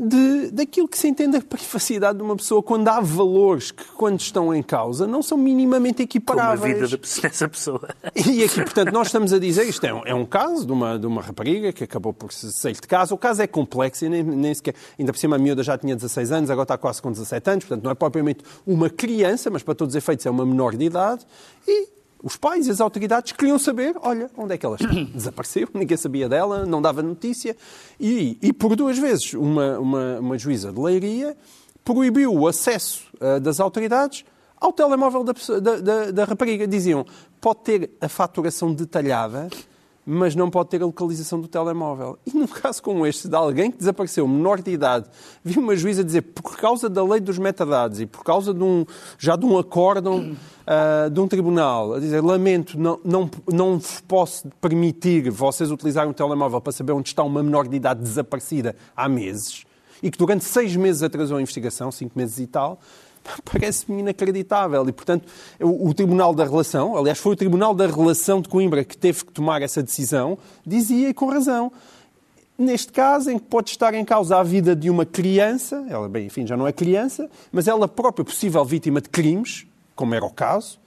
de, 0.00 0.50
daquilo 0.50 0.88
que 0.88 0.96
se 0.96 1.06
entende 1.08 1.36
a 1.36 1.42
privacidade 1.42 2.16
de 2.16 2.24
uma 2.24 2.34
pessoa 2.34 2.62
quando 2.62 2.88
há 2.88 3.00
valores 3.00 3.70
que, 3.70 3.84
quando 3.92 4.18
estão 4.18 4.54
em 4.54 4.62
causa, 4.62 5.06
não 5.06 5.22
são 5.22 5.36
minimamente 5.36 6.02
equiparáveis. 6.02 6.72
Como 6.72 6.84
a 6.84 6.86
vida 6.86 7.20
dessa 7.22 7.46
pessoa. 7.48 7.88
E 8.16 8.42
aqui, 8.42 8.62
portanto, 8.62 8.92
nós 8.92 9.08
estamos 9.08 9.30
a 9.34 9.38
dizer, 9.38 9.68
isto 9.68 9.84
é 9.84 9.92
um, 9.92 10.02
é 10.06 10.14
um 10.14 10.24
caso 10.24 10.64
de 10.64 10.72
uma, 10.72 10.98
de 10.98 11.06
uma 11.06 11.20
rapariga 11.20 11.70
que 11.70 11.84
acabou 11.84 12.14
por 12.14 12.32
sair 12.32 12.72
de 12.72 12.80
casa. 12.80 13.14
O 13.14 13.18
caso 13.18 13.42
é 13.42 13.46
complexo 13.46 14.06
e 14.06 14.08
nem, 14.08 14.22
nem 14.22 14.54
sequer, 14.54 14.74
ainda 14.98 15.12
por 15.12 15.18
cima 15.18 15.36
a 15.36 15.38
miúda 15.38 15.62
já 15.62 15.76
tinha 15.76 15.94
16 15.94 16.32
anos, 16.32 16.50
agora 16.50 16.64
está 16.64 16.78
quase 16.78 17.02
com 17.02 17.12
17 17.12 17.50
anos, 17.50 17.64
portanto 17.66 17.84
não 17.84 17.90
é 17.90 17.94
propriamente 17.94 18.42
uma 18.66 18.88
criança, 18.88 19.50
mas 19.50 19.62
para 19.62 19.74
todos 19.74 19.94
os 19.94 19.98
efeitos 19.98 20.24
é 20.24 20.30
uma 20.30 20.46
menor 20.46 20.76
de 20.76 20.84
idade. 20.86 21.26
E 21.68 21.99
os 22.22 22.36
pais 22.36 22.66
e 22.66 22.70
as 22.70 22.80
autoridades 22.80 23.32
queriam 23.32 23.58
saber, 23.58 23.94
olha, 24.02 24.30
onde 24.36 24.54
é 24.54 24.58
que 24.58 24.66
ela 24.66 24.76
está? 24.76 24.88
Desapareceu, 25.14 25.68
ninguém 25.74 25.96
sabia 25.96 26.28
dela, 26.28 26.66
não 26.66 26.80
dava 26.82 27.02
notícia. 27.02 27.56
E, 27.98 28.36
e 28.42 28.52
por 28.52 28.76
duas 28.76 28.98
vezes, 28.98 29.32
uma, 29.34 29.78
uma, 29.78 30.18
uma 30.20 30.38
juíza 30.38 30.72
de 30.72 30.80
leiria 30.80 31.36
proibiu 31.84 32.32
o 32.34 32.46
acesso 32.46 33.04
uh, 33.20 33.40
das 33.40 33.58
autoridades 33.60 34.24
ao 34.60 34.72
telemóvel 34.72 35.24
da, 35.24 35.32
da, 35.60 35.76
da- 35.80 36.10
da 36.10 36.24
rapariga. 36.24 36.66
Diziam, 36.66 37.06
pode 37.40 37.60
ter 37.60 37.90
a 38.00 38.08
faturação 38.08 38.74
detalhada, 38.74 39.48
mas 40.06 40.34
não 40.34 40.50
pode 40.50 40.70
ter 40.70 40.82
a 40.82 40.86
localização 40.86 41.40
do 41.40 41.48
telemóvel. 41.48 42.18
E 42.26 42.36
num 42.36 42.46
caso 42.48 42.82
como 42.82 43.06
este, 43.06 43.28
de 43.28 43.36
alguém 43.36 43.70
que 43.70 43.78
desapareceu, 43.78 44.26
menor 44.26 44.60
de 44.60 44.70
idade, 44.70 45.06
viu 45.44 45.62
uma 45.62 45.76
juíza 45.76 46.02
dizer, 46.02 46.22
por 46.22 46.56
causa 46.56 46.88
da 46.88 47.04
lei 47.04 47.20
dos 47.20 47.38
metadados 47.38 48.00
e 48.00 48.06
por 48.06 48.24
causa 48.24 48.52
de 48.54 48.62
um, 48.62 48.84
já 49.18 49.36
de 49.36 49.44
um 49.44 49.58
acórdão 49.58 50.34
ah, 50.72 51.08
de 51.08 51.18
um 51.18 51.26
tribunal, 51.26 51.94
a 51.94 51.98
dizer, 51.98 52.22
lamento, 52.22 52.78
não, 52.78 53.00
não, 53.04 53.30
não 53.52 53.80
posso 54.06 54.48
permitir 54.60 55.28
vocês 55.28 55.68
utilizarem 55.68 56.10
um 56.10 56.12
telemóvel 56.12 56.60
para 56.60 56.72
saber 56.72 56.92
onde 56.92 57.08
está 57.08 57.24
uma 57.24 57.42
menor 57.42 57.66
de 57.66 57.74
idade 57.74 58.00
desaparecida 58.00 58.76
há 58.96 59.08
meses, 59.08 59.64
e 60.00 60.12
que 60.12 60.16
durante 60.16 60.44
seis 60.44 60.76
meses 60.76 61.02
atrasou 61.02 61.38
a 61.38 61.42
investigação, 61.42 61.90
cinco 61.90 62.16
meses 62.16 62.38
e 62.38 62.46
tal, 62.46 62.78
parece-me 63.44 64.00
inacreditável. 64.00 64.88
E, 64.88 64.92
portanto, 64.92 65.26
o, 65.60 65.92
Tribunal 65.94 66.34
da 66.34 66.44
Relação, 66.44 66.96
aliás, 66.96 67.18
foi 67.18 67.32
o 67.32 67.36
Tribunal 67.36 67.74
da 67.74 67.86
Relação 67.86 68.40
de 68.40 68.48
Coimbra 68.48 68.84
que 68.84 68.96
teve 68.96 69.24
que 69.24 69.32
tomar 69.32 69.62
essa 69.62 69.82
decisão, 69.82 70.38
dizia, 70.66 71.08
e 71.08 71.14
com 71.14 71.26
razão, 71.26 71.72
neste 72.58 72.92
caso, 72.92 73.30
em 73.30 73.38
que 73.38 73.46
pode 73.46 73.70
estar 73.70 73.94
em 73.94 74.04
causa 74.04 74.38
a 74.38 74.42
vida 74.42 74.74
de 74.76 74.90
uma 74.90 75.06
criança, 75.06 75.84
ela, 75.88 76.08
bem, 76.08 76.26
enfim, 76.26 76.46
já 76.46 76.56
não 76.56 76.66
é 76.66 76.72
criança, 76.72 77.28
mas 77.50 77.68
ela 77.68 77.88
própria 77.88 78.24
possível 78.24 78.64
vítima 78.64 79.00
de 79.00 79.08
crimes, 79.08 79.66
como 79.94 80.14
era 80.14 80.24
o 80.24 80.30
caso, 80.30 80.78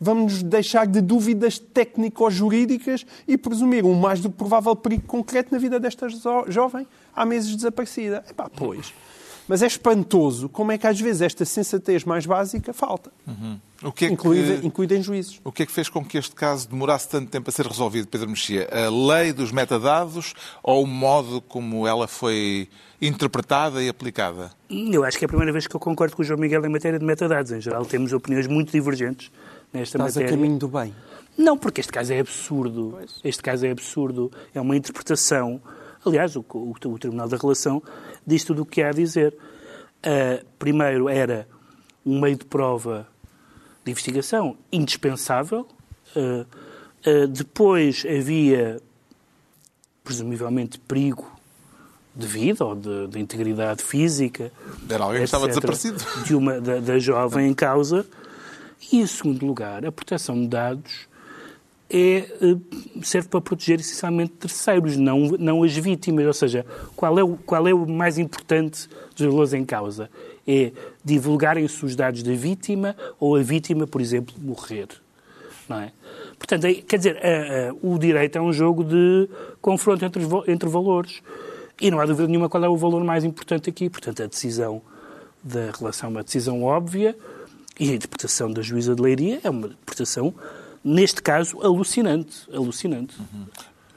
vamos 0.00 0.42
deixar 0.42 0.86
de 0.86 1.00
dúvidas 1.00 1.58
técnico-jurídicas 1.58 3.06
e 3.26 3.38
presumir 3.38 3.84
um 3.84 3.94
mais 3.94 4.20
do 4.20 4.30
provável 4.30 4.74
perigo 4.74 5.04
concreto 5.06 5.52
na 5.52 5.58
vida 5.58 5.78
desta 5.78 6.08
jo- 6.08 6.44
jovem 6.48 6.86
há 7.14 7.24
meses 7.24 7.54
desaparecida. 7.54 8.24
Epá, 8.28 8.50
pois. 8.54 8.92
Mas 9.46 9.62
é 9.62 9.66
espantoso 9.66 10.48
como 10.48 10.72
é 10.72 10.78
que 10.78 10.86
às 10.86 10.98
vezes 10.98 11.20
esta 11.22 11.44
sensatez 11.44 12.02
mais 12.04 12.24
básica 12.24 12.72
falta, 12.72 13.10
O 13.82 13.92
que, 13.92 14.06
é 14.06 14.08
incluída, 14.08 14.56
que, 14.58 14.66
incluída 14.66 14.96
em 14.96 15.02
juízes. 15.02 15.38
o 15.44 15.52
que 15.52 15.64
é 15.64 15.66
que 15.66 15.72
fez 15.72 15.88
com 15.90 16.02
que 16.02 16.16
este 16.16 16.34
caso 16.34 16.66
demorasse 16.68 17.08
tanto 17.08 17.30
tempo 17.30 17.50
a 17.50 17.52
ser 17.52 17.66
resolvido, 17.66 18.08
Pedro 18.08 18.30
Mexia? 18.30 18.66
A 18.72 18.88
lei 18.88 19.32
dos 19.34 19.52
metadados 19.52 20.32
ou 20.62 20.82
o 20.84 20.86
modo 20.86 21.42
como 21.42 21.86
ela 21.86 22.08
foi 22.08 22.68
interpretada 23.02 23.82
e 23.82 23.88
aplicada? 23.88 24.50
Eu 24.70 25.04
acho 25.04 25.18
que 25.18 25.24
é 25.24 25.26
a 25.26 25.28
primeira 25.28 25.52
vez 25.52 25.66
que 25.66 25.76
eu 25.76 25.80
concordo 25.80 26.16
com 26.16 26.22
o 26.22 26.24
João 26.24 26.40
Miguel 26.40 26.64
em 26.64 26.70
matéria 26.70 26.98
de 26.98 27.04
metadados. 27.04 27.52
Em 27.52 27.60
geral, 27.60 27.84
temos 27.84 28.12
opiniões 28.14 28.46
muito 28.46 28.72
divergentes 28.72 29.30
nesta 29.72 29.98
Estás 29.98 30.16
a 30.16 30.20
matéria. 30.20 30.36
caminho 30.38 30.58
do 30.58 30.68
bem. 30.68 30.94
Não, 31.36 31.58
porque 31.58 31.80
este 31.82 31.92
caso 31.92 32.12
é 32.12 32.20
absurdo. 32.20 32.98
Este 33.22 33.42
caso 33.42 33.66
é 33.66 33.70
absurdo. 33.70 34.30
É 34.54 34.60
uma 34.60 34.76
interpretação. 34.76 35.60
Aliás, 36.04 36.36
o, 36.36 36.44
o- 36.52 36.74
o 36.84 36.98
Tribunal 36.98 37.28
da 37.28 37.36
Relação 37.36 37.82
diz 38.26 38.44
tudo 38.44 38.62
o 38.62 38.66
que 38.66 38.82
há 38.82 38.88
a 38.88 38.92
dizer. 38.92 39.36
Ah, 40.02 40.44
primeiro, 40.58 41.08
era 41.08 41.48
um 42.04 42.20
meio 42.20 42.36
de 42.36 42.44
prova 42.44 43.06
de 43.84 43.90
investigação 43.90 44.56
indispensável. 44.70 45.66
Ah, 46.16 46.44
ah, 47.06 47.26
depois 47.28 48.04
havia, 48.06 48.80
presumivelmente, 50.02 50.78
perigo 50.78 51.30
de 52.14 52.26
vida 52.26 52.64
ou 52.64 52.74
de, 52.76 53.08
de 53.08 53.18
integridade 53.18 53.82
física. 53.82 54.52
Era 54.88 55.04
alguém 55.04 55.20
que 55.20 55.24
estava 55.24 55.46
etc., 55.46 55.56
desaparecido. 55.60 56.24
De 56.24 56.34
uma, 56.34 56.60
da, 56.60 56.78
da 56.78 56.98
jovem 56.98 57.48
em 57.48 57.54
causa. 57.54 58.06
E, 58.92 59.00
em 59.00 59.06
segundo 59.06 59.44
lugar, 59.44 59.84
a 59.84 59.90
proteção 59.90 60.40
de 60.40 60.46
dados 60.48 61.08
é, 61.90 62.16
eh, 62.18 62.56
serve 63.02 63.28
para 63.28 63.40
proteger 63.40 63.78
essencialmente 63.80 64.32
terceiros, 64.32 64.96
não, 64.96 65.18
não 65.38 65.62
as 65.62 65.76
vítimas. 65.76 66.26
Ou 66.26 66.32
seja, 66.32 66.64
qual 66.96 67.18
é, 67.18 67.22
o, 67.22 67.36
qual 67.36 67.66
é 67.68 67.74
o 67.74 67.86
mais 67.86 68.18
importante 68.18 68.88
dos 69.16 69.26
valores 69.26 69.52
em 69.52 69.64
causa? 69.64 70.10
É 70.46 70.72
divulgarem-se 71.04 71.84
os 71.84 71.94
dados 71.94 72.22
da 72.22 72.32
vítima 72.34 72.96
ou 73.20 73.36
a 73.36 73.42
vítima, 73.42 73.86
por 73.86 74.00
exemplo, 74.00 74.34
morrer. 74.40 74.88
Não 75.68 75.78
é? 75.78 75.92
Portanto, 76.38 76.66
quer 76.86 76.96
dizer, 76.98 77.16
a- 77.24 77.70
a- 77.70 77.74
o 77.82 77.98
direito 77.98 78.36
é 78.36 78.40
um 78.40 78.52
jogo 78.52 78.84
de 78.84 79.28
confronto 79.62 80.04
entre, 80.04 80.22
entre 80.48 80.68
valores. 80.68 81.22
E 81.80 81.90
não 81.90 81.98
há 82.00 82.06
dúvida 82.06 82.28
nenhuma 82.28 82.48
qual 82.48 82.62
é 82.64 82.68
o 82.68 82.76
valor 82.76 83.02
mais 83.02 83.24
importante 83.24 83.68
aqui. 83.70 83.88
Portanto, 83.88 84.22
a 84.22 84.26
decisão 84.26 84.82
da 85.42 85.70
relação 85.78 86.08
é 86.08 86.10
uma 86.12 86.22
decisão 86.22 86.62
óbvia 86.62 87.16
e 87.80 87.90
a 87.90 87.94
interpretação 87.94 88.50
da 88.52 88.62
juíza 88.62 88.94
de 88.94 89.02
Leiria 89.02 89.40
é 89.42 89.50
uma 89.50 89.66
interpretação, 89.66 90.32
neste 90.84 91.22
caso, 91.22 91.60
alucinante. 91.62 92.46
Alucinante. 92.52 93.16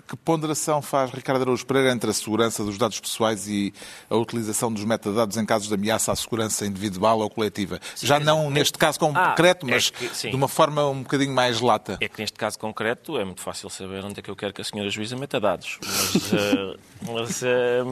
Que 0.07 0.15
ponderação 0.15 0.81
faz 0.81 1.11
Ricardo 1.11 1.41
Araújo 1.41 1.65
Pereira 1.65 1.91
entre 1.91 2.09
a 2.09 2.13
segurança 2.13 2.63
dos 2.63 2.77
dados 2.77 2.97
pessoais 2.97 3.45
e 3.49 3.73
a 4.09 4.15
utilização 4.15 4.71
dos 4.71 4.85
metadados 4.85 5.35
em 5.35 5.45
casos 5.45 5.67
de 5.67 5.73
ameaça 5.73 6.13
à 6.13 6.15
segurança 6.15 6.65
individual 6.65 7.19
ou 7.19 7.29
coletiva? 7.29 7.77
Já 8.01 8.17
não 8.17 8.49
neste 8.49 8.77
caso 8.77 8.99
Ah, 9.13 9.31
concreto, 9.31 9.67
é 9.67 9.71
mas 9.71 9.89
que- 9.89 10.07
sim. 10.15 10.29
de 10.29 10.35
uma 10.37 10.47
forma 10.47 10.87
um 10.87 11.03
bocadinho 11.03 11.33
mais 11.33 11.59
lata. 11.59 11.97
É 11.99 12.07
que 12.07 12.21
neste 12.21 12.37
caso 12.39 12.57
concreto 12.57 13.17
é 13.17 13.25
muito 13.25 13.41
fácil 13.41 13.69
saber 13.69 14.05
onde 14.05 14.19
é 14.19 14.23
que 14.23 14.31
eu 14.31 14.35
quero 14.37 14.53
que 14.53 14.61
a 14.61 14.63
senhora 14.63 14.89
juíza 14.89 15.17
meta 15.17 15.41
dados. 15.41 15.77
Mas, 15.83 16.23
eh, 16.33 16.77
mas, 17.11 17.43
eh, 17.43 17.83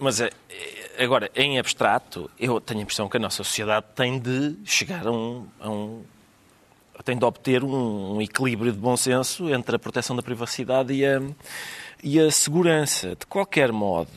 mas, 0.00 0.20
eh, 0.20 0.30
agora, 0.98 1.30
em 1.36 1.60
abstrato, 1.60 2.28
eu 2.40 2.60
tenho 2.60 2.80
a 2.80 2.82
impressão 2.82 3.08
que 3.08 3.18
a 3.18 3.20
nossa 3.20 3.44
sociedade 3.44 3.86
tem 3.94 4.18
de 4.18 4.56
chegar 4.64 5.06
a 5.06 5.12
um. 5.12 5.46
A 5.60 5.70
um 5.70 6.02
tem 7.02 7.16
de 7.18 7.24
obter 7.24 7.62
um, 7.64 8.16
um 8.16 8.22
equilíbrio 8.22 8.72
de 8.72 8.78
bom 8.78 8.96
senso 8.96 9.48
entre 9.52 9.76
a 9.76 9.78
proteção 9.78 10.14
da 10.16 10.22
privacidade 10.22 10.92
e 10.92 11.04
a, 11.04 11.20
e 12.02 12.18
a 12.20 12.30
segurança. 12.30 13.10
De 13.16 13.26
qualquer 13.26 13.72
modo, 13.72 14.10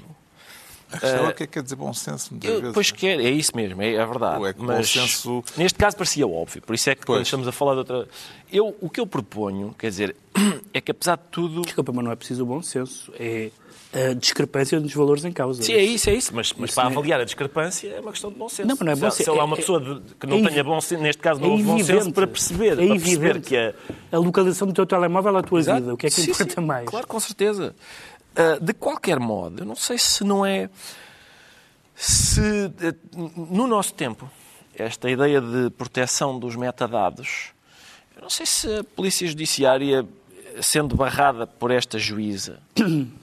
A 0.91 0.97
questão 0.99 1.25
é 1.25 1.29
o 1.29 1.33
que 1.33 1.43
é 1.43 1.47
que 1.47 1.53
quer 1.53 1.63
dizer 1.63 1.75
bom 1.75 1.93
senso, 1.93 2.29
muitas 2.31 2.49
eu, 2.49 2.59
vezes. 2.61 2.73
pois 2.73 2.91
quer, 2.91 3.19
é 3.19 3.29
isso 3.29 3.51
mesmo, 3.55 3.81
é, 3.81 3.93
é 3.95 4.05
verdade. 4.05 4.45
É 4.45 4.53
que 4.53 4.59
bom 4.59 4.65
mas 4.67 4.89
senso- 4.89 5.43
neste 5.57 5.77
caso 5.77 5.97
parecia 5.97 6.27
óbvio, 6.27 6.61
por 6.61 6.73
isso 6.75 6.89
é 6.89 6.95
que 6.95 7.05
Pois. 7.05 7.17
quando 7.17 7.25
estamos 7.25 7.47
a 7.47 7.51
falar 7.51 7.73
de 7.73 7.79
outra. 7.79 8.07
Eu, 8.51 8.75
o 8.79 8.89
que 8.89 8.99
eu 8.99 9.07
proponho, 9.07 9.73
quer 9.77 9.89
dizer, 9.89 10.15
é 10.73 10.79
que 10.79 10.91
apesar 10.91 11.17
de 11.17 11.23
tudo. 11.31 11.61
Desculpa, 11.63 11.91
mas 11.91 12.05
não 12.05 12.11
é 12.11 12.15
preciso 12.15 12.43
o 12.43 12.45
bom 12.45 12.61
senso. 12.61 13.11
É 13.19 13.49
a 13.95 14.13
discrepância 14.13 14.79
dos 14.81 14.93
valores 14.93 15.23
em 15.23 15.31
causa. 15.31 15.63
Sim, 15.63 15.73
é 15.73 15.81
isso, 15.83 16.09
é 16.09 16.13
isso. 16.15 16.35
Mas, 16.35 16.51
mas 16.53 16.69
Isso 16.71 16.75
para 16.75 16.89
é- 16.89 16.91
avaliar 16.91 17.21
a 17.21 17.23
discrepância 17.23 17.87
é 17.89 17.99
uma 18.01 18.11
questão 18.11 18.29
de 18.29 18.37
bom 18.37 18.49
senso. 18.49 18.67
Não, 18.67 18.75
mas 18.77 18.85
não 18.85 18.91
é 18.91 18.95
bom 18.95 19.09
se, 19.11 19.17
se 19.17 19.23
senso. 19.23 19.39
há 19.39 19.43
uma 19.45 19.55
É- 19.55 19.59
pessoa 19.59 19.79
de- 19.79 20.15
que 20.15 20.27
não 20.27 20.37
é 20.37 20.49
tenha 20.49 20.63
bom 20.63 20.81
senso, 20.81 21.01
neste 21.01 21.21
caso 21.21 21.39
não 21.39 21.47
É 21.47 21.51
houve 21.51 21.63
bom 21.63 21.83
senso 21.83 22.11
para 22.11 22.27
perceber, 22.27 22.73
É 22.73 22.75
para 22.87 22.95
perceber 22.99 23.41
que 23.41 23.55
a, 23.57 23.73
A 24.11 24.17
localização 24.17 24.67
do 24.67 24.73
teu 24.73 24.85
telemóvel 24.85 25.35
é 25.37 25.39
a 25.39 25.43
tua 25.43 25.59
Exato. 25.59 25.79
vida. 25.81 25.93
O 25.93 25.97
que 25.97 26.07
é 26.07 26.09
que 26.09 26.15
Sim, 26.21 26.31
importa 26.31 26.53
sim, 26.61 26.67
mais? 26.67 26.89
Claro, 26.89 27.07
com 27.07 27.19
certeza. 27.19 27.75
Ah, 28.35 28.57
de 28.61 28.73
qualquer 28.73 29.17
modo, 29.19 29.61
eu 29.61 29.65
não 29.65 29.75
sei 29.75 29.97
se 29.97 30.23
não 30.23 30.45
é. 30.45 30.69
Se 31.95 32.41
eh, 32.81 32.93
no 33.37 33.67
nosso 33.67 33.93
tempo, 33.93 34.29
esta 34.77 35.09
ideia 35.09 35.39
de 35.39 35.69
proteção 35.71 36.37
dos 36.37 36.55
metadados, 36.57 37.51
eu 38.15 38.21
não 38.23 38.29
sei 38.29 38.45
se 38.45 38.79
a 38.79 38.83
Polícia 38.83 39.25
Judiciária, 39.27 40.05
sendo 40.61 40.95
barrada 40.95 41.45
por 41.47 41.71
esta 41.71 41.97
juíza, 41.97 42.59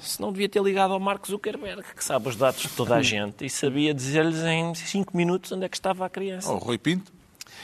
se 0.00 0.20
não 0.20 0.32
devia 0.32 0.48
ter 0.48 0.62
ligado 0.62 0.92
ao 0.92 1.00
Mark 1.00 1.26
Zuckerberg, 1.26 1.82
que 1.94 2.04
sabe 2.04 2.28
os 2.28 2.36
dados 2.36 2.62
de 2.62 2.68
toda 2.68 2.96
a 2.96 3.02
gente 3.02 3.44
e 3.44 3.50
sabia 3.50 3.94
dizer-lhes 3.94 4.42
em 4.42 4.74
cinco 4.74 5.16
minutos 5.16 5.52
onde 5.52 5.64
é 5.64 5.68
que 5.68 5.76
estava 5.76 6.04
a 6.06 6.08
criança. 6.08 6.50
Ou 6.50 6.58
Rui 6.58 6.78
Pinto. 6.78 7.12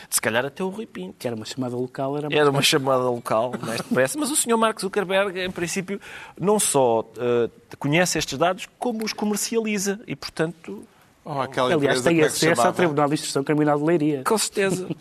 Se 0.09 0.21
calhar 0.21 0.45
até 0.45 0.63
o 0.63 0.69
Rui 0.69 0.87
Pinto. 0.87 1.17
Que 1.19 1.27
era 1.27 1.37
uma 1.37 1.45
chamada 1.45 1.77
local, 1.77 2.17
era, 2.17 2.29
Era 2.31 2.51
uma 2.51 2.63
chamada 2.63 3.03
local, 3.03 3.53
mais 3.61 3.81
depressa, 3.81 4.19
mas 4.19 4.31
o 4.31 4.37
Sr. 4.37 4.57
Mark 4.57 4.81
Zuckerberg, 4.81 5.39
em 5.41 5.51
princípio, 5.51 6.01
não 6.41 6.59
só 6.59 7.05
eh, 7.19 7.51
conhece 7.79 8.19
estes 8.19 8.39
dados, 8.39 8.69
como 8.79 9.05
os 9.05 9.13
comercializa 9.13 10.01
e, 10.07 10.15
portanto, 10.17 10.85
aquela 11.25 11.75
Aliás, 11.75 12.01
tem 12.03 12.21
é 12.21 12.27
acesso 12.27 12.63
ao? 12.63 12.73
Tribunal 12.73 13.09
de 13.09 13.15
Instrução 13.15 13.45
Criminal 13.45 13.79
de 13.79 13.85
Leiria. 13.85 14.23
com 14.25 14.39
certeza. 14.39 14.89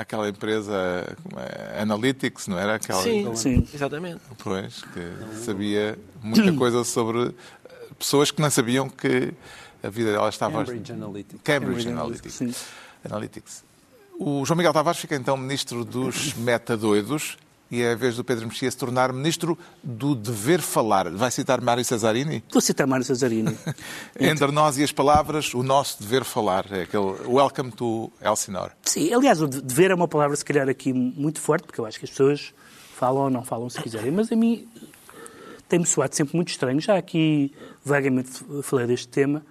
Aquela 0.00 0.30
empresa 0.30 1.14
como 1.22 1.38
é, 1.38 1.82
Analytics, 1.82 2.48
não 2.48 2.58
era? 2.58 2.76
Aquela, 2.76 3.02
Sim, 3.02 3.36
Sim. 3.36 3.68
exatamente. 3.74 4.20
Pois, 4.38 4.82
que 4.82 5.36
sabia 5.44 5.98
muita 6.22 6.50
coisa 6.54 6.82
sobre 6.84 7.28
eh, 7.28 7.32
pessoas 7.98 8.30
que 8.30 8.40
não 8.40 8.48
sabiam 8.48 8.88
que 8.88 9.34
a 9.82 9.90
vida 9.90 10.12
dela 10.12 10.30
estava... 10.30 10.64
Cambridge 10.64 10.92
Analytica. 10.92 11.40
Cambridge 11.44 11.84
Cambridge 11.84 11.88
Analytics. 11.88 12.32
Sim. 12.34 12.54
Analytics. 13.04 13.64
O 14.18 14.42
João 14.46 14.56
Miguel 14.56 14.72
Tavares 14.72 15.00
fica 15.00 15.16
então 15.16 15.36
ministro 15.36 15.84
dos 15.84 16.32
metadoidos 16.34 17.36
e 17.70 17.82
é 17.82 17.92
a 17.92 17.94
vez 17.94 18.16
do 18.16 18.24
Pedro 18.24 18.46
Mexia 18.46 18.70
se 18.70 18.76
tornar 18.76 19.12
ministro 19.12 19.56
do 19.82 20.14
dever 20.14 20.60
falar. 20.60 21.08
Vai 21.10 21.30
citar 21.30 21.60
Mário 21.60 21.84
Cesarini? 21.84 22.42
Vou 22.52 22.60
citar 22.60 22.86
Mário 22.86 23.04
Cesarini. 23.04 23.56
Entre 24.18 24.50
nós 24.50 24.76
e 24.78 24.82
as 24.82 24.90
palavras, 24.92 25.54
o 25.54 25.62
nosso 25.62 26.02
dever 26.02 26.24
falar. 26.24 26.66
É 26.72 26.82
aquele 26.82 27.04
Welcome 27.26 27.70
to 27.72 28.12
Elsinore. 28.20 28.72
Sim, 28.82 29.12
aliás, 29.14 29.40
o 29.40 29.46
de- 29.46 29.60
dever 29.62 29.90
é 29.90 29.94
uma 29.94 30.08
palavra, 30.08 30.36
se 30.36 30.44
calhar, 30.44 30.68
aqui 30.68 30.92
muito 30.92 31.40
forte, 31.40 31.64
porque 31.64 31.80
eu 31.80 31.86
acho 31.86 31.98
que 31.98 32.04
as 32.06 32.10
pessoas 32.10 32.52
falam 32.96 33.22
ou 33.24 33.30
não 33.30 33.44
falam 33.44 33.70
se 33.70 33.80
quiserem, 33.80 34.10
mas 34.10 34.30
a 34.32 34.36
mim 34.36 34.66
tem-me 35.68 35.86
soado 35.86 36.14
sempre 36.14 36.34
muito 36.36 36.48
estranho. 36.48 36.80
Já 36.80 36.96
aqui 36.96 37.54
vagamente 37.84 38.30
falei 38.62 38.86
deste 38.86 39.06
tema, 39.08 39.42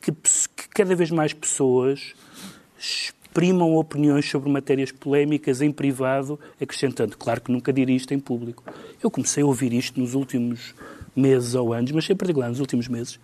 que, 0.00 0.12
que 0.12 0.68
cada 0.70 0.94
vez 0.94 1.10
mais 1.10 1.32
pessoas 1.32 2.14
exprimam 3.32 3.74
opiniões 3.76 4.28
sobre 4.28 4.50
matérias 4.50 4.92
polémicas 4.92 5.62
em 5.62 5.72
privado, 5.72 6.38
acrescentando, 6.60 7.16
claro 7.16 7.40
que 7.40 7.50
nunca 7.50 7.72
diria 7.72 7.96
isto 7.96 8.12
em 8.12 8.20
público. 8.20 8.62
Eu 9.02 9.10
comecei 9.10 9.42
a 9.42 9.46
ouvir 9.46 9.72
isto 9.72 9.98
nos 9.98 10.14
últimos 10.14 10.74
meses 11.16 11.54
ou 11.54 11.72
anos, 11.72 11.90
mas 11.92 12.08
em 12.10 12.14
particular 12.14 12.50
nos 12.50 12.60
últimos 12.60 12.88
meses, 12.88 13.18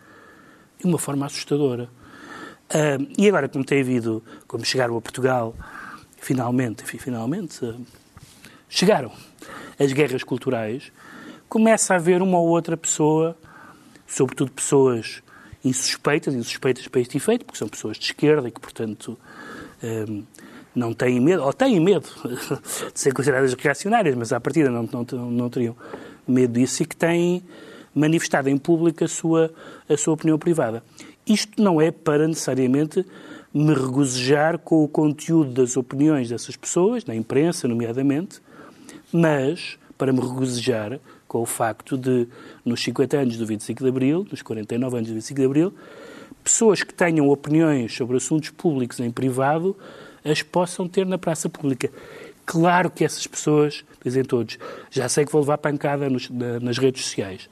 de 0.79 0.87
uma 0.87 0.99
forma 0.99 1.27
assustadora. 1.27 1.91
Ah, 2.71 2.97
e 3.19 3.29
agora, 3.29 3.51
como 3.51 3.63
tem 3.63 3.83
havido, 3.83 4.25
como 4.47 4.65
chegaram 4.65 4.97
a 4.97 5.01
Portugal 5.01 5.55
finalmente, 6.17 6.85
finalmente, 6.85 7.65
uh, 7.65 7.79
chegaram 8.69 9.13
as 9.79 9.93
guerras 9.93 10.25
culturais, 10.25 10.91
começa 11.49 11.93
a 11.93 11.97
haver 11.97 12.23
uma 12.23 12.39
ou 12.39 12.49
outra 12.49 12.77
pessoa, 12.77 13.37
sobretudo 14.07 14.51
pessoas 14.51 15.23
insuspeitas, 15.63 16.35
insuspeitas 16.35 16.89
para 16.89 17.01
este 17.01 17.19
efeito, 17.19 17.45
porque 17.45 17.59
são 17.59 17.69
pessoas 17.69 17.99
de 17.99 18.07
esquerda 18.07 18.49
e 18.49 18.51
que, 18.51 18.61
portanto, 18.61 19.19
não 20.75 20.93
têm 20.93 21.21
medo, 21.21 21.43
ou 21.43 21.53
têm 21.53 21.81
medo 21.81 22.09
de 22.93 23.01
ser 23.01 23.13
consideradas 23.13 23.55
reacionárias, 23.55 24.15
mas 24.15 24.33
à 24.33 24.41
partida 24.41 24.71
não, 24.71 24.89
não, 24.93 25.31
não 25.31 25.51
teriam 25.51 25.77
medo 26.27 26.53
disso 26.53 26.83
e 26.83 26.87
que 26.87 26.97
têm 26.97 27.43
manifestado 27.95 28.49
em 28.49 28.57
público 28.57 29.03
a 29.05 29.09
sua, 29.09 29.53
a 29.89 29.97
sua 29.97 30.15
opinião 30.15 30.39
privada. 30.39 30.83
Isto 31.27 31.63
não 31.63 31.81
é 31.81 31.91
para 31.91 32.29
necessariamente 32.29 33.05
me 33.53 33.75
regozijar 33.75 34.59
com 34.59 34.85
o 34.85 34.89
conteúdo 34.89 35.51
das 35.51 35.77
opiniões 35.77 36.29
dessas 36.29 36.57
pessoas, 36.57 37.05
na 37.05 37.15
imprensa, 37.15 37.67
nomeadamente, 37.67 38.41
mas 39.13 39.79
para 39.97 40.13
me 40.13 40.21
regozijar 40.21 41.01
com 41.27 41.43
o 41.43 41.47
facto 41.47 41.99
de, 41.99 42.29
nos 42.65 42.83
50 42.83 43.17
anos 43.17 43.37
do 43.37 43.47
25 43.47 43.83
de 43.83 43.89
Abril, 43.89 44.27
nos 44.31 44.43
49 44.43 44.97
anos 44.97 45.09
do 45.09 45.15
25 45.15 45.41
de 45.41 45.47
Abril, 45.47 45.75
pessoas 46.49 46.83
que 46.83 46.95
tenham 46.95 47.29
opiniões 47.29 47.95
sobre 47.95 48.17
assuntos 48.17 48.49
públicos 48.49 48.99
em 49.01 49.11
privado 49.11 49.77
as 50.25 50.43
possam 50.43 50.89
ter 50.89 51.05
na 51.05 51.19
praça 51.19 51.49
pública. 51.49 51.91
Claro 52.47 52.91
que 52.91 53.05
essas 53.05 53.27
pessoas, 53.27 53.85
dizem 54.03 54.25
todos, 54.25 54.59
já 54.91 55.09
sei 55.09 55.27
que 55.27 55.33
vou 55.33 55.43
levar 55.43 55.59
pancada 55.59 56.09
nos, 56.09 56.31
nas 56.31 56.79
redes 56.79 57.05
sociais. 57.05 57.49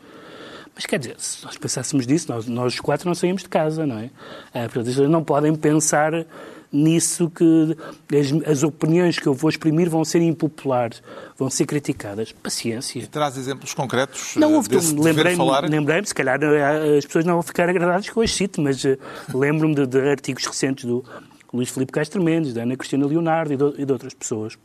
Mas 0.74 0.86
quer 0.86 0.98
dizer, 0.98 1.16
se 1.18 1.44
nós 1.44 1.58
pensássemos 1.58 2.06
disso, 2.06 2.32
nós, 2.32 2.46
nós 2.46 2.74
os 2.74 2.80
quatro 2.80 3.06
não 3.06 3.14
saímos 3.14 3.42
de 3.42 3.48
casa, 3.50 3.86
não 3.86 3.98
é? 3.98 4.10
é 4.54 4.66
portanto, 4.68 5.08
não 5.08 5.22
podem 5.22 5.54
pensar 5.54 6.24
nisso 6.72 7.30
que 7.30 7.76
as, 8.14 8.50
as, 8.50 8.62
opiniões 8.62 9.18
que 9.18 9.26
eu 9.26 9.34
vou 9.34 9.48
exprimir 9.48 9.88
vão 9.88 10.04
ser 10.04 10.20
impopulares, 10.20 11.02
vão 11.36 11.48
ser 11.48 11.66
criticadas. 11.66 12.32
Paciência. 12.32 12.98
E 12.98 13.06
traz 13.06 13.36
exemplos 13.36 13.74
concretos 13.74 14.34
não, 14.36 14.54
houve, 14.54 14.68
desse 14.68 14.94
lembrei-me, 14.94 15.36
falar? 15.36 15.68
lembrei-me, 15.68 16.06
se 16.06 16.14
calhar 16.14 16.38
eh, 16.42 16.98
as 16.98 17.06
pessoas 17.06 17.24
não 17.24 17.34
vão 17.34 17.42
ficar 17.42 17.68
agradadas 17.68 18.08
com 18.10 18.22
este 18.22 18.36
cito, 18.36 18.60
mas 18.60 18.82
uh, 18.84 18.98
lembro-me 19.34 19.74
de, 19.74 19.86
de, 19.86 20.00
artigos 20.08 20.44
recentes 20.44 20.84
do 20.84 21.04
Luís 21.52 21.68
Filipe 21.70 21.92
Castro 21.92 22.22
Mendes, 22.22 22.52
da 22.52 22.62
Ana 22.62 22.76
Cristina 22.76 23.06
Leonardo 23.06 23.52
e 23.52 23.56
de, 23.56 23.82
e 23.82 23.84
de 23.84 23.92
outras 23.92 24.14
pessoas 24.14 24.58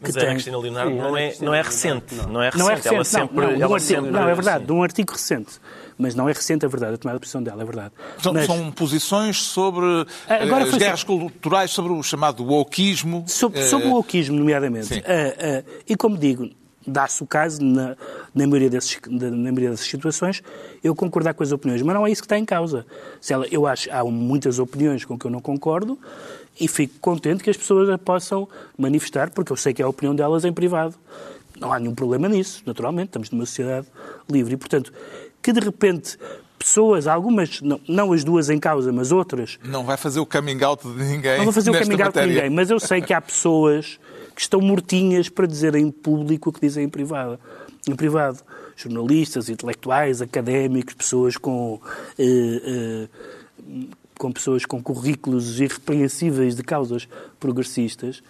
mas 0.00 0.16
a 0.16 0.20
Ana 0.20 0.30
Cristina 0.32 0.58
Leonardo 0.58 0.94
não, 0.94 1.16
é, 1.16 1.34
não 1.40 1.54
é 1.54 1.62
recente. 1.62 2.14
Não, 2.14 2.42
é 2.42 2.46
recente. 2.46 2.58
Não 2.58 2.70
é 2.70 2.74
recente. 2.74 2.94
Ela 2.94 3.04
sempre, 3.04 3.36
não, 3.36 3.52
não, 3.52 3.62
ela 3.62 3.80
sempre, 3.80 4.10
não, 4.10 4.28
é 4.28 4.34
verdade, 4.34 4.64
de 4.64 4.72
um 4.72 4.82
artigo 4.82 5.12
recente. 5.12 5.60
Mas 5.98 6.14
não 6.14 6.28
é 6.28 6.32
recente 6.32 6.64
a 6.64 6.68
verdade, 6.68 6.94
a 6.94 6.98
tomada 6.98 7.18
de 7.18 7.22
posição 7.22 7.42
dela, 7.42 7.62
é 7.62 7.64
verdade. 7.64 7.92
São, 8.22 8.32
mas, 8.32 8.46
são 8.46 8.70
posições 8.70 9.42
sobre 9.42 9.84
Agora, 10.28 10.64
as 10.64 10.74
guerras 10.74 11.02
culturais, 11.02 11.72
sobre 11.72 11.92
o 11.92 12.02
chamado 12.04 12.44
wokeismo. 12.44 13.24
Sobre, 13.26 13.64
sobre 13.64 13.88
o 13.88 13.94
wokeismo, 13.94 14.36
nomeadamente. 14.38 14.94
Uh, 14.94 14.98
uh, 14.98 15.64
e 15.88 15.96
como 15.96 16.16
digo, 16.16 16.48
dá-se 16.88 17.22
o 17.22 17.26
caso, 17.26 17.62
na, 17.62 17.96
na, 18.34 18.46
maioria 18.46 18.70
desses, 18.70 18.98
na, 19.08 19.30
maioria 19.30 19.70
dessas 19.70 19.86
situações, 19.86 20.42
eu 20.82 20.94
concordar 20.94 21.34
com 21.34 21.42
as 21.42 21.52
opiniões. 21.52 21.82
Mas 21.82 21.94
não 21.94 22.06
é 22.06 22.10
isso 22.10 22.22
que 22.22 22.26
está 22.26 22.38
em 22.38 22.44
causa. 22.44 22.86
Se 23.20 23.32
ela, 23.32 23.46
eu 23.50 23.66
acho 23.66 23.90
há 23.92 24.02
muitas 24.04 24.58
opiniões 24.58 25.04
com 25.04 25.18
que 25.18 25.26
eu 25.26 25.30
não 25.30 25.40
concordo 25.40 25.98
e 26.60 26.66
fico 26.66 26.98
contente 27.00 27.44
que 27.44 27.50
as 27.50 27.56
pessoas 27.56 27.88
a 27.88 27.98
possam 27.98 28.48
manifestar, 28.76 29.30
porque 29.30 29.52
eu 29.52 29.56
sei 29.56 29.72
que 29.72 29.82
é 29.82 29.84
a 29.84 29.88
opinião 29.88 30.14
delas 30.14 30.44
em 30.44 30.52
privado. 30.52 30.94
Não 31.60 31.72
há 31.72 31.78
nenhum 31.78 31.94
problema 31.94 32.28
nisso, 32.28 32.62
naturalmente, 32.66 33.08
estamos 33.08 33.30
numa 33.30 33.44
sociedade 33.44 33.86
livre. 34.30 34.54
E, 34.54 34.56
portanto, 34.56 34.92
que 35.42 35.52
de 35.52 35.60
repente 35.60 36.18
pessoas, 36.58 37.06
algumas, 37.06 37.60
não, 37.60 37.80
não, 37.88 38.12
as 38.12 38.24
duas 38.24 38.50
em 38.50 38.58
causa, 38.58 38.92
mas 38.92 39.12
outras. 39.12 39.58
Não 39.64 39.84
vai 39.84 39.96
fazer 39.96 40.18
o 40.20 40.26
coming 40.26 40.62
out 40.62 40.86
de 40.86 41.04
ninguém. 41.04 41.38
Não 41.38 41.44
vou 41.44 41.52
fazer 41.52 41.70
o 41.70 41.78
coming 41.78 42.02
out 42.02 42.18
de 42.18 42.26
ninguém, 42.26 42.50
mas 42.50 42.68
eu 42.68 42.80
sei 42.80 43.00
que 43.00 43.14
há 43.14 43.20
pessoas 43.20 43.98
que 44.38 44.42
estão 44.42 44.60
mortinhas 44.60 45.28
para 45.28 45.48
dizer 45.48 45.74
em 45.74 45.90
público 45.90 46.50
o 46.50 46.52
que 46.52 46.60
dizem 46.60 46.84
em 46.84 46.88
privado. 46.88 47.40
Em 47.88 47.96
privado. 47.96 48.38
Jornalistas, 48.76 49.48
intelectuais, 49.48 50.22
académicos, 50.22 50.94
pessoas 50.94 51.36
com. 51.36 51.80
Eh, 52.16 52.62
eh, 52.64 53.08
com 54.16 54.30
pessoas 54.30 54.64
com 54.64 54.80
currículos 54.80 55.58
irrepreensíveis 55.58 56.54
de 56.54 56.62
causas 56.62 57.08
progressistas. 57.40 58.22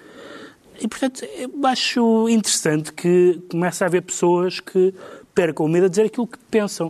E, 0.80 0.88
portanto, 0.88 1.22
acho 1.64 2.26
interessante 2.30 2.90
que 2.90 3.42
comece 3.50 3.84
a 3.84 3.86
haver 3.86 4.00
pessoas 4.00 4.60
que 4.60 4.94
percam 5.34 5.66
o 5.66 5.68
medo 5.68 5.86
a 5.86 5.88
dizer 5.88 6.06
aquilo 6.06 6.26
que 6.26 6.38
pensam. 6.50 6.88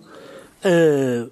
Uh, 0.64 1.30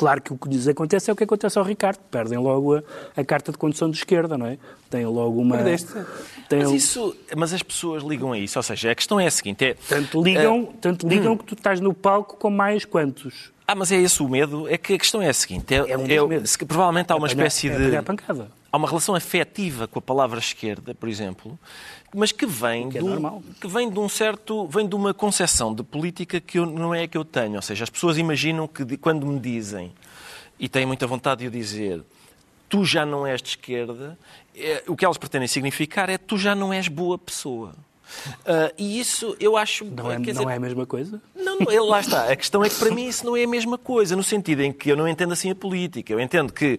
Claro 0.00 0.22
que 0.22 0.32
o 0.32 0.38
que 0.38 0.48
lhes 0.48 0.66
acontece 0.66 1.10
é 1.10 1.12
o 1.12 1.16
que 1.16 1.24
acontece 1.24 1.58
ao 1.58 1.64
Ricardo. 1.64 1.98
Perdem 2.10 2.38
logo 2.38 2.74
a, 2.74 2.82
a 3.14 3.22
carta 3.22 3.52
de 3.52 3.58
condução 3.58 3.90
de 3.90 3.98
esquerda, 3.98 4.38
não 4.38 4.46
é? 4.46 4.56
Têm 4.88 5.04
logo 5.04 5.38
uma. 5.38 5.56
Perdeste. 5.58 5.92
Têm... 6.48 6.60
Mas, 6.60 6.70
isso, 6.72 7.14
mas 7.36 7.52
as 7.52 7.62
pessoas 7.62 8.02
ligam 8.02 8.32
a 8.32 8.38
isso. 8.38 8.58
Ou 8.58 8.62
seja, 8.62 8.92
a 8.92 8.94
questão 8.94 9.20
é 9.20 9.26
a 9.26 9.30
seguinte: 9.30 9.62
é, 9.62 9.74
tanto 9.74 10.22
ligam, 10.22 10.70
é... 10.72 10.76
tanto 10.80 11.06
ligam 11.06 11.34
hum. 11.34 11.36
que 11.36 11.44
tu 11.44 11.52
estás 11.52 11.80
no 11.80 11.92
palco 11.92 12.38
com 12.38 12.48
mais 12.48 12.86
quantos? 12.86 13.52
Ah, 13.68 13.74
mas 13.74 13.92
é 13.92 13.96
esse 13.96 14.22
o 14.22 14.28
medo? 14.28 14.66
É 14.68 14.78
que 14.78 14.94
a 14.94 14.98
questão 14.98 15.20
é 15.20 15.28
a 15.28 15.34
seguinte: 15.34 15.74
é, 15.74 15.76
é 15.76 15.98
um 15.98 16.32
é, 16.32 16.40
provavelmente 16.66 17.12
há 17.12 17.16
uma 17.16 17.26
apanhar, 17.26 17.46
espécie 17.46 17.68
de. 17.68 17.94
É. 17.94 18.02
Há 18.72 18.76
uma 18.78 18.88
relação 18.88 19.14
afetiva 19.14 19.86
com 19.86 19.98
a 19.98 20.02
palavra 20.02 20.38
esquerda, 20.38 20.94
por 20.94 21.10
exemplo, 21.10 21.58
mas 22.14 22.32
que 22.32 22.46
vem, 22.46 22.88
que, 22.88 22.98
é 22.98 23.02
um, 23.02 23.42
que 23.60 23.68
vem 23.68 23.88
de 23.88 23.98
um 23.98 24.08
certo, 24.08 24.66
vem 24.66 24.88
de 24.88 24.94
uma 24.94 25.14
concepção 25.14 25.74
de 25.74 25.82
política 25.82 26.40
que 26.40 26.58
eu, 26.58 26.66
não 26.66 26.94
é 26.94 27.04
a 27.04 27.08
que 27.08 27.16
eu 27.16 27.24
tenho. 27.24 27.56
Ou 27.56 27.62
seja, 27.62 27.84
as 27.84 27.90
pessoas 27.90 28.18
imaginam 28.18 28.66
que 28.66 28.96
quando 28.96 29.26
me 29.26 29.38
dizem 29.38 29.92
e 30.58 30.68
têm 30.68 30.86
muita 30.86 31.06
vontade 31.06 31.42
de 31.42 31.48
o 31.48 31.50
dizer, 31.50 32.02
tu 32.68 32.84
já 32.84 33.06
não 33.06 33.26
és 33.26 33.40
de 33.40 33.50
esquerda, 33.50 34.18
é, 34.56 34.82
o 34.86 34.96
que 34.96 35.04
elas 35.04 35.18
pretendem 35.18 35.48
significar 35.48 36.08
é 36.10 36.18
tu 36.18 36.36
já 36.36 36.54
não 36.54 36.72
és 36.72 36.88
boa 36.88 37.16
pessoa. 37.16 37.74
Uh, 38.40 38.72
e 38.76 39.00
isso 39.00 39.36
eu 39.40 39.56
acho. 39.56 39.84
Não, 39.84 40.10
é, 40.10 40.14
não 40.14 40.22
dizer, 40.22 40.46
é 40.46 40.54
a 40.54 40.60
mesma 40.60 40.86
coisa? 40.86 41.20
Não, 41.34 41.58
não, 41.58 41.86
lá 41.86 42.00
está. 42.00 42.30
A 42.30 42.36
questão 42.36 42.64
é 42.64 42.68
que 42.68 42.76
para 42.76 42.90
mim 42.90 43.06
isso 43.06 43.24
não 43.24 43.36
é 43.36 43.44
a 43.44 43.48
mesma 43.48 43.78
coisa, 43.78 44.16
no 44.16 44.22
sentido 44.22 44.62
em 44.62 44.72
que 44.72 44.90
eu 44.90 44.96
não 44.96 45.08
entendo 45.08 45.32
assim 45.32 45.50
a 45.50 45.54
política. 45.54 46.12
Eu 46.12 46.20
entendo 46.20 46.52
que 46.52 46.78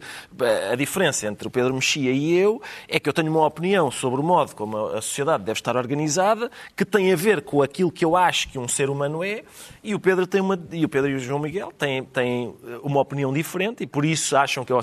a 0.71 0.75
diferença 0.75 1.27
entre 1.27 1.47
o 1.47 1.51
Pedro 1.51 1.73
Mexia 1.73 2.11
e 2.11 2.33
eu 2.37 2.61
é 2.87 2.99
que 2.99 3.09
eu 3.09 3.13
tenho 3.13 3.31
uma 3.31 3.45
opinião 3.45 3.89
sobre 3.91 4.19
o 4.19 4.23
modo 4.23 4.55
como 4.55 4.87
a 4.87 5.01
sociedade 5.01 5.43
deve 5.43 5.59
estar 5.59 5.75
organizada, 5.75 6.51
que 6.75 6.85
tem 6.85 7.11
a 7.11 7.15
ver 7.15 7.41
com 7.41 7.61
aquilo 7.61 7.91
que 7.91 8.03
eu 8.03 8.15
acho 8.15 8.49
que 8.49 8.59
um 8.59 8.67
ser 8.67 8.89
humano 8.89 9.23
é, 9.23 9.43
e 9.83 9.95
o 9.95 9.99
Pedro, 9.99 10.27
tem 10.27 10.41
uma, 10.41 10.59
e, 10.71 10.85
o 10.85 10.89
Pedro 10.89 11.09
e 11.09 11.15
o 11.15 11.19
João 11.19 11.39
Miguel 11.39 11.71
têm, 11.77 12.03
têm 12.03 12.53
uma 12.83 12.99
opinião 12.99 13.33
diferente 13.33 13.83
e 13.83 13.87
por 13.87 14.05
isso 14.05 14.35
acham 14.35 14.63
que 14.63 14.73
a 14.73 14.81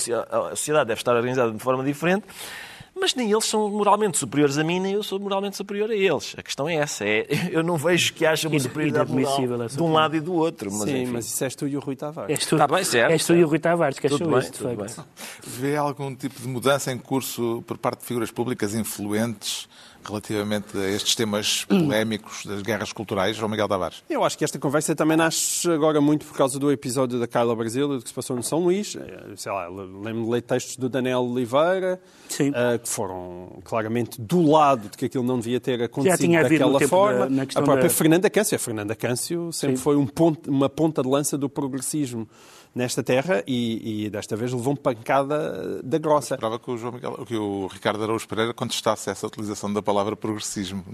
sociedade 0.51 0.89
deve 0.89 1.01
estar 1.01 1.15
organizada 1.15 1.53
de 1.53 1.59
forma 1.59 1.85
diferente 1.85 2.27
mas 3.01 3.15
nem 3.15 3.31
eles 3.31 3.45
são 3.45 3.69
moralmente 3.71 4.19
superiores 4.19 4.59
a 4.59 4.65
mim, 4.65 4.81
nem 4.81 4.93
eu 4.93 5.03
sou 5.03 5.19
moralmente 5.19 5.57
superior 5.57 5.91
a 5.91 5.95
eles. 5.95 6.35
A 6.37 6.43
questão 6.43 6.69
é 6.69 6.77
essa. 6.77 7.05
É, 7.05 7.27
eu 7.51 7.63
não 7.63 7.77
vejo 7.77 8.13
que 8.13 8.27
haja 8.27 8.49
uma 8.49 8.59
superioridade 8.59 9.11
moral 9.11 9.67
de 9.69 9.83
um 9.83 9.93
lado 9.93 10.17
e 10.17 10.21
do 10.21 10.35
outro. 10.35 10.71
Mas, 10.73 10.91
Sim, 10.91 11.03
enfim. 11.03 11.13
mas 11.13 11.27
isso 11.27 11.45
és 11.45 11.55
tu 11.55 11.67
e 11.67 11.77
o 11.77 11.81
Rui 11.81 11.97
Tavares. 11.97 12.31
És 12.31 12.47
tu, 12.47 12.57
Está 12.57 12.67
bem, 12.67 12.85
certo, 12.85 13.13
és 13.13 13.25
tu 13.25 13.35
e 13.35 13.45
o 13.45 13.49
Rui 13.49 13.59
Tavares, 13.59 13.99
que 13.99 14.07
acham 14.07 14.29
bem, 14.29 14.39
isso, 14.39 14.53
de 14.53 14.59
facto. 14.59 15.07
Vê 15.47 15.77
algum 15.77 16.15
tipo 16.15 16.41
de 16.41 16.49
mudança 16.49 16.93
em 16.93 16.99
curso 16.99 17.63
por 17.67 17.79
parte 17.79 18.01
de 18.01 18.07
figuras 18.07 18.31
públicas 18.31 18.75
influentes 18.75 19.69
relativamente 20.09 20.77
a 20.77 20.88
estes 20.88 21.14
temas 21.14 21.64
polémicos 21.64 22.44
das 22.44 22.62
guerras 22.62 22.92
culturais, 22.92 23.37
João 23.37 23.51
Miguel 23.51 23.68
Tavares? 23.68 24.03
Eu 24.09 24.25
acho 24.25 24.37
que 24.37 24.44
esta 24.44 24.59
conversa 24.59 24.94
também 24.94 25.16
nasce 25.16 25.71
agora 25.71 26.01
muito 26.01 26.27
por 26.27 26.37
causa 26.37 26.59
do 26.59 26.73
episódio 26.73 27.18
da 27.18 27.27
Carla 27.27 27.55
Brasil 27.55 27.88
do 27.88 28.03
que 28.03 28.09
se 28.09 28.14
passou 28.14 28.37
no 28.37 28.42
São 28.42 28.61
Luís. 28.61 28.97
Eh, 28.97 29.35
sei 29.37 29.53
lá, 29.53 29.68
lembro 29.68 30.25
de 30.25 30.31
ler 30.31 30.42
textos 30.42 30.77
do 30.77 30.88
Daniel 30.88 31.21
Oliveira, 31.21 32.01
uh, 32.40 32.79
que 32.79 32.88
foram 32.88 33.61
claramente 33.64 34.21
do 34.21 34.42
lado 34.42 34.88
de 34.88 34.97
que 34.97 35.05
aquilo 35.07 35.25
não 35.25 35.38
devia 35.38 35.61
ter 35.61 35.83
acontecido 35.83 36.33
daquela 36.33 36.81
forma. 36.81 37.29
Da, 37.29 37.42
a 37.42 37.62
própria 37.62 37.88
da... 37.88 37.90
Fernanda 37.90 38.31
Câncio. 38.31 38.57
A 38.57 38.59
Fernanda 38.59 38.94
Câncio 38.94 39.53
sempre 39.53 39.77
Sim. 39.77 39.83
foi 39.83 39.97
um 39.97 40.07
ponto, 40.07 40.51
uma 40.51 40.68
ponta 40.68 41.03
de 41.03 41.09
lança 41.09 41.37
do 41.37 41.49
progressismo 41.49 42.29
nesta 42.74 43.02
terra 43.02 43.42
e, 43.46 44.04
e, 44.04 44.11
desta 44.11 44.37
vez 44.37 44.52
levou 44.52 44.76
pancada 44.76 45.83
da 45.83 45.98
grossa. 45.98 46.35
Esperava 46.35 46.59
que 46.59 46.70
o, 46.70 46.76
João 46.76 46.92
Miguel, 46.92 47.24
que 47.26 47.37
o 47.37 47.66
Ricardo 47.66 48.02
Araújo 48.02 48.26
Pereira 48.28 48.54
contestasse 48.54 49.11
essa 49.11 49.26
utilização 49.26 49.72
da 49.72 49.83
palavra 49.83 50.16
progressismo 50.16 50.85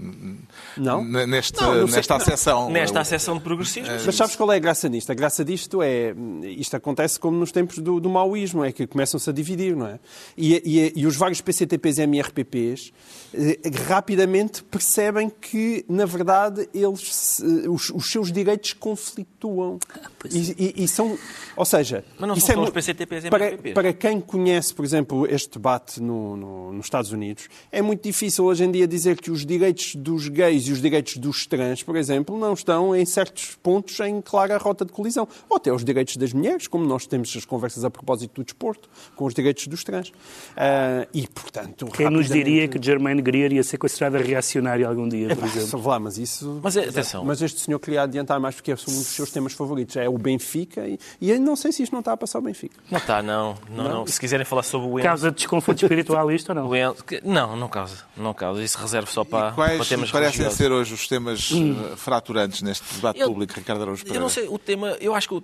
não? 0.77 1.03
Neste, 1.03 1.61
não, 1.61 1.75
não 1.75 1.87
nesta 1.87 2.15
acessão. 2.15 2.69
Nesta 2.69 2.99
acessão 2.99 3.37
de 3.37 3.43
progressismo. 3.43 3.93
Mas 4.05 4.15
sabes 4.15 4.35
qual 4.35 4.51
é 4.51 4.55
a 4.55 4.59
graça 4.59 4.87
nisto? 4.89 5.11
A 5.11 5.15
graça 5.15 5.43
disto 5.43 5.81
é, 5.81 6.13
isto 6.43 6.75
acontece 6.75 7.19
como 7.19 7.37
nos 7.37 7.51
tempos 7.51 7.79
do, 7.79 7.99
do 7.99 8.09
maoísmo, 8.09 8.63
é 8.63 8.71
que 8.71 8.87
começam-se 8.87 9.29
a 9.29 9.33
dividir, 9.33 9.75
não 9.75 9.87
é? 9.87 9.99
E, 10.37 10.61
e, 10.65 11.01
e 11.01 11.05
os 11.05 11.15
vários 11.15 11.41
PCTPs 11.41 11.97
e 11.97 12.01
MRPPs 12.03 12.93
eh, 13.33 13.59
rapidamente 13.87 14.63
percebem 14.63 15.29
que, 15.29 15.85
na 15.89 16.05
verdade, 16.05 16.69
eles, 16.73 17.39
os, 17.67 17.89
os 17.89 18.09
seus 18.09 18.31
direitos 18.31 18.73
conflituam. 18.73 19.79
Ah, 19.93 20.09
e, 20.31 20.83
e, 20.83 20.87
são, 20.87 21.17
ou 21.55 21.64
seja, 21.65 22.03
Mas 22.19 22.27
não 22.27 22.35
são 22.35 22.61
é, 22.61 22.63
os 22.63 22.69
PCTPs 22.69 23.25
e 23.25 23.29
para, 23.29 23.57
para 23.73 23.93
quem 23.93 24.19
conhece, 24.19 24.73
por 24.73 24.85
exemplo, 24.85 25.25
este 25.27 25.53
debate 25.53 26.01
no, 26.01 26.37
no, 26.37 26.73
nos 26.73 26.85
Estados 26.85 27.11
Unidos, 27.11 27.47
é 27.71 27.81
muito 27.81 28.03
difícil 28.03 28.45
hoje 28.45 28.63
em 28.63 28.71
dia 28.71 28.87
dizer 28.87 29.19
que 29.19 29.31
os 29.31 29.45
direitos 29.45 29.95
dos 29.95 30.27
gays 30.27 30.67
e 30.67 30.71
os 30.71 30.81
direitos 30.81 31.17
dos 31.17 31.45
trans, 31.45 31.83
por 31.83 31.95
exemplo, 31.95 32.37
não 32.37 32.53
estão 32.53 32.95
em 32.95 33.05
certos 33.05 33.57
pontos 33.61 33.99
em 33.99 34.21
clara 34.21 34.57
rota 34.57 34.85
de 34.85 34.91
colisão. 34.91 35.27
Ou 35.49 35.57
até 35.57 35.71
os 35.73 35.83
direitos 35.83 36.17
das 36.17 36.33
mulheres, 36.33 36.67
como 36.67 36.85
nós 36.85 37.05
temos 37.07 37.35
as 37.35 37.45
conversas 37.45 37.83
a 37.83 37.89
propósito 37.89 38.41
do 38.41 38.43
desporto, 38.43 38.89
com 39.15 39.25
os 39.25 39.33
direitos 39.33 39.67
dos 39.67 39.83
trans. 39.83 40.09
Uh, 40.09 41.07
e, 41.13 41.27
portanto, 41.27 41.87
Quem 41.87 42.09
nos 42.09 42.27
diria 42.27 42.67
que 42.67 42.83
Germaine 42.83 43.21
Greer 43.21 43.53
ia 43.53 43.63
ser 43.63 43.77
considerada 43.77 44.17
reacionária 44.19 44.87
algum 44.87 45.07
dia, 45.07 45.35
por 45.35 45.45
exemplo? 45.45 45.87
Lá, 45.87 45.99
mas 45.99 46.17
isso... 46.17 46.59
Mas, 46.61 46.77
é, 46.77 46.89
atenção. 46.89 47.23
mas 47.23 47.41
este 47.41 47.61
senhor 47.61 47.79
queria 47.79 48.03
adiantar 48.03 48.39
mais 48.39 48.55
porque 48.55 48.71
é 48.71 48.73
um 48.73 48.93
dos 48.93 49.07
seus 49.07 49.31
temas 49.31 49.53
favoritos. 49.53 49.95
É 49.95 50.09
o 50.09 50.17
Benfica 50.17 50.87
e, 50.87 50.97
e 51.21 51.29
eu 51.29 51.39
não 51.55 51.61
sei 51.61 51.71
se 51.71 51.83
isto 51.83 51.93
não 51.93 51.99
está 51.99 52.11
a 52.11 52.17
passar 52.17 52.39
o 52.39 52.41
Benfica. 52.41 52.75
Não 52.91 52.97
está, 52.99 53.23
não. 53.23 53.55
Não, 53.69 53.83
não. 53.83 53.89
não. 53.99 54.07
Se 54.07 54.19
quiserem 54.19 54.45
falar 54.45 54.61
sobre 54.63 54.87
o 54.89 54.99
Enzo... 54.99 55.07
Causa 55.07 55.31
desconforto 55.31 55.81
espiritual 55.83 56.29
isto 56.31 56.49
ou 56.49 56.55
não? 56.55 56.67
O 56.69 56.75
Enzo... 56.75 56.97
Não, 57.23 57.55
não 57.55 57.69
causa. 57.69 58.03
Não 58.17 58.33
causa. 58.33 58.61
Isso 58.61 58.77
reserva 58.77 59.07
só 59.09 59.23
para, 59.23 59.51
e 59.51 59.53
quais 59.53 59.77
para 59.77 59.85
temas 59.85 60.11
parecem 60.11 60.31
religiosos. 60.43 60.57
ser 60.57 60.71
hoje 60.71 60.93
os 60.93 61.07
temas 61.07 61.51
hum. 61.51 61.95
fraturantes 61.95 62.61
neste 62.61 62.93
debate 62.95 63.21
Eu- 63.21 63.27
público, 63.29 63.53
Ricardo 63.55 63.83
Araújo 63.83 64.03
Pereira? 64.03 64.17
Eu 64.19 64.21
não 64.21 64.29
sei, 64.29 64.47
o 64.49 64.59
tema, 64.59 64.97
eu 64.99 65.15
acho 65.15 65.29
que 65.29 65.35
o- 65.35 65.43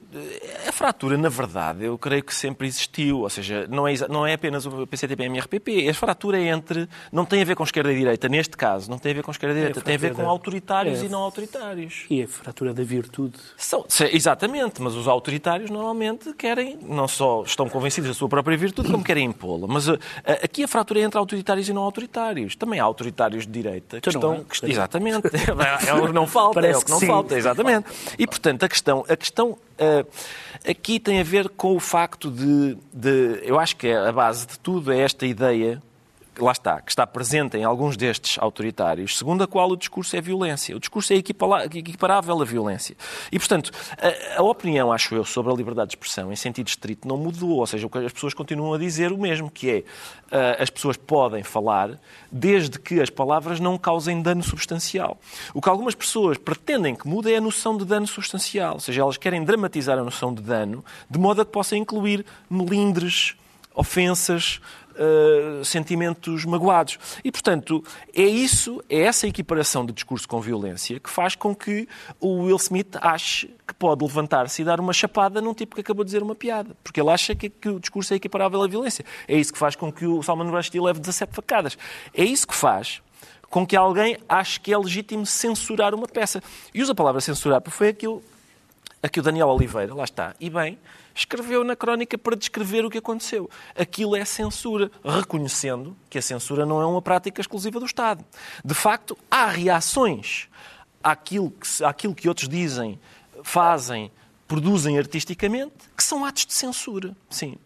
a 0.68 0.72
fratura, 0.74 1.18
na 1.18 1.30
verdade, 1.30 1.86
eu 1.86 1.98
creio 1.98 2.24
que 2.24 2.36
sempre 2.36 2.68
existiu. 2.68 3.20
Ou 3.22 3.30
seja, 3.30 3.66
não 3.70 3.88
é, 3.88 3.94
não 4.10 4.28
é 4.28 4.34
apenas 4.34 4.66
o 4.66 4.86
PCTP 4.86 5.24
e 5.24 5.28
o 5.28 5.30
MRPP. 5.30 5.88
A 5.90 5.94
fratura 5.94 6.38
é 6.40 6.48
entre. 6.50 6.90
Não 7.12 7.24
tem 7.24 7.42
a 7.42 7.46
ver 7.46 7.56
com 7.56 7.64
esquerda 7.64 7.94
e 7.94 7.98
direita, 7.98 8.28
neste 8.28 8.58
caso, 8.58 8.90
não 8.90 8.98
tem 8.98 9.14
a 9.14 9.16
ver 9.16 9.24
com 9.24 9.32
esquerda 9.32 9.56
e 9.56 9.60
direita, 9.60 9.80
tem 9.82 9.96
a 9.96 9.98
ver 9.98 10.14
com 10.14 10.28
autoritários 10.28 11.02
é. 11.02 11.06
e 11.06 11.10
não 11.10 11.20
autoritários. 11.20 12.06
E 12.10 12.22
a 12.24 12.28
fratura 12.28 12.74
da 12.74 12.84
virtude. 12.84 13.40
São, 13.56 13.86
se- 13.88 14.10
exatamente, 14.14 14.82
mas 14.82 14.96
os 14.96 15.08
autoritários 15.08 15.70
normalmente 15.70 16.01
querem, 16.38 16.78
não 16.82 17.08
só 17.08 17.44
estão 17.44 17.68
convencidos 17.70 18.10
da 18.10 18.14
sua 18.14 18.28
própria 18.30 18.58
virtude, 18.58 18.92
como 18.92 19.04
querem 19.04 19.26
impô-la. 19.26 19.68
Mas 19.68 19.88
a- 19.90 19.94
a- 20.26 20.46
aqui 20.46 20.64
a 20.64 20.68
fratura 20.68 21.00
é 21.00 21.04
entre 21.04 21.18
autoritários 21.18 21.68
e 21.70 21.74
não 21.74 21.82
autoritários. 21.84 22.56
Também 22.56 22.80
há 22.80 22.84
autoritários 22.84 23.46
de 23.46 23.52
direita 23.52 24.00
que 24.02 24.10
Então 24.10 24.34
estão. 24.34 24.46
há. 24.50 24.60
que- 24.60 24.72
exatamente. 24.72 25.28
É 25.88 25.94
o 25.94 26.08
que 26.08 26.14
não 26.14 26.26
falta, 26.28 26.60
é 26.60 26.62
Parece 26.64 26.78
o 26.78 26.80
que 26.82 26.86
que 26.86 26.92
não 26.92 27.00
sim. 27.00 27.08
falta, 27.08 27.38
exatamente. 27.38 27.88
E 28.18 28.26
portanto, 28.28 28.64
a 28.64 28.70
questão, 28.70 29.06
a 29.08 29.16
questão 29.16 29.58
ah, 29.80 30.06
aqui 30.70 31.00
tem 31.00 31.20
a 31.20 31.24
ver 31.24 31.50
com 31.50 31.76
o 31.76 31.80
facto 31.80 32.30
de, 32.32 32.78
de. 32.94 33.40
Eu 33.44 33.60
acho 33.60 33.76
que 33.76 33.92
a 33.92 34.12
base 34.12 34.46
de 34.48 34.60
tudo 34.60 34.92
é 34.92 35.00
esta 35.00 35.26
ideia 35.26 35.82
lá 36.44 36.52
está, 36.52 36.82
que 36.82 36.92
está 36.92 37.06
presente 37.06 37.58
em 37.58 37.64
alguns 37.64 37.96
destes 37.96 38.38
autoritários, 38.40 39.18
segundo 39.18 39.44
a 39.44 39.48
qual 39.48 39.70
o 39.70 39.78
discurso 39.78 40.16
é 40.16 40.22
violência. 40.22 40.76
O 40.76 40.80
discurso 40.80 41.14
é 41.14 41.16
equiparável 41.16 42.42
à 42.42 42.46
violência. 42.46 42.96
E, 43.32 43.40
portanto, 43.40 43.72
a, 43.98 44.40
a 44.40 44.44
opinião, 44.44 44.92
acho 44.92 45.16
eu, 45.16 45.24
sobre 45.24 45.52
a 45.52 45.56
liberdade 45.56 45.90
de 45.90 45.96
expressão, 45.96 46.32
em 46.32 46.36
sentido 46.36 46.68
estrito, 46.68 47.08
não 47.08 47.18
mudou. 47.18 47.60
Ou 47.60 47.68
seja, 47.68 47.90
as 48.06 48.14
pessoas 48.14 48.34
continuam 48.34 48.74
a 48.74 48.78
dizer 48.78 49.12
o 49.12 49.18
mesmo, 49.18 49.50
que 49.50 49.70
é 49.70 49.84
ah, 50.32 50.64
as 50.64 50.70
pessoas 50.70 50.96
podem 50.96 51.44
falar 51.44 52.00
desde 52.32 52.80
que 52.80 53.02
as 53.02 53.10
palavras 53.10 53.60
não 53.60 53.78
causem 53.78 54.22
dano 54.22 54.42
substancial. 54.42 55.20
O 55.54 55.62
que 55.62 55.68
algumas 55.68 55.94
pessoas 55.94 56.38
pretendem 56.38 56.96
que 56.96 57.08
mude 57.08 57.34
é 57.34 57.38
a 57.38 57.42
noção 57.42 57.78
de 57.78 57.84
dano 57.84 58.08
substancial. 58.08 58.76
Ou 58.76 58.80
seja, 58.80 59.02
elas 59.02 59.18
querem 59.18 59.44
dramatizar 59.44 60.00
a 60.00 60.04
noção 60.04 60.34
de 60.34 60.42
dano 60.42 60.84
de 61.10 61.20
modo 61.20 61.42
a 61.42 61.46
que 61.46 61.52
possa 61.52 61.76
incluir 61.76 62.26
melindres, 62.50 63.36
ofensas, 63.76 64.62
uh, 64.92 65.64
sentimentos 65.64 66.46
magoados. 66.46 66.98
E, 67.24 67.32
portanto, 67.32 67.84
é 68.14 68.24
isso, 68.24 68.84
é 68.90 69.02
essa 69.02 69.28
equiparação 69.28 69.86
de 69.86 69.94
discurso 69.94 70.28
com 70.28 70.40
violência 70.40 71.00
que 71.00 71.10
faz 71.10 71.36
com 71.36 71.56
que 71.56 71.88
o 72.20 72.44
Will 72.44 72.58
Smith 72.58 72.96
ache 73.02 73.54
que 73.68 73.74
pode 73.74 74.04
levantar-se 74.04 74.62
e 74.62 74.66
dar 74.66 74.80
uma 74.80 74.94
chapada 74.94 75.42
num 75.42 75.54
tipo 75.54 75.76
que 75.76 75.82
acabou 75.82 76.04
de 76.04 76.10
dizer 76.10 76.24
uma 76.24 76.36
piada. 76.36 76.76
Porque 76.84 77.00
ele 77.00 77.10
acha 77.10 77.36
que, 77.36 77.50
que 77.50 77.70
o 77.70 77.80
discurso 77.80 78.14
é 78.14 78.18
equiparável 78.18 78.62
à 78.62 78.68
violência. 78.68 79.06
É 79.28 79.38
isso 79.38 79.54
que 79.54 79.60
faz 79.60 79.76
com 79.76 79.92
que 79.92 80.06
o 80.06 80.22
Salman 80.22 80.50
Rushdie 80.50 80.80
leve 80.80 81.00
17 81.00 81.34
facadas. 81.34 81.78
É 82.14 82.24
isso 82.24 82.48
que 82.48 82.56
faz 82.56 83.02
com 83.50 83.68
que 83.68 83.76
alguém 83.76 84.18
ache 84.30 84.60
que 84.60 84.74
é 84.74 84.78
legítimo 84.78 85.26
censurar 85.26 85.94
uma 85.94 86.08
peça. 86.08 86.42
E 86.74 86.82
usa 86.82 86.94
a 86.94 86.96
palavra 86.96 87.20
censurar 87.20 87.60
porque 87.62 87.78
foi 87.78 87.90
aquilo 87.90 88.24
a 89.04 89.10
que 89.10 89.20
o 89.20 89.24
Daniel 89.24 89.50
Oliveira, 89.50 89.94
lá 89.94 90.04
está, 90.04 90.36
e 90.40 90.50
bem, 90.50 90.78
escreveu 91.14 91.64
na 91.64 91.76
crónica 91.76 92.18
para 92.18 92.36
descrever 92.36 92.86
o 92.86 92.90
que 92.90 92.98
aconteceu. 92.98 93.50
Aquilo 93.78 94.16
é 94.16 94.26
censura, 94.26 94.92
reconhecendo 95.04 95.96
que 96.10 96.18
a 96.18 96.22
censura 96.22 96.66
não 96.66 96.82
é 96.82 96.86
uma 96.86 97.02
prática 97.02 97.42
exclusiva 97.42 97.80
do 97.80 97.86
Estado. 97.86 98.24
De 98.64 98.74
facto, 98.74 99.18
há 99.30 99.48
reações 99.48 100.48
àquilo 101.04 101.52
que, 101.52 101.84
àquilo 101.84 102.16
que 102.16 102.28
outros 102.28 102.48
dizem, 102.48 103.00
fazem, 103.44 104.12
produzem 104.48 104.98
artisticamente, 104.98 105.74
que 105.96 106.04
são 106.04 106.26
atos 106.26 106.46
de 106.46 106.54
censura. 106.54 107.16
Sim. 107.30 107.58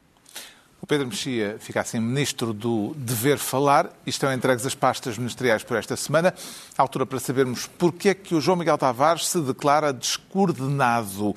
O 0.86 0.88
Pedro 0.88 1.08
Mexia 1.08 1.58
fica 1.60 1.82
assim 1.82 2.00
ministro 2.00 2.54
do 2.54 2.94
dever 2.96 3.40
falar 3.40 3.92
e 4.06 4.10
estão 4.12 4.32
entregues 4.32 4.68
as 4.68 4.76
pastas 4.76 5.18
ministeriais 5.18 5.64
por 5.64 5.78
esta 5.78 5.96
semana. 5.96 6.32
À 6.78 6.82
altura 6.84 7.08
para 7.08 7.20
sabermos 7.20 7.66
porque 7.66 8.10
é 8.10 8.14
que 8.14 8.36
o 8.36 8.40
João 8.40 8.56
Miguel 8.56 8.78
Tavares 8.78 9.28
se 9.28 9.42
declara 9.42 9.92
descoordenado. 9.92 11.36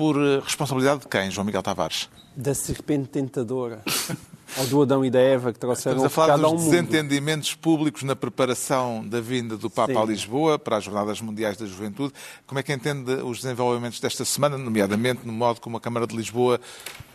Por 0.00 0.16
eh, 0.16 0.40
responsabilidade 0.42 1.02
de 1.02 1.08
quem, 1.08 1.30
João 1.30 1.44
Miguel 1.44 1.62
Tavares? 1.62 2.08
Da 2.34 2.54
serpente 2.54 3.10
tentadora. 3.10 3.82
Ou 4.56 4.66
do 4.66 4.80
Adão 4.80 5.04
e 5.04 5.10
da 5.10 5.20
Eva 5.20 5.52
que 5.52 5.58
trouxeram 5.58 5.98
Estamos 5.98 6.06
a 6.06 6.08
falar 6.08 6.26
pecado 6.28 6.46
ao 6.46 6.52
dos 6.54 6.62
mundo. 6.62 6.70
desentendimentos 6.70 7.54
públicos 7.54 8.02
na 8.02 8.16
preparação 8.16 9.06
da 9.06 9.20
vinda 9.20 9.58
do 9.58 9.68
Papa 9.68 9.92
Sim. 9.92 9.98
a 9.98 10.04
Lisboa 10.06 10.58
para 10.58 10.78
as 10.78 10.84
Jornadas 10.84 11.20
Mundiais 11.20 11.58
da 11.58 11.66
Juventude. 11.66 12.14
Como 12.46 12.58
é 12.58 12.62
que 12.62 12.72
entende 12.72 13.12
os 13.16 13.42
desenvolvimentos 13.42 14.00
desta 14.00 14.24
semana, 14.24 14.56
nomeadamente 14.56 15.26
no 15.26 15.34
modo 15.34 15.60
como 15.60 15.76
a 15.76 15.80
Câmara 15.80 16.06
de 16.06 16.16
Lisboa 16.16 16.58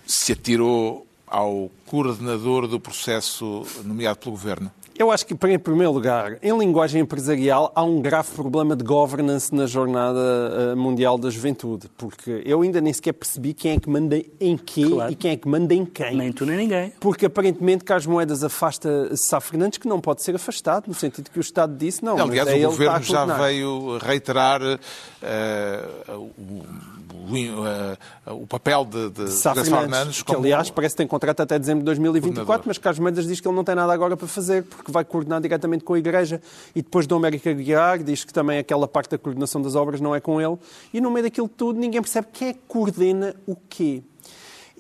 se 0.06 0.34
atirou 0.34 1.08
ao 1.26 1.72
coordenador 1.88 2.68
do 2.68 2.80
processo 2.80 3.66
nomeado 3.84 4.20
pelo 4.20 4.34
Governo? 4.34 4.72
Eu 4.98 5.12
acho 5.12 5.26
que, 5.26 5.34
em 5.34 5.60
primeiro 5.60 5.92
lugar, 5.92 6.38
em 6.42 6.58
linguagem 6.58 7.02
empresarial, 7.02 7.70
há 7.76 7.84
um 7.84 8.02
grave 8.02 8.32
problema 8.32 8.78
de 8.78 8.84
governance 8.84 9.54
na 9.54 9.66
Jornada 9.66 10.20
eh, 10.72 10.76
Mundial 10.76 11.18
da 11.18 11.30
Juventude, 11.30 11.90
porque 11.98 12.42
eu 12.46 12.62
ainda 12.62 12.80
nem 12.80 12.94
sequer 12.94 13.12
percebi 13.12 13.54
quem 13.54 13.74
é 13.74 13.80
que 13.80 13.90
manda 13.90 14.16
em 14.40 14.56
quê 14.56 14.86
Claro. 14.90 15.12
e 15.12 15.16
quem 15.16 15.32
é 15.32 15.36
que 15.36 15.50
manda 15.50 15.74
em 15.74 15.84
quem. 15.86 16.16
Nem 16.16 16.32
tu 16.32 16.46
nem 16.46 16.56
ninguém. 16.56 16.94
Porque 16.98 17.26
aparentemente 17.26 17.84
Carlos 17.84 18.06
Moedas 18.08 18.42
afasta 18.42 19.10
Sá 19.18 19.42
Fernandes, 19.42 19.80
que 19.80 19.88
não 19.88 20.00
pode 20.00 20.24
ser 20.24 20.34
afastado, 20.36 20.88
no 20.88 20.94
sentido 20.94 21.30
que 21.30 21.40
o 21.40 21.42
Estado 21.42 21.76
disse 21.76 22.02
não. 22.04 22.18
Aliás, 22.18 22.48
mas 22.48 22.48
é 22.48 22.52
o 22.52 22.56
ele 22.56 22.62
que 22.62 22.72
Governo 22.72 23.00
está 23.02 23.24
a 23.24 23.28
já 23.28 23.38
veio 23.38 23.98
reiterar 23.98 24.62
eh, 25.22 25.86
o, 26.08 26.64
o- 27.16 27.66
eh, 27.68 27.98
o 28.34 28.46
papel 28.48 28.86
de, 28.86 29.10
de 29.10 29.30
Sá 29.32 29.54
Fernandes, 29.54 29.80
Fernandes 29.80 30.22
que 30.24 30.36
aliás 30.36 30.70
parece 30.70 30.94
que 30.96 30.98
tem 30.98 31.08
contrato 31.08 31.40
até 31.42 31.58
dezembro 31.58 31.80
de 31.82 31.86
2024, 31.86 32.36
Coordenador. 32.46 32.68
mas 32.68 32.78
Carlos 32.78 33.00
Moedas 33.00 33.28
diz 33.28 33.40
que 33.40 33.48
ele 33.48 33.56
não 33.56 33.64
tem 33.64 33.76
nada 33.76 33.92
agora 33.94 34.16
para 34.18 34.28
fazer, 34.28 34.64
porque 34.64 34.92
vai 34.92 35.04
coordenar 35.06 35.42
diretamente 35.42 35.84
com 35.84 35.94
a 35.94 36.00
Igreja. 36.00 36.42
E 36.76 36.82
depois 36.82 37.08
Dom 37.08 37.18
América 37.18 37.52
Guiar 37.54 38.00
diz 38.04 38.24
que 38.24 38.34
também 38.34 38.58
aquela 38.60 38.88
parte 38.88 39.12
da 39.12 39.18
coordenação 39.18 39.62
das 39.62 39.76
obras 39.76 40.00
não 40.02 40.14
é 40.16 40.20
com 40.20 40.42
ele. 40.42 40.58
E 40.94 41.00
no 41.02 41.10
meio 41.12 41.24
daquilo 41.24 41.48
tudo 41.48 41.80
ninguém 41.80 42.02
percebe 42.02 42.28
quem 42.34 42.50
é 42.50 42.54
que 42.54 42.60
coordena 42.68 43.36
o 43.48 43.56
quê. 43.70 44.02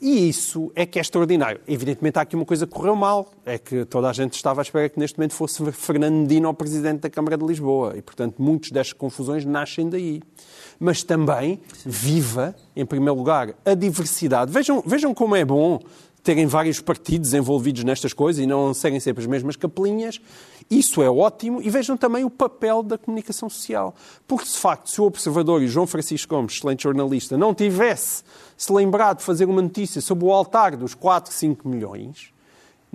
E 0.01 0.29
isso 0.29 0.71
é 0.75 0.85
que 0.85 0.99
é 0.99 1.01
extraordinário. 1.01 1.61
Evidentemente 1.67 2.19
há 2.19 2.21
aqui 2.21 2.35
uma 2.35 2.45
coisa 2.45 2.67
que 2.67 2.73
correu 2.73 2.95
mal, 2.95 3.31
é 3.45 3.57
que 3.57 3.85
toda 3.85 4.09
a 4.09 4.13
gente 4.13 4.33
estava 4.33 4.61
à 4.61 4.63
espera 4.63 4.89
que 4.89 4.99
neste 4.99 5.17
momento 5.17 5.33
fosse 5.33 5.71
Fernando 5.71 6.15
Medina 6.15 6.49
o 6.49 6.53
Presidente 6.53 7.01
da 7.01 7.09
Câmara 7.09 7.37
de 7.37 7.45
Lisboa. 7.45 7.93
E, 7.97 8.01
portanto, 8.01 8.35
muitas 8.39 8.71
destas 8.71 8.93
confusões 8.93 9.45
nascem 9.45 9.89
daí. 9.89 10.21
Mas 10.79 11.03
também 11.03 11.59
viva, 11.85 12.55
em 12.75 12.85
primeiro 12.85 13.15
lugar, 13.15 13.55
a 13.65 13.73
diversidade. 13.73 14.51
Vejam, 14.51 14.83
vejam 14.85 15.13
como 15.13 15.35
é 15.35 15.45
bom 15.45 15.79
terem 16.25 16.47
vários 16.47 16.81
partidos 16.81 17.35
envolvidos 17.35 17.83
nestas 17.83 18.11
coisas 18.11 18.43
e 18.43 18.47
não 18.47 18.73
serem 18.73 18.99
sempre 18.99 19.21
as 19.23 19.27
mesmas 19.27 19.55
capelinhas. 19.55 20.19
Isso 20.69 21.03
é 21.03 21.09
ótimo. 21.09 21.61
E 21.61 21.69
vejam 21.69 21.95
também 21.95 22.23
o 22.25 22.31
papel 22.31 22.81
da 22.81 22.97
comunicação 22.97 23.47
social. 23.47 23.93
Porque, 24.27 24.45
de 24.45 24.57
facto, 24.57 24.89
se 24.89 24.99
o 24.99 25.03
Observador 25.03 25.61
e 25.61 25.67
João 25.67 25.85
Francisco 25.85 26.35
Gomes, 26.35 26.55
excelente 26.55 26.81
jornalista, 26.81 27.37
não 27.37 27.53
tivesse 27.53 28.23
se 28.57 28.73
lembrado 28.73 29.19
de 29.19 29.23
fazer 29.23 29.45
uma 29.45 29.61
notícia 29.61 30.01
sobre 30.01 30.25
o 30.25 30.31
altar 30.31 30.75
dos 30.75 30.95
4, 30.95 31.31
5 31.31 31.69
milhões, 31.69 32.33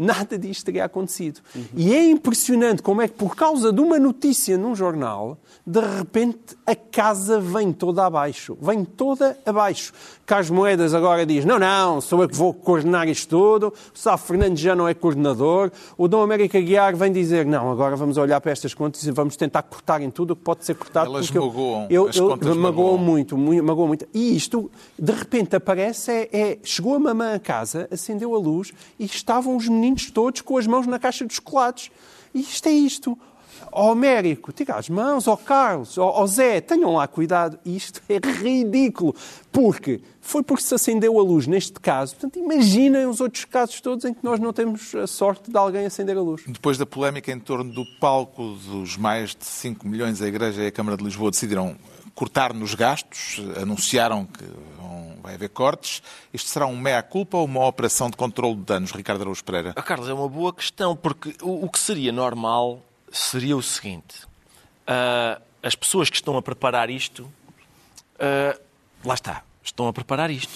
nada 0.00 0.38
disto 0.38 0.64
teria 0.64 0.84
acontecido. 0.86 1.40
E 1.76 1.94
é 1.94 2.04
impressionante 2.10 2.82
como 2.82 3.02
é 3.02 3.08
que, 3.08 3.14
por 3.14 3.36
causa 3.36 3.72
de 3.72 3.80
uma 3.80 3.98
notícia 3.98 4.56
num 4.56 4.74
jornal, 4.74 5.38
de 5.66 5.80
repente 5.80 6.56
a 6.66 6.74
casa 6.74 7.38
vem 7.38 7.72
toda 7.72 8.06
abaixo. 8.06 8.56
Vem 8.60 8.84
toda 8.84 9.38
abaixo. 9.44 9.92
Carlos 10.24 10.48
Moedas 10.50 10.94
agora 10.94 11.26
diz: 11.26 11.44
não, 11.44 11.58
não, 11.58 12.00
sou 12.00 12.22
eu 12.22 12.28
que 12.28 12.36
vou 12.36 12.54
coordenar 12.54 13.08
isto 13.08 13.28
tudo. 13.28 13.68
O 13.94 13.98
Sá 13.98 14.16
Fernandes 14.16 14.60
já 14.62 14.74
não 14.74 14.88
é 14.88 14.94
coordenador. 14.94 15.70
O 15.98 16.08
Dom 16.08 16.22
América 16.22 16.58
Guiar 16.60 16.96
vem 16.96 17.12
dizer: 17.12 17.44
não, 17.44 17.70
agora 17.70 17.94
vamos 17.96 18.16
olhar 18.16 18.40
para 18.40 18.52
estas 18.52 18.72
contas 18.72 19.02
e 19.04 19.10
vamos 19.10 19.36
tentar 19.36 19.62
cortar 19.64 20.00
em 20.00 20.10
tudo 20.10 20.30
o 20.32 20.36
que 20.36 20.42
pode 20.42 20.64
ser 20.64 20.74
cortado. 20.76 21.10
Elas 21.10 21.28
eu- 21.34 21.44
magoam. 21.46 21.86
Eu, 21.90 22.08
eu, 22.14 22.28
contas 22.28 22.56
magoam 22.56 22.62
magoam. 22.62 22.98
muito, 22.98 23.36
muito, 23.36 23.64
magoam 23.64 23.88
muito. 23.88 24.06
E 24.14 24.36
isto, 24.36 24.70
de 24.98 25.12
repente, 25.12 25.56
aparece, 25.56 26.10
é, 26.10 26.28
é- 26.32 26.58
chegou 26.62 26.94
a 26.94 26.98
mamã 26.98 27.34
a 27.34 27.38
casa, 27.40 27.88
acendeu 27.90 28.34
a 28.34 28.38
luz 28.38 28.72
e 28.98 29.04
estavam 29.04 29.56
os 29.56 29.68
meninos 29.68 29.89
todos 30.10 30.40
com 30.40 30.56
as 30.56 30.66
mãos 30.66 30.86
na 30.86 30.98
caixa 30.98 31.24
dos 31.24 31.36
chocolates. 31.36 31.90
E 32.34 32.40
isto 32.40 32.68
é 32.68 32.72
isto. 32.72 33.18
ao 33.72 33.90
Américo, 33.92 34.52
tira 34.52 34.74
as 34.76 34.88
mãos, 34.88 35.28
ao 35.28 35.36
Carlos, 35.36 35.98
ao, 35.98 36.08
ao 36.08 36.26
Zé, 36.26 36.60
tenham 36.60 36.94
lá 36.94 37.06
cuidado. 37.06 37.58
Isto 37.64 38.00
é 38.08 38.18
ridículo, 38.18 39.14
porque 39.52 40.00
foi 40.20 40.42
porque 40.42 40.62
se 40.62 40.74
acendeu 40.74 41.18
a 41.18 41.22
luz 41.22 41.46
neste 41.46 41.78
caso. 41.80 42.14
Portanto, 42.14 42.38
imaginem 42.38 43.06
os 43.06 43.20
outros 43.20 43.44
casos 43.44 43.80
todos 43.80 44.04
em 44.04 44.14
que 44.14 44.24
nós 44.24 44.40
não 44.40 44.52
temos 44.52 44.94
a 44.94 45.06
sorte 45.06 45.50
de 45.50 45.56
alguém 45.56 45.86
acender 45.86 46.16
a 46.16 46.20
luz. 46.20 46.42
Depois 46.46 46.78
da 46.78 46.86
polémica 46.86 47.32
em 47.32 47.38
torno 47.38 47.72
do 47.72 47.84
palco 47.98 48.54
dos 48.66 48.96
mais 48.96 49.34
de 49.34 49.44
5 49.44 49.86
milhões, 49.86 50.22
a 50.22 50.28
Igreja 50.28 50.62
e 50.62 50.66
a 50.66 50.72
Câmara 50.72 50.96
de 50.96 51.04
Lisboa 51.04 51.30
decidiram 51.30 51.76
cortar 52.20 52.52
nos 52.52 52.74
gastos, 52.74 53.40
anunciaram 53.56 54.26
que 54.26 54.44
vai 55.22 55.34
haver 55.36 55.48
cortes. 55.48 56.02
Isto 56.34 56.50
será 56.50 56.66
um 56.66 56.76
meia-culpa 56.76 57.38
ou 57.38 57.46
uma 57.46 57.66
operação 57.66 58.10
de 58.10 58.16
controle 58.18 58.56
de 58.56 58.60
danos, 58.62 58.90
Ricardo 58.90 59.22
Araújo 59.22 59.42
Pereira? 59.42 59.72
Ah, 59.74 59.80
Carlos, 59.82 60.06
é 60.06 60.12
uma 60.12 60.28
boa 60.28 60.52
questão, 60.52 60.94
porque 60.94 61.34
o, 61.40 61.64
o 61.64 61.70
que 61.70 61.78
seria 61.78 62.12
normal 62.12 62.84
seria 63.10 63.56
o 63.56 63.62
seguinte: 63.62 64.16
ah, 64.86 65.40
as 65.62 65.74
pessoas 65.74 66.10
que 66.10 66.16
estão 66.16 66.36
a 66.36 66.42
preparar 66.42 66.90
isto, 66.90 67.26
ah, 68.18 68.58
lá 69.02 69.14
está, 69.14 69.42
estão 69.64 69.88
a 69.88 69.92
preparar 69.94 70.30
isto. 70.30 70.52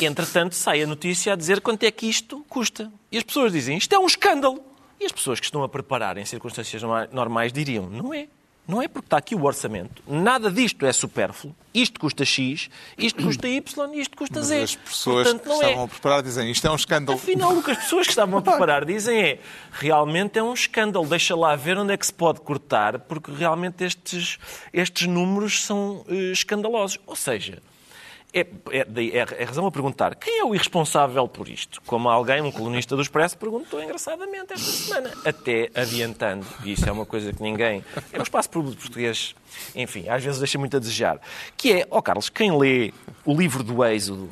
Entretanto, 0.00 0.56
sai 0.56 0.82
a 0.82 0.86
notícia 0.86 1.32
a 1.32 1.36
dizer 1.36 1.60
quanto 1.60 1.84
é 1.84 1.92
que 1.92 2.06
isto 2.06 2.44
custa. 2.48 2.90
E 3.12 3.18
as 3.18 3.22
pessoas 3.22 3.52
dizem 3.52 3.78
isto 3.78 3.92
é 3.94 3.98
um 4.00 4.06
escândalo. 4.06 4.64
E 5.00 5.06
as 5.06 5.12
pessoas 5.12 5.38
que 5.38 5.46
estão 5.46 5.62
a 5.62 5.68
preparar 5.68 6.18
em 6.18 6.24
circunstâncias 6.24 6.82
norma- 6.82 7.08
normais 7.12 7.52
diriam 7.52 7.88
não 7.88 8.12
é. 8.12 8.26
Não 8.68 8.82
é 8.82 8.86
porque 8.86 9.06
está 9.06 9.16
aqui 9.16 9.34
o 9.34 9.44
orçamento. 9.44 10.02
Nada 10.06 10.50
disto 10.50 10.84
é 10.84 10.92
supérfluo. 10.92 11.56
Isto 11.72 11.98
custa 11.98 12.22
X, 12.22 12.68
isto 12.98 13.22
custa 13.22 13.48
Y 13.48 13.94
e 13.94 14.00
isto 14.00 14.14
custa 14.14 14.40
Mas 14.40 14.48
Z. 14.48 14.62
as 14.62 14.76
pessoas 14.76 15.26
Portanto, 15.26 15.42
que 15.42 15.48
não 15.48 15.54
estavam 15.54 15.82
é. 15.82 15.84
a 15.84 15.88
preparar 15.88 16.22
dizem 16.22 16.50
isto 16.50 16.66
é 16.66 16.70
um 16.70 16.74
escândalo. 16.74 17.16
Afinal, 17.16 17.56
o 17.56 17.62
que 17.62 17.70
as 17.70 17.78
pessoas 17.78 18.06
que 18.06 18.12
estavam 18.12 18.38
a 18.38 18.42
preparar 18.42 18.84
dizem 18.84 19.18
é 19.18 19.38
realmente 19.72 20.38
é 20.38 20.42
um 20.42 20.52
escândalo. 20.52 21.06
Deixa 21.06 21.34
lá 21.34 21.56
ver 21.56 21.78
onde 21.78 21.94
é 21.94 21.96
que 21.96 22.04
se 22.04 22.12
pode 22.12 22.40
cortar, 22.42 22.98
porque 22.98 23.32
realmente 23.32 23.82
estes, 23.84 24.38
estes 24.70 25.06
números 25.06 25.64
são 25.64 26.04
eh, 26.06 26.32
escandalosos. 26.32 26.98
Ou 27.06 27.16
seja, 27.16 27.62
é, 28.32 28.40
é, 28.70 29.16
é 29.16 29.42
a 29.42 29.46
razão 29.46 29.66
a 29.66 29.70
perguntar 29.70 30.14
quem 30.14 30.40
é 30.40 30.44
o 30.44 30.54
irresponsável 30.54 31.26
por 31.26 31.48
isto? 31.48 31.80
Como 31.86 32.08
alguém, 32.08 32.42
um 32.42 32.52
colunista 32.52 32.94
do 32.94 33.02
Expresso, 33.02 33.38
perguntou 33.38 33.82
engraçadamente 33.82 34.52
esta 34.52 34.70
semana. 34.70 35.12
Até 35.24 35.70
adiantando, 35.74 36.46
e 36.64 36.72
isso 36.72 36.88
é 36.88 36.92
uma 36.92 37.06
coisa 37.06 37.32
que 37.32 37.42
ninguém. 37.42 37.84
É 38.12 38.18
um 38.18 38.22
espaço 38.22 38.50
público 38.50 38.80
português, 38.80 39.34
enfim, 39.74 40.08
às 40.08 40.22
vezes 40.22 40.38
deixa 40.38 40.58
muito 40.58 40.76
a 40.76 40.80
desejar. 40.80 41.20
Que 41.56 41.80
é, 41.80 41.86
ó 41.90 42.02
Carlos, 42.02 42.28
quem 42.28 42.56
lê 42.56 42.92
o 43.24 43.34
livro 43.34 43.62
do 43.62 43.84
Êxodo, 43.84 44.30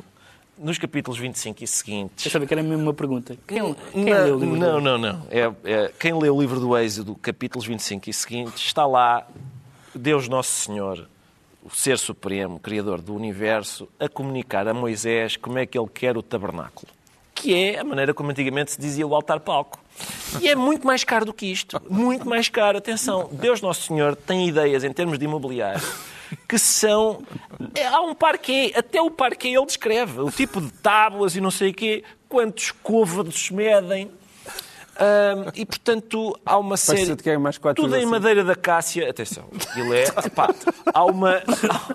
nos 0.57 0.77
capítulos 0.77 1.19
25 1.19 1.63
e 1.63 1.67
seguintes. 1.67 2.25
Eu 2.25 2.31
sabia 2.31 2.47
que 2.47 2.53
era 2.53 2.63
mesmo 2.63 2.83
uma 2.83 2.93
pergunta. 2.93 3.37
Quem, 3.47 3.75
quem 3.91 4.05
não, 4.05 4.23
leu 4.23 4.35
o 4.35 4.39
livro 4.39 4.57
não, 4.57 4.81
não, 4.81 4.97
não. 4.97 5.27
É, 5.29 5.51
é, 5.63 5.91
quem 5.99 6.13
lê 6.13 6.29
o 6.29 6.39
livro 6.39 6.59
do 6.59 6.77
Êxodo, 6.77 7.15
capítulos 7.15 7.65
25 7.67 8.09
e 8.09 8.13
seguintes, 8.13 8.65
está 8.65 8.85
lá 8.85 9.27
Deus 9.93 10.27
Nosso 10.27 10.51
Senhor, 10.51 11.07
o 11.67 11.75
Ser 11.75 11.99
Supremo, 11.99 12.59
Criador 12.59 13.01
do 13.01 13.13
Universo, 13.13 13.89
a 13.99 14.07
comunicar 14.07 14.65
a 14.67 14.73
Moisés 14.73 15.35
como 15.35 15.59
é 15.59 15.65
que 15.65 15.77
ele 15.77 15.89
quer 15.93 16.17
o 16.17 16.21
tabernáculo. 16.21 16.87
Que 17.35 17.53
é 17.53 17.79
a 17.79 17.83
maneira 17.83 18.13
como 18.13 18.31
antigamente 18.31 18.71
se 18.71 18.79
dizia 18.79 19.05
o 19.05 19.13
altar-palco. 19.13 19.77
E 20.41 20.47
é 20.47 20.55
muito 20.55 20.87
mais 20.87 21.03
caro 21.03 21.25
do 21.25 21.33
que 21.33 21.45
isto. 21.45 21.79
Muito 21.89 22.27
mais 22.27 22.47
caro. 22.47 22.77
Atenção, 22.77 23.29
Deus 23.31 23.61
Nosso 23.61 23.83
Senhor 23.83 24.15
tem 24.15 24.47
ideias 24.47 24.83
em 24.83 24.93
termos 24.93 25.19
de 25.19 25.25
imobiliário 25.25 25.81
que 26.47 26.57
são. 26.57 27.21
é, 27.75 27.85
há 27.85 28.01
um 28.01 28.15
parquê, 28.15 28.71
até 28.75 29.01
o 29.01 29.11
parquê 29.11 29.49
ele 29.49 29.65
descreve. 29.65 30.21
O 30.21 30.31
tipo 30.31 30.61
de 30.61 30.71
tábuas 30.71 31.35
e 31.35 31.41
não 31.41 31.51
sei 31.51 31.71
o 31.71 31.73
quê, 31.73 32.03
quantos 32.29 32.71
côvados 32.71 33.51
medem. 33.51 34.09
Ahm, 34.99 35.51
e, 35.55 35.65
portanto, 35.65 36.37
há 36.45 36.57
uma 36.57 36.75
série... 36.77 37.15
Que 37.15 37.29
é 37.31 37.37
mais 37.37 37.57
quatro 37.57 37.83
Tudo 37.83 37.95
em 37.95 37.99
assim. 37.99 38.05
madeira 38.07 38.43
da 38.43 38.55
cássia. 38.55 39.09
Atenção, 39.09 39.45
aquilo 39.53 39.93
é... 39.93 40.03
Epá, 40.25 40.53
há, 40.93 41.05
uma, 41.05 41.41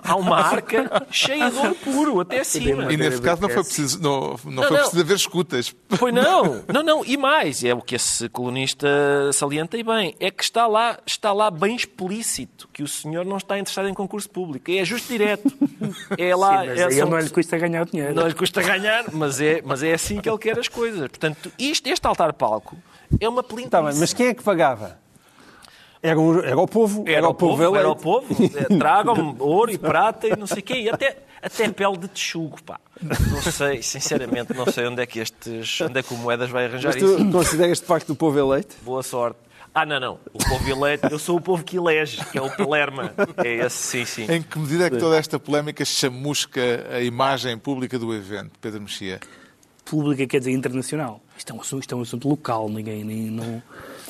há 0.04 0.16
uma 0.16 0.38
arca 0.38 1.06
cheia 1.10 1.50
de 1.50 1.56
ouro 1.56 1.74
puro, 1.76 2.20
até 2.20 2.40
acima. 2.40 2.92
E 2.92 2.96
nesse 2.96 3.20
caso 3.20 3.42
não 3.42 3.48
foi 3.48 3.62
preciso, 3.64 4.00
não, 4.00 4.20
não 4.30 4.36
foi 4.36 4.52
não. 4.52 4.62
preciso 4.62 5.00
haver 5.00 5.16
escutas. 5.16 5.74
Pois 5.98 6.14
não, 6.14 6.62
não, 6.72 6.82
não, 6.82 7.04
e 7.04 7.16
mais, 7.16 7.64
é 7.64 7.74
o 7.74 7.80
que 7.80 7.96
esse 7.96 8.28
colunista 8.28 8.86
salienta 9.32 9.76
e 9.76 9.82
bem, 9.82 10.14
é 10.20 10.30
que 10.30 10.42
está 10.42 10.66
lá, 10.66 10.98
está 11.06 11.32
lá 11.32 11.50
bem 11.50 11.74
explícito 11.74 12.68
que 12.72 12.82
o 12.82 12.88
senhor 12.88 13.24
não 13.24 13.36
está 13.36 13.58
interessado 13.58 13.88
em 13.88 13.94
concurso 13.94 14.30
público, 14.30 14.70
é 14.70 14.80
ajuste 14.80 15.08
direto. 15.08 15.52
É 16.16 16.34
lá, 16.34 16.62
Sim, 16.62 16.66
mas 16.68 16.80
é, 16.80 16.84
ele 16.84 16.94
são- 16.94 17.10
não 17.10 17.18
lhe 17.18 17.30
custa 17.30 17.58
ganhar 17.58 17.84
dinheiro. 17.84 18.14
não 18.14 18.26
lhe 18.26 18.34
custa 18.34 18.62
ganhar, 18.62 19.04
mas 19.12 19.40
é, 19.40 19.60
mas 19.64 19.82
é 19.82 19.92
assim 19.92 20.20
que 20.20 20.28
ele 20.28 20.38
quer 20.38 20.58
as 20.58 20.68
coisas. 20.68 21.00
Portanto, 21.08 21.50
isto, 21.58 21.86
este 21.88 22.06
altar-palco 22.06 22.76
é 23.20 23.28
uma 23.28 23.42
pelintice. 23.42 23.70
Tá 23.70 23.82
bem, 23.82 23.94
mas 23.96 24.12
quem 24.12 24.26
é 24.28 24.34
que 24.34 24.42
pagava? 24.42 24.98
Era, 26.02 26.18
um- 26.18 26.40
era 26.40 26.58
o 26.58 26.66
povo. 26.66 27.04
Era, 27.06 27.28
o 27.28 27.34
povo, 27.34 27.62
eleito. 27.62 27.78
era 27.78 27.88
o 27.90 27.96
povo. 27.96 28.26
É, 28.56 28.76
Tragam-me 28.78 29.36
ouro 29.38 29.70
e 29.70 29.78
prata 29.78 30.26
e 30.26 30.36
não 30.36 30.46
sei 30.46 30.58
o 30.58 30.62
quê. 30.62 30.74
E 30.74 30.88
até, 30.90 31.16
até 31.40 31.68
pele 31.70 31.96
de 31.96 32.08
texugo, 32.08 32.60
pá. 32.64 32.80
Não 33.00 33.40
sei, 33.42 33.82
sinceramente, 33.82 34.52
não 34.52 34.66
sei 34.66 34.86
onde 34.86 35.00
é 35.02 35.06
que 35.06 35.20
estes, 35.20 35.80
onde 35.80 36.00
é 36.00 36.02
que 36.02 36.12
o 36.12 36.16
Moedas 36.16 36.50
vai 36.50 36.66
arranjar 36.66 36.92
Mas 36.94 37.02
isso. 37.02 37.16
tu 37.16 37.30
consideras-te 37.30 37.84
parte 37.86 38.06
do 38.06 38.16
povo 38.16 38.36
eleito? 38.38 38.74
Boa 38.82 39.02
sorte. 39.02 39.38
Ah, 39.74 39.86
não, 39.86 39.98
não. 39.98 40.18
O 40.34 40.38
povo 40.38 40.68
eleito, 40.68 41.06
eu 41.10 41.18
sou 41.18 41.38
o 41.38 41.40
povo 41.40 41.64
que 41.64 41.76
elege, 41.78 42.22
que 42.26 42.36
é 42.36 42.42
o 42.42 42.50
Palerma. 42.50 43.10
É 43.42 43.64
esse, 43.64 43.76
sim, 43.76 44.04
sim. 44.04 44.26
Em 44.30 44.42
que 44.42 44.58
medida 44.58 44.86
é 44.86 44.90
que 44.90 44.98
toda 44.98 45.16
esta 45.16 45.38
polémica 45.38 45.82
chamusca 45.84 46.60
a 46.92 47.00
imagem 47.00 47.56
pública 47.56 47.98
do 47.98 48.12
evento, 48.14 48.50
Pedro 48.60 48.82
Mexia? 48.82 49.18
Pública 49.84 50.26
quer 50.26 50.40
dizer 50.40 50.50
internacional. 50.52 51.22
Isto 51.42 51.52
é 51.52 51.56
um 51.56 51.60
assunto, 51.60 51.80
isto 51.80 51.92
é 51.92 51.98
um 51.98 52.02
assunto 52.02 52.28
local, 52.28 52.68
ninguém 52.68 53.02
nem, 53.02 53.28
não, 53.28 53.60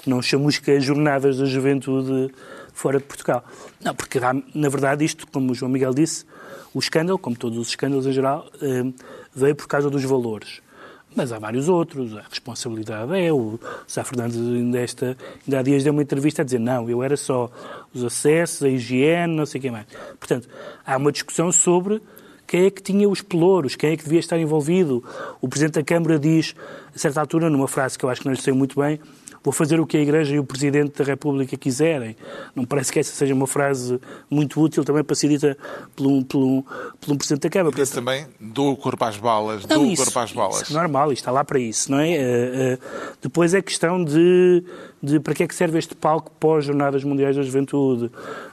não 0.04 0.20
chamusca 0.20 0.78
jornadas 0.78 1.38
da 1.38 1.46
juventude 1.46 2.30
fora 2.74 2.98
de 2.98 3.04
Portugal. 3.04 3.42
Não, 3.82 3.94
porque 3.94 4.20
na 4.54 4.68
verdade 4.68 5.02
isto, 5.02 5.26
como 5.26 5.50
o 5.50 5.54
João 5.54 5.72
Miguel 5.72 5.94
disse, 5.94 6.26
o 6.74 6.78
escândalo, 6.78 7.18
como 7.18 7.34
todos 7.34 7.56
os 7.56 7.68
escândalos 7.68 8.06
em 8.06 8.12
geral, 8.12 8.46
eh, 8.60 8.84
veio 9.34 9.56
por 9.56 9.66
causa 9.66 9.88
dos 9.88 10.04
valores. 10.04 10.60
Mas 11.16 11.32
há 11.32 11.38
vários 11.38 11.70
outros, 11.70 12.14
a 12.14 12.20
responsabilidade 12.28 13.18
é. 13.18 13.32
O 13.32 13.58
Sá 13.86 14.04
Fernandes 14.04 14.36
ainda, 14.36 14.78
esta, 14.78 15.16
ainda 15.46 15.58
há 15.58 15.62
dias 15.62 15.82
deu 15.82 15.94
uma 15.94 16.02
entrevista 16.02 16.42
a 16.42 16.44
dizer 16.44 16.60
não, 16.60 16.90
eu 16.90 17.02
era 17.02 17.16
só 17.16 17.50
os 17.94 18.04
acessos, 18.04 18.62
a 18.62 18.68
higiene, 18.68 19.34
não 19.34 19.46
sei 19.46 19.58
o 19.58 19.62
que 19.62 19.70
mais. 19.70 19.86
Portanto, 20.18 20.50
há 20.84 20.98
uma 20.98 21.10
discussão 21.10 21.50
sobre 21.50 22.02
quem 22.46 22.66
é 22.66 22.70
que 22.70 22.82
tinha 22.82 23.08
os 23.08 23.22
pelouros, 23.22 23.74
quem 23.76 23.92
é 23.92 23.96
que 23.96 24.04
devia 24.04 24.20
estar 24.20 24.38
envolvido. 24.38 25.02
O 25.40 25.48
Presidente 25.48 25.74
da 25.74 25.82
Câmara 25.82 26.18
diz, 26.18 26.54
a 26.94 26.98
certa 26.98 27.20
altura, 27.20 27.48
numa 27.48 27.68
frase 27.68 27.98
que 27.98 28.04
eu 28.04 28.10
acho 28.10 28.20
que 28.20 28.26
não 28.26 28.34
lhe 28.34 28.40
sei 28.40 28.52
muito 28.52 28.80
bem, 28.80 29.00
vou 29.42 29.52
fazer 29.52 29.80
o 29.80 29.86
que 29.86 29.96
a 29.96 30.00
Igreja 30.00 30.34
e 30.34 30.38
o 30.38 30.44
Presidente 30.44 30.98
da 30.98 31.04
República 31.04 31.56
quiserem. 31.56 32.16
Não 32.54 32.64
parece 32.64 32.92
que 32.92 32.98
essa 32.98 33.12
seja 33.12 33.34
uma 33.34 33.46
frase 33.46 34.00
muito 34.30 34.60
útil 34.60 34.84
também 34.84 35.02
para 35.02 35.16
ser 35.16 35.28
dita 35.28 35.56
por 35.96 36.06
um, 36.06 36.22
por 36.22 36.38
um, 36.42 36.62
por 37.00 37.12
um 37.12 37.16
Presidente 37.16 37.42
da 37.42 37.50
Câmara. 37.50 37.74
Disse 37.74 37.92
também, 37.94 38.26
dou 38.40 38.72
o 38.72 38.76
corpo 38.76 39.04
às 39.04 39.16
balas, 39.16 39.66
Não, 39.66 39.78
dou 39.78 39.86
o 39.86 39.90
isso- 39.92 40.04
corpo 40.04 40.18
às 40.18 40.32
balas. 40.32 40.62
isso 40.62 40.72
é 40.72 40.76
normal, 40.80 41.12
está 41.12 41.30
lá 41.30 41.44
para 41.44 41.58
isso, 41.58 41.90
não 41.90 41.98
é? 41.98 42.10
Eh, 42.12 42.18
eh, 42.54 42.78
depois 43.20 43.52
é 43.54 43.60
questão 43.62 44.04
de, 44.04 44.62
de 45.02 45.18
para 45.20 45.34
que 45.34 45.42
é 45.42 45.48
que 45.48 45.54
serve 45.54 45.78
este 45.78 45.94
palco 45.94 46.30
pós-Jornadas 46.38 47.02
Mundiais 47.04 47.34
da 47.36 47.42
Juventude. 47.42 48.10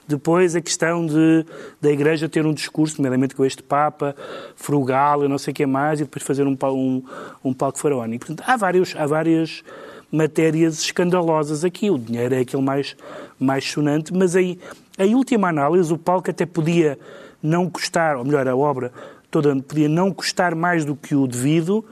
Depois 0.08 0.56
é 0.56 0.60
questão 0.60 1.06
de 1.06 1.44
da 1.80 1.90
Igreja 1.90 2.28
ter 2.28 2.44
um 2.44 2.52
discurso, 2.52 2.96
nomeadamente 2.98 3.34
com 3.36 3.44
este 3.44 3.62
Papa, 3.62 4.14
frugal 4.56 5.24
e 5.24 5.28
não 5.28 5.38
sei 5.38 5.52
o 5.52 5.54
que 5.54 5.64
mais, 5.66 6.00
e 6.00 6.04
depois 6.04 6.24
fazer 6.24 6.44
um, 6.46 6.56
um, 6.64 7.02
um 7.44 7.54
palco 7.54 7.78
faraónico. 7.78 8.26
Portanto, 8.26 8.44
há, 8.48 8.56
vários, 8.56 8.94
há 8.96 9.06
várias 9.06 9.62
matérias 10.10 10.80
escandalosas 10.80 11.64
aqui. 11.64 11.90
O 11.90 11.98
dinheiro 11.98 12.34
é 12.34 12.40
aquele 12.40 12.62
mais, 12.62 12.96
mais 13.38 13.64
sonante, 13.64 14.12
mas 14.12 14.34
aí, 14.36 14.58
em 14.98 15.14
última 15.14 15.48
análise, 15.48 15.92
o 15.92 15.98
palco 15.98 16.30
até 16.30 16.44
podia 16.44 16.98
não 17.42 17.68
custar, 17.70 18.16
ou 18.16 18.24
melhor, 18.24 18.46
a 18.46 18.56
obra 18.56 18.92
toda 19.30 19.54
podia 19.56 19.88
não 19.88 20.12
custar 20.12 20.54
mais 20.54 20.84
do 20.84 20.96
que 20.96 21.14
o 21.14 21.26
devido 21.26 21.84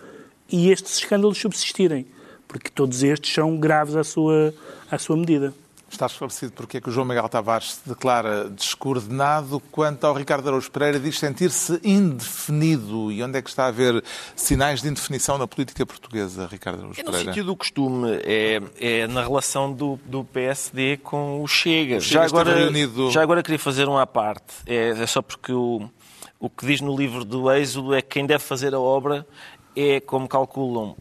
e 0.50 0.70
estes 0.70 0.98
escândalos 0.98 1.38
subsistirem, 1.38 2.06
porque 2.48 2.68
todos 2.68 3.02
estes 3.02 3.32
são 3.32 3.56
graves 3.56 3.94
à 3.94 4.02
sua, 4.02 4.52
à 4.90 4.98
sua 4.98 5.16
medida. 5.16 5.54
Está 5.90 6.04
esclarecido 6.06 6.52
porque 6.52 6.76
é 6.76 6.80
que 6.80 6.88
o 6.90 6.92
João 6.92 7.06
Miguel 7.06 7.28
Tavares 7.28 7.74
se 7.74 7.88
declara 7.88 8.48
descoordenado 8.50 9.58
quanto 9.72 10.04
ao 10.06 10.14
Ricardo 10.14 10.46
Araújo 10.46 10.70
Pereira 10.70 11.00
diz 11.00 11.18
sentir-se 11.18 11.80
indefinido. 11.82 13.10
E 13.10 13.22
onde 13.22 13.38
é 13.38 13.42
que 13.42 13.48
está 13.48 13.64
a 13.64 13.68
haver 13.68 14.04
sinais 14.36 14.82
de 14.82 14.88
indefinição 14.88 15.38
na 15.38 15.46
política 15.48 15.84
portuguesa, 15.86 16.46
Ricardo 16.46 16.80
Araújo 16.80 17.00
É 17.00 17.04
no 17.04 17.10
Pereira? 17.10 17.32
sítio 17.32 17.44
do 17.44 17.56
costume, 17.56 18.20
é, 18.22 18.60
é 18.78 19.06
na 19.06 19.22
relação 19.22 19.72
do, 19.72 19.98
do 20.04 20.22
PSD 20.24 20.98
com 20.98 21.42
o 21.42 21.48
Chega. 21.48 22.00
Chega 22.00 22.20
já, 22.20 22.24
agora, 22.26 22.54
reunido- 22.54 23.10
já 23.10 23.22
agora 23.22 23.42
queria 23.42 23.58
fazer 23.58 23.88
um 23.88 23.96
à 23.96 24.06
parte. 24.06 24.54
É, 24.66 24.90
é 24.90 25.06
só 25.06 25.22
porque 25.22 25.52
o, 25.52 25.88
o 26.38 26.50
que 26.50 26.66
diz 26.66 26.80
no 26.82 26.94
livro 26.96 27.24
do 27.24 27.50
Êxodo 27.50 27.94
é 27.94 28.02
que 28.02 28.08
quem 28.10 28.26
deve 28.26 28.44
fazer 28.44 28.74
a 28.74 28.78
obra 28.80 29.26
é, 29.74 30.00
como 30.00 30.28
calculam, 30.28 30.94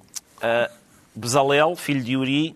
Bezalel, 1.16 1.76
filho 1.76 2.04
de 2.04 2.16
Uri, 2.16 2.56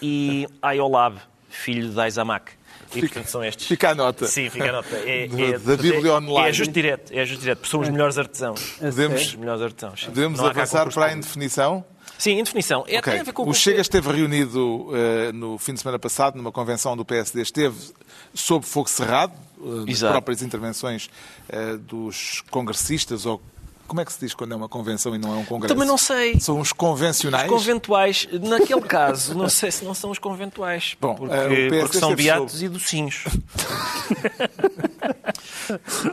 e 0.00 0.48
Aiolab, 0.62 1.18
filho 1.50 1.90
de 1.90 2.00
Aizamak. 2.00 2.52
E, 2.94 3.00
portanto, 3.00 3.26
são 3.26 3.44
estes. 3.44 3.66
Fica 3.68 3.90
a 3.90 3.94
nota. 3.94 4.26
Sim, 4.26 4.50
fica 4.50 4.68
a 4.68 4.72
nota. 4.72 4.96
É, 4.96 5.28
Da- 5.28 5.40
é- 5.42 5.58
da 5.58 5.76
Bíblia 5.76 6.10
é, 6.10 6.14
online. 6.16 6.46
É 6.46 6.48
ajuste 6.50 6.72
direto, 6.72 7.12
é 7.12 7.20
ajuste 7.20 7.40
direto, 7.42 7.58
porque 7.58 7.70
são 7.70 7.80
os 7.80 7.88
melhores 7.88 8.18
artesãos. 8.18 8.60
Podemos, 8.80 9.20
Os 9.22 9.34
melhores 9.36 9.62
artesãos. 9.62 10.04
podemos 10.04 10.40
avançar 10.40 10.92
para 10.92 11.06
a 11.06 11.12
indefinição? 11.12 11.84
Sim, 12.18 12.32
em 12.32 12.42
definição. 12.42 12.84
É, 12.88 12.98
Ok. 12.98 13.12
tem 13.12 13.20
a 13.20 13.24
ver 13.24 13.32
com 13.32 13.48
O 13.48 13.54
Chega 13.54 13.80
esteve 13.80 14.10
reunido 14.12 14.88
eh, 14.92 15.32
no 15.32 15.56
fim 15.56 15.72
de 15.72 15.80
semana 15.80 15.98
passado 15.98 16.36
numa 16.36 16.50
convenção 16.52 16.96
do 16.96 17.04
PSD, 17.04 17.40
esteve 17.42 17.76
sob 18.34 18.66
fogo 18.66 18.90
cerrado, 18.90 19.32
nas 19.58 19.88
Exato. 19.88 20.12
próprias 20.12 20.42
intervenções 20.42 21.08
eh, 21.48 21.76
dos 21.78 22.42
congressistas, 22.50 23.24
ou 23.24 23.40
como 23.90 24.00
é 24.00 24.04
que 24.04 24.12
se 24.12 24.20
diz 24.20 24.32
quando 24.34 24.52
é 24.52 24.56
uma 24.56 24.68
convenção 24.68 25.12
e 25.16 25.18
não 25.18 25.34
é 25.34 25.36
um 25.38 25.44
congresso? 25.44 25.74
Também 25.74 25.88
não 25.88 25.98
sei. 25.98 26.38
São 26.38 26.60
os 26.60 26.72
convencionais? 26.72 27.50
Conventuais, 27.50 28.28
naquele 28.40 28.82
caso, 28.82 29.34
não 29.36 29.48
sei 29.48 29.72
se 29.72 29.84
não 29.84 29.94
são 29.94 30.12
os 30.12 30.18
conventuais. 30.20 30.96
Bom, 31.00 31.16
porque, 31.16 31.34
PSD 31.34 31.80
porque 31.80 31.98
são 31.98 32.14
beatos 32.14 32.52
sob- 32.52 32.64
e 32.64 32.68
docinhos. 32.68 33.24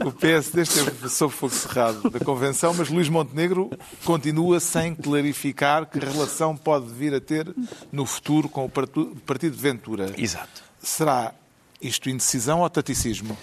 O 0.06 0.12
PSD 0.12 0.62
esteve 0.62 1.10
sob 1.10 1.34
fogo 1.34 1.54
cerrado 1.54 2.10
da 2.12 2.20
convenção, 2.20 2.74
mas 2.76 2.90
Luís 2.90 3.10
Montenegro 3.10 3.72
continua 4.06 4.60
sem 4.60 4.94
clarificar 4.94 5.86
que 5.88 5.98
relação 6.00 6.56
pode 6.56 6.88
vir 6.94 7.14
a 7.16 7.20
ter 7.20 7.54
no 7.92 8.06
futuro 8.06 8.48
com 8.50 8.66
o 8.66 8.70
Partido 8.70 9.56
de 9.56 9.62
Ventura. 9.62 10.14
Exato. 10.18 10.62
Será 10.80 11.34
isto 11.82 12.10
indecisão 12.10 12.62
ou 12.62 12.70
taticismo? 12.70 13.36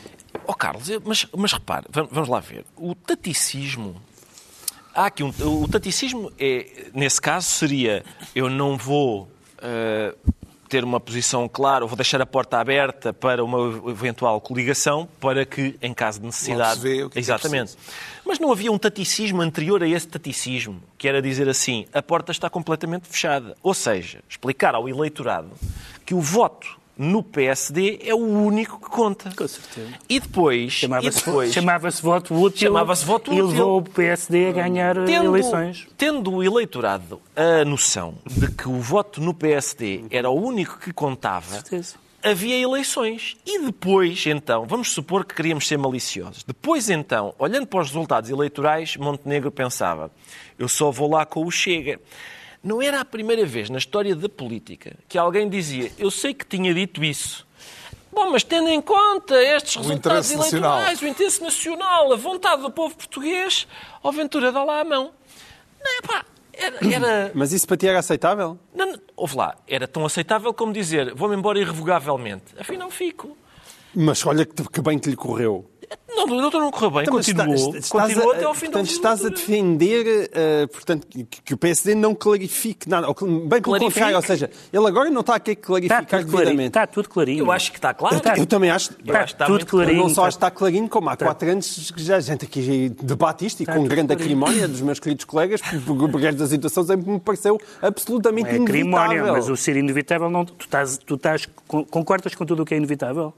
Ó 0.46 0.52
Carlos, 0.52 0.88
mas, 1.04 1.26
mas 1.36 1.52
repare, 1.52 1.86
vam- 1.90 2.08
vamos 2.10 2.28
lá 2.28 2.38
ver. 2.40 2.64
O 2.76 2.94
taticismo. 2.94 4.00
Há 4.94 5.06
aqui 5.06 5.24
um, 5.24 5.32
o 5.62 5.68
taticismo, 5.68 6.32
é, 6.38 6.86
nesse 6.94 7.20
caso, 7.20 7.48
seria 7.48 8.04
eu 8.34 8.48
não 8.48 8.76
vou 8.76 9.28
eh, 9.58 10.14
ter 10.68 10.82
uma 10.82 10.98
posição 10.98 11.48
clara, 11.48 11.84
ou 11.84 11.88
vou 11.88 11.96
deixar 11.96 12.20
a 12.20 12.26
porta 12.26 12.58
aberta 12.58 13.12
para 13.12 13.44
uma 13.44 13.90
eventual 13.90 14.40
coligação, 14.40 15.08
para 15.20 15.44
que, 15.44 15.76
em 15.80 15.94
caso 15.94 16.18
de 16.18 16.26
necessidade. 16.26 16.60
Logo 16.60 16.74
se 16.74 16.82
vê 16.82 17.04
o 17.04 17.10
que 17.10 17.12
é 17.12 17.12
que 17.12 17.18
é 17.18 17.20
Exatamente. 17.20 17.76
Mas 18.24 18.38
não 18.38 18.50
havia 18.50 18.72
um 18.72 18.78
taticismo 18.78 19.40
anterior 19.40 19.82
a 19.82 19.88
esse 19.88 20.08
taticismo, 20.08 20.82
que 20.98 21.08
era 21.08 21.22
dizer 21.22 21.48
assim: 21.48 21.86
a 21.92 22.02
porta 22.02 22.32
está 22.32 22.50
completamente 22.50 23.06
fechada. 23.06 23.56
Ou 23.62 23.72
seja, 23.72 24.20
explicar 24.28 24.74
ao 24.74 24.88
eleitorado 24.88 25.50
que 26.04 26.14
o 26.14 26.20
voto 26.20 26.76
no 26.96 27.22
PSD 27.22 27.98
é 28.04 28.14
o 28.14 28.18
único 28.18 28.78
que 28.80 28.88
conta. 28.88 29.32
Com 29.36 29.48
certeza. 29.48 29.88
E 30.08 30.20
depois, 30.20 30.72
e 30.72 30.76
Chamava-se 30.76 31.24
depois 31.24 31.52
chamava-se 31.52 32.02
voto 32.02 32.34
útil 32.34 32.68
Chamava-se 32.68 33.04
voto 33.04 33.32
e 33.32 33.42
útil. 33.42 33.46
levou 33.48 33.78
o 33.78 33.82
PSD 33.82 34.48
a 34.48 34.52
ganhar 34.52 34.96
eh, 35.08 35.10
eleições. 35.12 35.86
tendo 35.98 36.32
o 36.32 36.42
eleitorado 36.42 37.20
a 37.34 37.64
noção 37.64 38.14
de 38.26 38.48
que 38.50 38.68
o 38.68 38.80
voto 38.80 39.20
no 39.20 39.34
PSD 39.34 40.04
era 40.10 40.30
o 40.30 40.40
único 40.40 40.78
que 40.78 40.92
contava, 40.92 41.46
Certeza. 41.54 41.96
havia 42.22 42.56
eleições. 42.62 43.36
E 43.44 43.58
depois, 43.60 44.24
então, 44.26 44.64
vamos 44.64 44.92
supor 44.92 45.24
que 45.24 45.34
queríamos 45.34 45.66
ser 45.66 45.76
maliciosos. 45.76 46.44
Depois, 46.44 46.88
então, 46.88 47.34
olhando 47.38 47.66
para 47.66 47.80
os 47.80 47.88
resultados 47.88 48.30
eleitorais, 48.30 48.96
Montenegro 48.96 49.50
pensava: 49.50 50.10
eu 50.58 50.68
só 50.68 50.90
vou 50.92 51.10
lá 51.10 51.26
com 51.26 51.44
o 51.44 51.50
Chega. 51.50 51.98
Não 52.64 52.80
era 52.80 52.98
a 53.00 53.04
primeira 53.04 53.44
vez 53.44 53.68
na 53.68 53.76
história 53.76 54.16
da 54.16 54.26
política 54.26 54.96
que 55.06 55.18
alguém 55.18 55.50
dizia: 55.50 55.92
eu 55.98 56.10
sei 56.10 56.32
que 56.32 56.46
tinha 56.46 56.72
dito 56.72 57.04
isso. 57.04 57.46
Bom, 58.10 58.30
mas 58.30 58.42
tendo 58.42 58.68
em 58.68 58.80
conta 58.80 59.34
estes 59.42 59.76
resultados 59.76 60.30
interesse 60.30 60.36
nacional. 60.36 60.72
eleitorais, 60.72 61.02
o 61.02 61.06
interesse 61.06 61.42
nacional, 61.42 62.12
a 62.12 62.16
vontade 62.16 62.62
do 62.62 62.70
povo 62.70 62.96
português, 62.96 63.66
ó 64.02 64.10
Ventura 64.10 64.50
dá 64.50 64.64
lá 64.64 64.80
a 64.80 64.84
mão. 64.84 65.10
Não, 65.82 66.02
pá, 66.06 66.24
era, 66.52 66.78
era, 66.90 67.32
Mas 67.34 67.52
isso 67.52 67.66
para 67.66 67.76
ti 67.76 67.86
era 67.86 67.98
aceitável? 67.98 68.58
não, 68.74 68.92
não, 68.92 69.00
ouve 69.16 69.36
lá, 69.36 69.56
era 69.66 69.86
tão 69.86 70.06
aceitável 70.06 70.54
como 70.54 70.72
dizer 70.72 71.12
vou-me 71.14 71.36
embora 71.36 71.58
irrevogavelmente. 71.58 72.54
Afinal, 72.58 72.90
fico. 72.90 73.36
Mas 73.94 74.24
olha 74.26 74.46
que, 74.46 74.68
que 74.68 74.80
bem 74.80 74.98
que 74.98 75.10
lhe 75.10 75.16
correu. 75.16 75.68
Não, 76.08 76.24
o 76.24 76.40
doutor 76.40 76.60
não 76.60 76.70
correu 76.70 76.90
bem, 76.92 77.02
Então, 77.02 77.14
continuou, 77.14 77.54
está- 77.74 77.98
continuou 77.98 78.32
a- 78.32 78.36
até 78.36 78.44
ao 78.44 78.54
fim 78.54 78.66
portanto, 78.66 78.86
da 78.86 78.92
estás 78.92 79.24
a 79.24 79.28
defender 79.30 80.30
eh, 80.32 80.66
portanto, 80.68 81.06
que, 81.08 81.24
que 81.24 81.54
o 81.54 81.56
PSD 81.56 81.94
não 81.96 82.14
clarifique 82.14 82.88
nada. 82.88 83.08
Ou 83.08 83.14
que- 83.14 83.24
Bem 83.24 83.48
pelo 83.48 83.62
Clarifique. 83.62 83.92
contrário, 83.94 84.16
ou 84.16 84.22
seja, 84.22 84.48
ele 84.72 84.86
agora 84.86 85.10
não 85.10 85.20
está 85.22 85.34
aqui 85.34 85.50
a 85.50 85.52
Está 85.54 85.66
clarificar 85.66 86.04
tudo 86.06 86.10
clarinho. 86.10 86.30
devidamente. 86.38 86.66
Está 86.68 86.86
tudo 86.86 87.08
clarinho. 87.08 87.44
Eu 87.44 87.50
acho 87.52 87.72
que 87.72 87.78
está 87.78 87.92
claro. 87.94 88.16
Está- 88.16 88.38
Eu 88.38 88.46
também 88.46 88.70
acho. 88.70 88.90
Eu 89.04 89.16
acho 89.16 89.26
que 89.26 89.32
está 89.32 89.46
tudo 89.46 89.66
clarinho. 89.66 89.98
não 89.98 90.08
só 90.08 90.28
está- 90.28 90.46
está 90.46 90.50
clarinho, 90.50 90.88
como 90.88 91.10
há 91.10 91.16
quatro 91.16 91.50
anos 91.50 91.90
que 91.90 92.02
já 92.02 92.16
a 92.16 92.20
gente 92.20 92.44
aqui 92.44 92.90
debate 93.02 93.44
isto 93.46 93.62
e 93.62 93.66
com 93.66 93.84
grande 93.84 94.12
acrimónia 94.12 94.68
dos 94.68 94.80
meus 94.80 95.00
queridos 95.00 95.24
colegas, 95.24 95.60
porque 95.84 96.08
por 96.08 96.20
resto 96.20 96.38
das 96.38 96.50
situações 96.50 96.90
em 96.90 97.02
que 97.02 97.10
me 97.10 97.20
pareceu 97.20 97.58
absolutamente 97.82 98.50
É 98.50 98.54
acrimónia, 98.56 99.06
inevitável. 99.16 99.32
mas 99.32 99.48
o 99.48 99.56
ser 99.56 99.76
inevitável 99.76 100.30
não. 100.30 100.44
Tu 100.44 100.54
estás, 100.64 100.96
tu 100.98 101.14
estás, 101.16 101.46
con- 101.66 101.84
concordas 101.84 102.34
com 102.34 102.46
tudo 102.46 102.62
o 102.62 102.64
que 102.64 102.74
é 102.74 102.76
inevitável? 102.76 103.34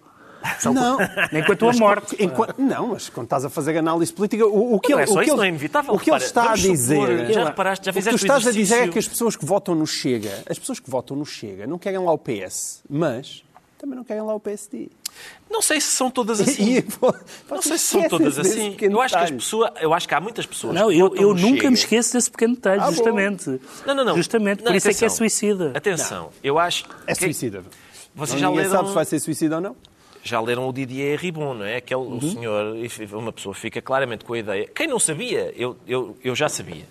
Só 0.60 0.72
Não. 0.72 0.98
Nem 1.32 1.44
com 1.44 1.52
a 1.52 1.56
tua 1.56 1.68
Mas 1.68 1.78
morte. 1.78 2.16
enquanto- 2.18 2.54
não, 2.58 2.88
mas 2.88 3.08
quando 3.08 3.26
estás 3.26 3.44
a 3.44 3.50
fazer 3.50 3.76
análise 3.78 4.12
política, 4.12 4.46
o, 4.46 4.74
o 4.74 4.80
que 4.80 4.90
Não 4.92 4.98
ele, 4.98 5.04
é 5.04 5.06
só 5.06 5.12
o 5.14 5.16
que 5.18 5.22
isso, 5.24 5.30
ele- 5.32 5.36
não 5.38 5.44
é 5.44 5.48
inevitável. 5.48 5.94
O 5.94 5.98
que 5.98 6.10
ele 6.10 6.16
está 6.24 6.42
a 6.42 6.44
vamos 6.54 6.60
supor, 6.60 6.70
dizer. 6.70 7.32
já 7.32 7.44
reparaste, 7.44 7.84
já 7.86 7.90
o 7.90 7.94
que 7.94 8.00
tu 8.00 8.04
fizeste 8.04 8.26
estás 8.26 8.46
a 8.46 8.50
dizer 8.52 8.82
é 8.84 8.88
que 8.88 8.98
as 8.98 9.08
pessoas 9.08 9.36
que 9.36 9.44
votam 9.44 9.74
no 9.74 9.86
Chega, 9.86 10.42
as 10.48 10.58
pessoas 10.58 10.80
que 10.80 10.90
votam 10.90 11.16
no 11.16 11.24
Chega 11.26 11.66
não 11.66 11.78
querem 11.78 11.98
lá 11.98 12.12
o 12.12 12.18
PS, 12.18 12.82
mas 12.88 13.42
também 13.78 13.96
não 13.96 14.04
querem 14.04 14.22
lá 14.22 14.34
o 14.34 14.40
PSD. 14.40 14.88
Não 15.50 15.62
sei 15.62 15.80
se 15.80 15.88
são 15.92 16.10
todas 16.10 16.40
assim. 16.42 16.74
E- 16.74 16.78
e- 16.78 16.84
Não 17.50 17.62
sei 17.62 17.78
se 17.78 17.84
são 17.84 18.08
todas 18.08 18.38
assim. 18.38 18.76
Eu 18.80 19.00
acho 19.00 19.16
que 19.16 19.24
as 19.24 19.30
pessoas, 19.30 19.70
eu 19.80 19.94
acho 19.94 20.08
que 20.08 20.14
há 20.14 20.20
muitas 20.20 20.44
pessoas. 20.46 20.74
Não, 20.74 20.88
que 20.88 20.98
eu, 20.98 21.14
eu 21.16 21.34
nunca 21.34 21.56
Chega. 21.56 21.68
me 21.70 21.74
esqueço 21.76 22.12
desse 22.14 22.30
pequeno 22.30 22.54
detalhe, 22.54 22.80
Ah, 22.82 22.90
justamente. 22.90 23.60
Não, 23.86 23.94
não, 23.94 24.04
não. 24.04 24.16
Justamente, 24.16 24.62
por 24.62 24.70
Não, 24.70 24.76
isso 24.76 24.88
é 24.88 24.94
que 24.94 24.96
é 25.04 25.06
atenção. 25.06 25.16
suicida. 25.16 25.72
Atenção, 25.74 26.30
eu 26.42 26.58
acho. 26.58 26.84
É 27.06 27.14
que- 27.14 27.24
suicida. 27.24 27.62
Vocês 28.14 28.40
Não, 28.40 28.50
já 28.50 28.56
leram, 28.56 28.70
sabe 28.70 28.88
se 28.88 28.94
vai 28.94 29.04
ser 29.04 29.20
suicida 29.20 29.56
ou 29.56 29.60
não. 29.60 29.76
Já 30.26 30.40
leram 30.40 30.68
o 30.68 30.72
Didier 30.72 31.18
Ribon, 31.18 31.54
não 31.54 31.64
é? 31.64 31.76
Aquele 31.76 32.00
Uhum. 32.00 32.16
o 32.16 32.20
senhor, 32.20 32.76
uma 33.12 33.32
pessoa 33.32 33.54
fica 33.54 33.80
claramente 33.80 34.24
com 34.24 34.34
a 34.34 34.38
ideia. 34.38 34.66
Quem 34.74 34.86
não 34.86 34.98
sabia, 34.98 35.52
eu, 35.56 35.76
eu, 35.86 36.16
eu 36.22 36.34
já 36.34 36.48
sabia. 36.48 36.84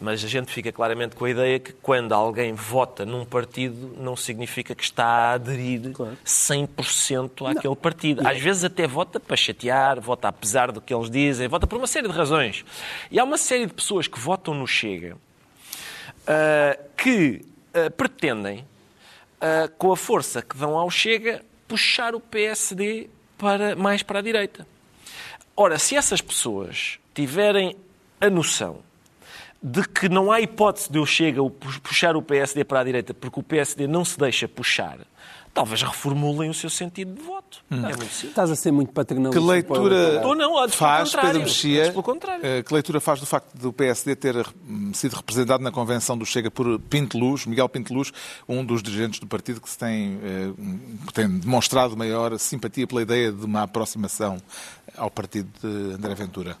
Mas 0.00 0.24
a 0.24 0.28
gente 0.28 0.52
fica 0.52 0.70
claramente 0.72 1.14
com 1.16 1.24
a 1.24 1.30
ideia 1.30 1.58
que 1.58 1.72
quando 1.72 2.12
alguém 2.12 2.52
vota 2.52 3.06
num 3.06 3.24
partido, 3.24 3.94
não 3.96 4.16
significa 4.16 4.74
que 4.74 4.82
está 4.82 5.04
a 5.04 5.32
aderir 5.32 5.80
100% 6.26 7.50
àquele 7.50 7.76
partido. 7.76 8.26
Às 8.26 8.40
vezes 8.40 8.64
até 8.64 8.86
vota 8.86 9.18
para 9.18 9.36
chatear, 9.36 10.00
vota 10.00 10.28
apesar 10.28 10.72
do 10.72 10.80
que 10.80 10.92
eles 10.92 11.08
dizem, 11.08 11.48
vota 11.48 11.66
por 11.66 11.78
uma 11.78 11.86
série 11.86 12.08
de 12.08 12.14
razões. 12.14 12.64
E 13.10 13.18
há 13.18 13.24
uma 13.24 13.38
série 13.38 13.66
de 13.66 13.72
pessoas 13.72 14.06
que 14.06 14.18
votam 14.18 14.52
no 14.52 14.66
Chega 14.66 15.16
ah, 16.26 16.78
que 16.96 17.42
ah, 17.72 17.90
pretendem, 17.90 18.64
ah, 19.40 19.68
com 19.78 19.92
a 19.92 19.96
força 19.96 20.42
que 20.42 20.56
dão 20.56 20.76
ao 20.76 20.90
Chega, 20.90 21.42
puxar 21.68 22.14
o 22.14 22.20
PSD 22.20 23.08
para, 23.38 23.74
mais 23.76 24.02
para 24.02 24.18
a 24.18 24.22
direita. 24.22 24.66
Ora, 25.56 25.78
se 25.78 25.96
essas 25.96 26.20
pessoas 26.20 26.98
tiverem 27.14 27.76
a 28.20 28.28
noção 28.28 28.80
de 29.62 29.86
que 29.88 30.08
não 30.08 30.30
há 30.30 30.40
hipótese 30.40 30.90
de 30.90 30.98
eu 30.98 31.06
Chega 31.06 31.42
o 31.42 31.48
pu- 31.50 31.80
puxar 31.80 32.16
o 32.16 32.22
PSD 32.22 32.64
para 32.64 32.80
a 32.80 32.84
direita 32.84 33.14
porque 33.14 33.40
o 33.40 33.42
PSD 33.42 33.86
não 33.86 34.04
se 34.04 34.18
deixa 34.18 34.46
puxar, 34.48 34.98
talvez 35.54 35.80
reformulem 35.82 36.50
o 36.50 36.54
seu 36.54 36.68
sentido 36.68 37.14
de 37.14 37.22
voto. 37.22 37.64
É 37.70 37.76
muito 37.76 37.94
simples. 38.06 38.24
Estás 38.24 38.50
a 38.50 38.56
ser 38.56 38.72
muito 38.72 38.92
paternalista. 38.92 39.40
Que 39.40 39.46
leitura 39.46 40.20
Ou 40.26 40.34
não, 40.34 40.68
faz 40.68 41.10
contrário. 41.10 41.30
Pedro 41.30 41.42
Mexia? 41.48 41.78
Antes 41.82 41.90
pelo 41.92 42.02
contrário. 42.02 42.44
eh, 42.44 42.62
Que 42.62 42.74
leitura 42.74 43.00
faz 43.00 43.20
do 43.20 43.26
facto 43.26 43.56
do 43.56 43.72
PSD 43.72 44.16
ter 44.16 44.36
hum, 44.68 44.92
sido 44.92 45.14
representado 45.14 45.62
na 45.62 45.70
convenção 45.70 46.18
do 46.18 46.26
Chega 46.26 46.50
por 46.50 46.78
Pinto 46.80 47.16
Luz, 47.16 47.46
Miguel 47.46 47.68
Pinto 47.68 47.94
Luz, 47.94 48.12
um 48.48 48.64
dos 48.64 48.82
dirigentes 48.82 49.20
do 49.20 49.26
partido 49.28 49.60
que 49.60 49.70
se 49.70 49.78
tem, 49.78 50.18
eh, 50.22 50.52
que 51.06 51.12
tem 51.14 51.28
demonstrado 51.28 51.96
maior 51.96 52.36
simpatia 52.38 52.86
pela 52.86 53.00
ideia 53.02 53.30
de 53.30 53.44
uma 53.44 53.62
aproximação 53.62 54.42
ao 54.96 55.10
partido 55.10 55.48
de 55.62 55.94
André 55.94 56.14
Ventura? 56.16 56.56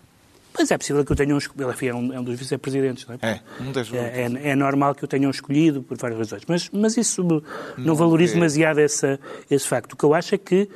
Mas 0.56 0.70
é 0.70 0.78
possível 0.78 1.04
que 1.04 1.10
eu 1.10 1.16
tenha 1.16 1.34
um. 1.34 1.38
esco- 1.38 1.54
Ele 1.60 1.88
é 1.88 1.94
um, 1.94 2.12
é 2.12 2.20
um 2.20 2.24
dos 2.24 2.38
vice-presidentes, 2.38 3.06
não 3.06 3.16
é? 3.20 3.26
É, 3.28 3.40
um 3.60 3.72
dos- 3.72 3.92
É, 3.92 4.22
é- 4.22 4.48
é 4.50 4.54
normal 4.56 4.94
que 4.94 5.04
o 5.04 5.08
tenham 5.08 5.30
escolhido 5.30 5.82
por 5.82 5.96
várias 5.98 6.18
razões. 6.18 6.42
Mas, 6.46 6.70
mas 6.72 6.96
isso 6.96 7.24
não, 7.24 7.42
não 7.76 7.94
valorizo 7.96 8.32
é. 8.32 8.34
demasiado 8.36 8.78
essa, 8.78 9.18
esse 9.50 9.66
facto. 9.66 9.94
O 9.94 9.96
que 9.96 10.04
eu 10.04 10.14
acho 10.14 10.34
é 10.34 10.38
que, 10.38 10.68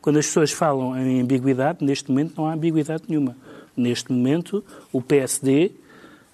quando 0.00 0.18
as 0.18 0.26
pessoas 0.26 0.52
falam 0.52 0.96
em 0.96 1.20
ambiguidade, 1.22 1.84
neste 1.84 2.08
momento 2.10 2.34
não 2.36 2.46
há 2.46 2.54
ambiguidade 2.54 3.02
nenhuma. 3.08 3.36
Neste 3.76 4.12
momento, 4.12 4.64
o 4.92 5.02
PSD 5.02 5.72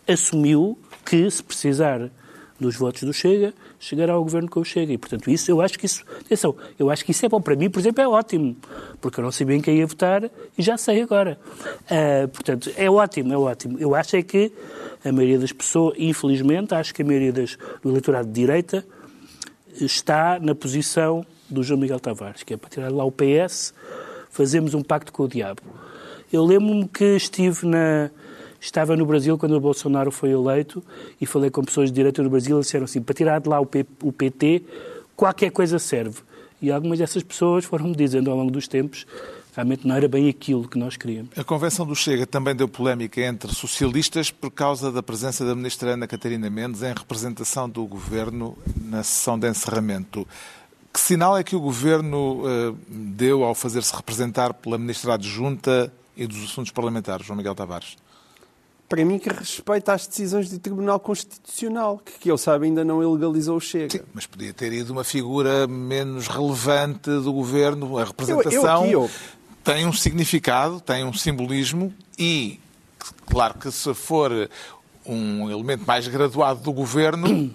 assumiu 0.06 0.78
que, 1.04 1.30
se 1.30 1.42
precisar 1.42 2.10
dos 2.60 2.76
votos 2.76 3.02
do 3.02 3.12
Chega, 3.12 3.52
chegará 3.82 4.12
ao 4.12 4.22
governo 4.22 4.48
com 4.48 4.60
o 4.60 4.64
Chega. 4.64 4.92
E, 4.92 4.96
portanto, 4.96 5.28
isso, 5.28 5.50
eu 5.50 5.60
acho 5.60 5.76
que 5.76 5.86
isso, 5.86 6.04
atenção, 6.20 6.54
eu 6.78 6.88
acho 6.88 7.04
que 7.04 7.10
isso 7.10 7.26
é 7.26 7.28
bom. 7.28 7.40
Para 7.40 7.56
mim, 7.56 7.68
por 7.68 7.80
exemplo, 7.80 8.00
é 8.00 8.06
ótimo, 8.06 8.56
porque 9.00 9.18
eu 9.18 9.24
não 9.24 9.32
sabia 9.32 9.56
em 9.56 9.60
quem 9.60 9.78
ia 9.78 9.86
votar 9.86 10.30
e 10.56 10.62
já 10.62 10.78
sei 10.78 11.02
agora. 11.02 11.38
Ah, 11.90 12.28
portanto, 12.28 12.70
é 12.76 12.88
ótimo, 12.88 13.32
é 13.32 13.36
ótimo. 13.36 13.78
Eu 13.80 13.94
acho 13.96 14.16
é 14.16 14.22
que 14.22 14.52
a 15.04 15.10
maioria 15.10 15.38
das 15.38 15.52
pessoas, 15.52 15.96
infelizmente, 15.98 16.72
acho 16.74 16.94
que 16.94 17.02
a 17.02 17.04
maioria 17.04 17.32
das, 17.32 17.58
do 17.82 17.90
eleitorado 17.90 18.28
de 18.28 18.34
direita 18.34 18.86
está 19.80 20.38
na 20.38 20.54
posição 20.54 21.26
do 21.50 21.64
João 21.64 21.80
Miguel 21.80 21.98
Tavares, 21.98 22.44
que 22.44 22.54
é 22.54 22.56
para 22.56 22.70
tirar 22.70 22.92
lá 22.92 23.04
o 23.04 23.10
PS, 23.10 23.74
fazemos 24.30 24.74
um 24.74 24.82
pacto 24.82 25.12
com 25.12 25.24
o 25.24 25.28
diabo. 25.28 25.60
Eu 26.32 26.44
lembro-me 26.44 26.86
que 26.86 27.16
estive 27.16 27.66
na, 27.66 28.10
estava 28.62 28.96
no 28.96 29.04
Brasil 29.04 29.36
quando 29.36 29.52
o 29.56 29.60
Bolsonaro 29.60 30.12
foi 30.12 30.30
eleito 30.30 30.82
e 31.20 31.26
falei 31.26 31.50
com 31.50 31.62
pessoas 31.64 31.90
de 31.90 31.94
direita 31.96 32.22
do 32.22 32.30
Brasil 32.30 32.56
e 32.58 32.60
disseram 32.62 32.84
assim, 32.84 33.02
para 33.02 33.14
tirar 33.14 33.40
de 33.40 33.48
lá 33.48 33.58
o, 33.58 33.66
P- 33.66 33.84
o 34.02 34.12
PT, 34.12 34.62
qualquer 35.16 35.50
coisa 35.50 35.78
serve. 35.78 36.20
E 36.60 36.70
algumas 36.70 36.98
dessas 37.00 37.24
pessoas 37.24 37.64
foram-me 37.64 37.96
dizendo 37.96 38.30
ao 38.30 38.36
longo 38.36 38.50
dos 38.52 38.68
tempos 38.68 39.04
realmente 39.54 39.86
não 39.86 39.94
era 39.94 40.08
bem 40.08 40.28
aquilo 40.28 40.66
que 40.66 40.78
nós 40.78 40.96
queríamos. 40.96 41.30
A 41.36 41.44
convenção 41.44 41.84
do 41.84 41.94
Chega 41.94 42.26
também 42.26 42.54
deu 42.56 42.66
polémica 42.66 43.20
entre 43.20 43.52
socialistas 43.54 44.30
por 44.30 44.50
causa 44.50 44.90
da 44.90 45.02
presença 45.02 45.44
da 45.44 45.54
ministra 45.54 45.90
Ana 45.90 46.06
Catarina 46.06 46.48
Mendes 46.48 46.82
em 46.82 46.94
representação 46.94 47.68
do 47.68 47.84
governo 47.84 48.56
na 48.82 49.02
sessão 49.02 49.38
de 49.38 49.48
encerramento. 49.48 50.26
Que 50.90 51.00
sinal 51.00 51.36
é 51.36 51.44
que 51.44 51.54
o 51.56 51.60
governo 51.60 52.44
uh, 52.46 52.76
deu 52.88 53.44
ao 53.44 53.54
fazer-se 53.54 53.94
representar 53.94 54.54
pela 54.54 54.78
ministra 54.78 55.14
adjunta 55.14 55.92
e 56.16 56.26
dos 56.26 56.44
assuntos 56.44 56.70
parlamentares, 56.72 57.26
João 57.26 57.36
Miguel 57.36 57.54
Tavares? 57.54 57.96
Para 58.92 59.06
mim, 59.06 59.18
que 59.18 59.30
respeita 59.30 59.94
às 59.94 60.06
decisões 60.06 60.50
do 60.50 60.58
Tribunal 60.58 61.00
Constitucional, 61.00 61.98
que, 62.04 62.12
que 62.18 62.30
eu 62.30 62.36
saiba 62.36 62.66
ainda 62.66 62.84
não 62.84 63.02
ilegalizou 63.02 63.56
o 63.56 63.60
Chega. 63.60 63.88
Sim, 63.88 64.04
mas 64.12 64.26
podia 64.26 64.52
ter 64.52 64.70
ido 64.70 64.92
uma 64.92 65.02
figura 65.02 65.66
menos 65.66 66.28
relevante 66.28 67.08
do 67.08 67.32
governo, 67.32 67.96
a 67.96 68.04
representação. 68.04 68.84
Eu, 68.84 68.90
eu, 68.90 69.02
eu 69.04 69.10
tem 69.64 69.86
um 69.86 69.94
significado, 69.94 70.78
tem 70.78 71.06
um 71.06 71.12
simbolismo 71.14 71.90
e, 72.18 72.60
claro 73.24 73.54
que 73.54 73.72
se 73.72 73.94
for 73.94 74.50
um 75.06 75.50
elemento 75.50 75.86
mais 75.86 76.06
graduado 76.06 76.60
do 76.60 76.70
governo, 76.70 77.50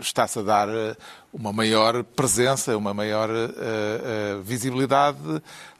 está-se 0.00 0.38
a 0.38 0.42
dar 0.42 0.68
eh, 0.68 0.96
uma 1.32 1.52
maior 1.52 2.02
presença, 2.02 2.76
uma 2.76 2.94
maior 2.94 3.28
uh, 3.28 4.38
uh, 4.38 4.42
visibilidade 4.42 5.18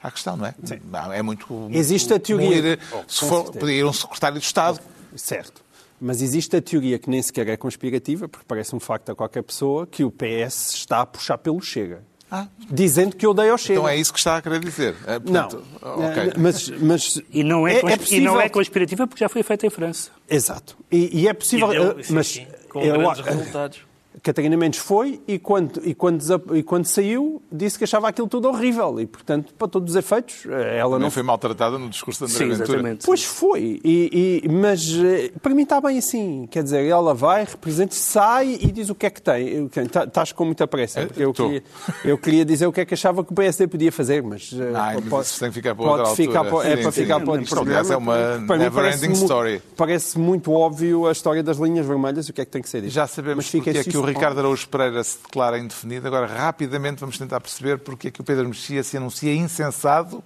à 0.01 0.11
questão, 0.11 0.37
não 0.37 0.45
é? 0.45 0.53
Sim. 0.63 0.79
É 1.13 1.21
muito. 1.21 1.67
Existe 1.71 2.13
a 2.13 2.19
teoria. 2.19 2.55
Ir, 2.55 2.79
oh, 2.91 3.03
se 3.07 3.27
for, 3.27 3.51
podia 3.51 3.75
ir 3.75 3.85
um 3.85 3.93
secretário 3.93 4.39
de 4.39 4.45
Estado. 4.45 4.79
Certo. 5.15 5.61
Mas 5.99 6.21
existe 6.21 6.55
a 6.55 6.61
teoria 6.61 6.97
que 6.97 7.09
nem 7.09 7.21
sequer 7.21 7.47
é 7.47 7.57
conspirativa, 7.57 8.27
porque 8.27 8.45
parece 8.47 8.75
um 8.75 8.79
facto 8.79 9.11
a 9.11 9.15
qualquer 9.15 9.43
pessoa, 9.43 9.85
que 9.85 10.03
o 10.03 10.11
PS 10.11 10.73
está 10.73 11.01
a 11.01 11.05
puxar 11.05 11.37
pelo 11.37 11.61
Chega. 11.61 12.03
Ah. 12.29 12.47
Dizendo 12.69 13.15
que 13.15 13.27
odeia 13.27 13.53
o 13.53 13.57
Chega. 13.57 13.73
Então 13.73 13.89
é 13.89 13.97
isso 13.97 14.13
que 14.13 14.19
está 14.19 14.37
a 14.37 14.41
querer 14.41 14.59
dizer. 14.61 14.95
É, 15.05 15.19
portanto, 15.19 15.63
não, 15.81 16.09
okay. 16.09 16.33
mas, 16.37 16.69
mas 16.69 17.21
e, 17.29 17.43
não 17.43 17.67
é, 17.67 17.73
é, 17.73 17.77
é 17.77 17.97
possível... 17.97 18.17
e 18.17 18.21
não 18.21 18.39
é 18.39 18.47
conspirativa 18.47 19.05
porque 19.05 19.19
já 19.19 19.27
foi 19.27 19.43
feita 19.43 19.67
em 19.67 19.69
França. 19.69 20.11
Exato. 20.29 20.77
E, 20.89 21.21
e 21.23 21.27
é 21.27 21.33
possível... 21.33 21.71
E 21.73 21.77
deu, 21.77 21.97
mas, 22.09 22.27
sim, 22.27 22.47
com 22.71 22.81
eu, 22.81 22.97
grandes 22.97 23.25
resultados. 23.25 23.90
Catarina 24.23 24.55
Mendes 24.55 24.79
foi 24.79 25.19
e 25.27 25.39
quando, 25.39 25.81
e, 25.83 25.95
quando, 25.95 26.23
e 26.55 26.61
quando 26.61 26.85
saiu 26.85 27.41
disse 27.51 27.77
que 27.77 27.83
achava 27.83 28.07
aquilo 28.07 28.27
tudo 28.27 28.47
horrível 28.47 28.99
e, 28.99 29.07
portanto, 29.07 29.51
para 29.57 29.67
todos 29.67 29.91
os 29.91 29.95
efeitos, 29.95 30.45
eh, 30.47 30.77
ela 30.77 30.91
não... 30.91 31.05
não 31.05 31.11
foi 31.11 31.23
maltratada 31.23 31.79
no 31.79 31.89
discurso 31.89 32.27
de 32.27 32.31
André 32.31 32.45
Sim, 32.45 32.51
Ventura. 32.51 32.77
Exatamente. 32.77 33.05
Pois 33.05 33.23
foi, 33.23 33.81
e, 33.83 34.41
e, 34.43 34.49
mas 34.49 34.87
eh, 34.93 35.31
para 35.41 35.55
mim 35.55 35.63
está 35.63 35.81
bem 35.81 35.97
assim. 35.97 36.47
Quer 36.51 36.61
dizer, 36.61 36.85
ela 36.85 37.15
vai, 37.15 37.45
representa, 37.45 37.95
sai 37.95 38.59
e 38.61 38.71
diz 38.71 38.89
o 38.89 38.95
que 38.95 39.07
é 39.07 39.09
que 39.09 39.21
tem. 39.21 39.67
Tá, 39.67 40.03
estás 40.03 40.31
com 40.31 40.45
muita 40.45 40.67
pressa. 40.67 41.07
Porque 41.07 41.23
eu, 41.23 41.33
queria, 41.33 41.63
eu 42.05 42.17
queria 42.17 42.45
dizer 42.45 42.67
o 42.67 42.71
que 42.71 42.81
é 42.81 42.85
que 42.85 42.93
achava 42.93 43.23
que 43.23 43.31
o 43.31 43.35
PSD 43.35 43.67
podia 43.67 43.91
fazer, 43.91 44.21
mas... 44.21 44.53
Eh, 44.53 44.71
Ai, 44.75 45.01
pode, 45.01 45.29
tem 45.31 45.49
que 45.49 45.55
ficar 45.55 45.73
para 45.73 45.85
outra 45.85 46.03
pode 46.03 46.15
ficar 46.15 46.43
para, 46.43 46.67
É 46.67 46.75
sim, 46.75 46.83
para 46.83 46.91
sim, 46.91 47.01
ficar 47.01 47.19
para 47.19 47.31
outro 47.31 47.49
programa. 47.49 47.93
é 47.93 47.97
uma 47.97 48.37
never-ending 48.57 49.13
story. 49.13 49.61
Parece 49.75 50.19
muito 50.19 50.51
óbvio 50.51 51.07
a 51.07 51.11
história 51.11 51.41
das 51.41 51.57
linhas 51.57 51.87
vermelhas 51.87 52.27
e 52.27 52.31
o 52.31 52.33
que 52.33 52.41
é 52.41 52.45
que 52.45 52.51
tem 52.51 52.61
que 52.61 52.69
ser 52.69 52.81
dito. 52.81 52.93
Já 52.93 53.07
sabemos 53.07 53.49
porque 53.49 53.71
é 53.71 53.83
que 53.83 53.97
o 53.97 54.10
Ricardo 54.13 54.39
Araújo 54.39 54.67
Pereira 54.67 55.03
se 55.03 55.17
declara 55.23 55.57
indefinido. 55.57 56.07
Agora, 56.07 56.27
rapidamente, 56.27 56.99
vamos 56.99 57.17
tentar 57.17 57.39
perceber 57.39 57.79
porque 57.79 58.09
é 58.09 58.11
que 58.11 58.21
o 58.21 58.23
Pedro 58.23 58.47
Mexia 58.47 58.83
se 58.83 58.97
anuncia 58.97 59.33
insensado. 59.33 60.23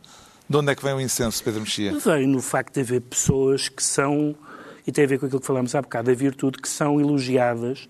De 0.47 0.57
onde 0.57 0.71
é 0.71 0.75
que 0.75 0.83
vem 0.83 0.93
o 0.93 1.01
incenso, 1.01 1.43
Pedro 1.43 1.61
Mexia? 1.61 1.97
Vem 1.97 2.27
no 2.27 2.41
facto 2.41 2.75
de 2.75 2.81
haver 2.81 3.01
pessoas 3.01 3.67
que 3.67 3.83
são, 3.83 4.35
e 4.85 4.91
tem 4.91 5.05
a 5.05 5.07
ver 5.07 5.19
com 5.19 5.25
aquilo 5.25 5.41
que 5.41 5.47
falamos 5.47 5.73
há 5.73 5.81
bocado, 5.81 6.11
a 6.11 6.13
virtude, 6.13 6.59
que 6.59 6.69
são 6.69 6.99
elogiadas 6.99 7.87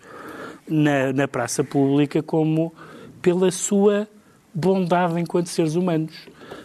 na, 0.68 1.12
na 1.12 1.28
praça 1.28 1.64
pública 1.64 2.24
como 2.24 2.74
pela 3.22 3.52
sua 3.52 4.08
bondade 4.54 5.20
enquanto 5.20 5.48
seres 5.48 5.76
humanos. 5.76 6.14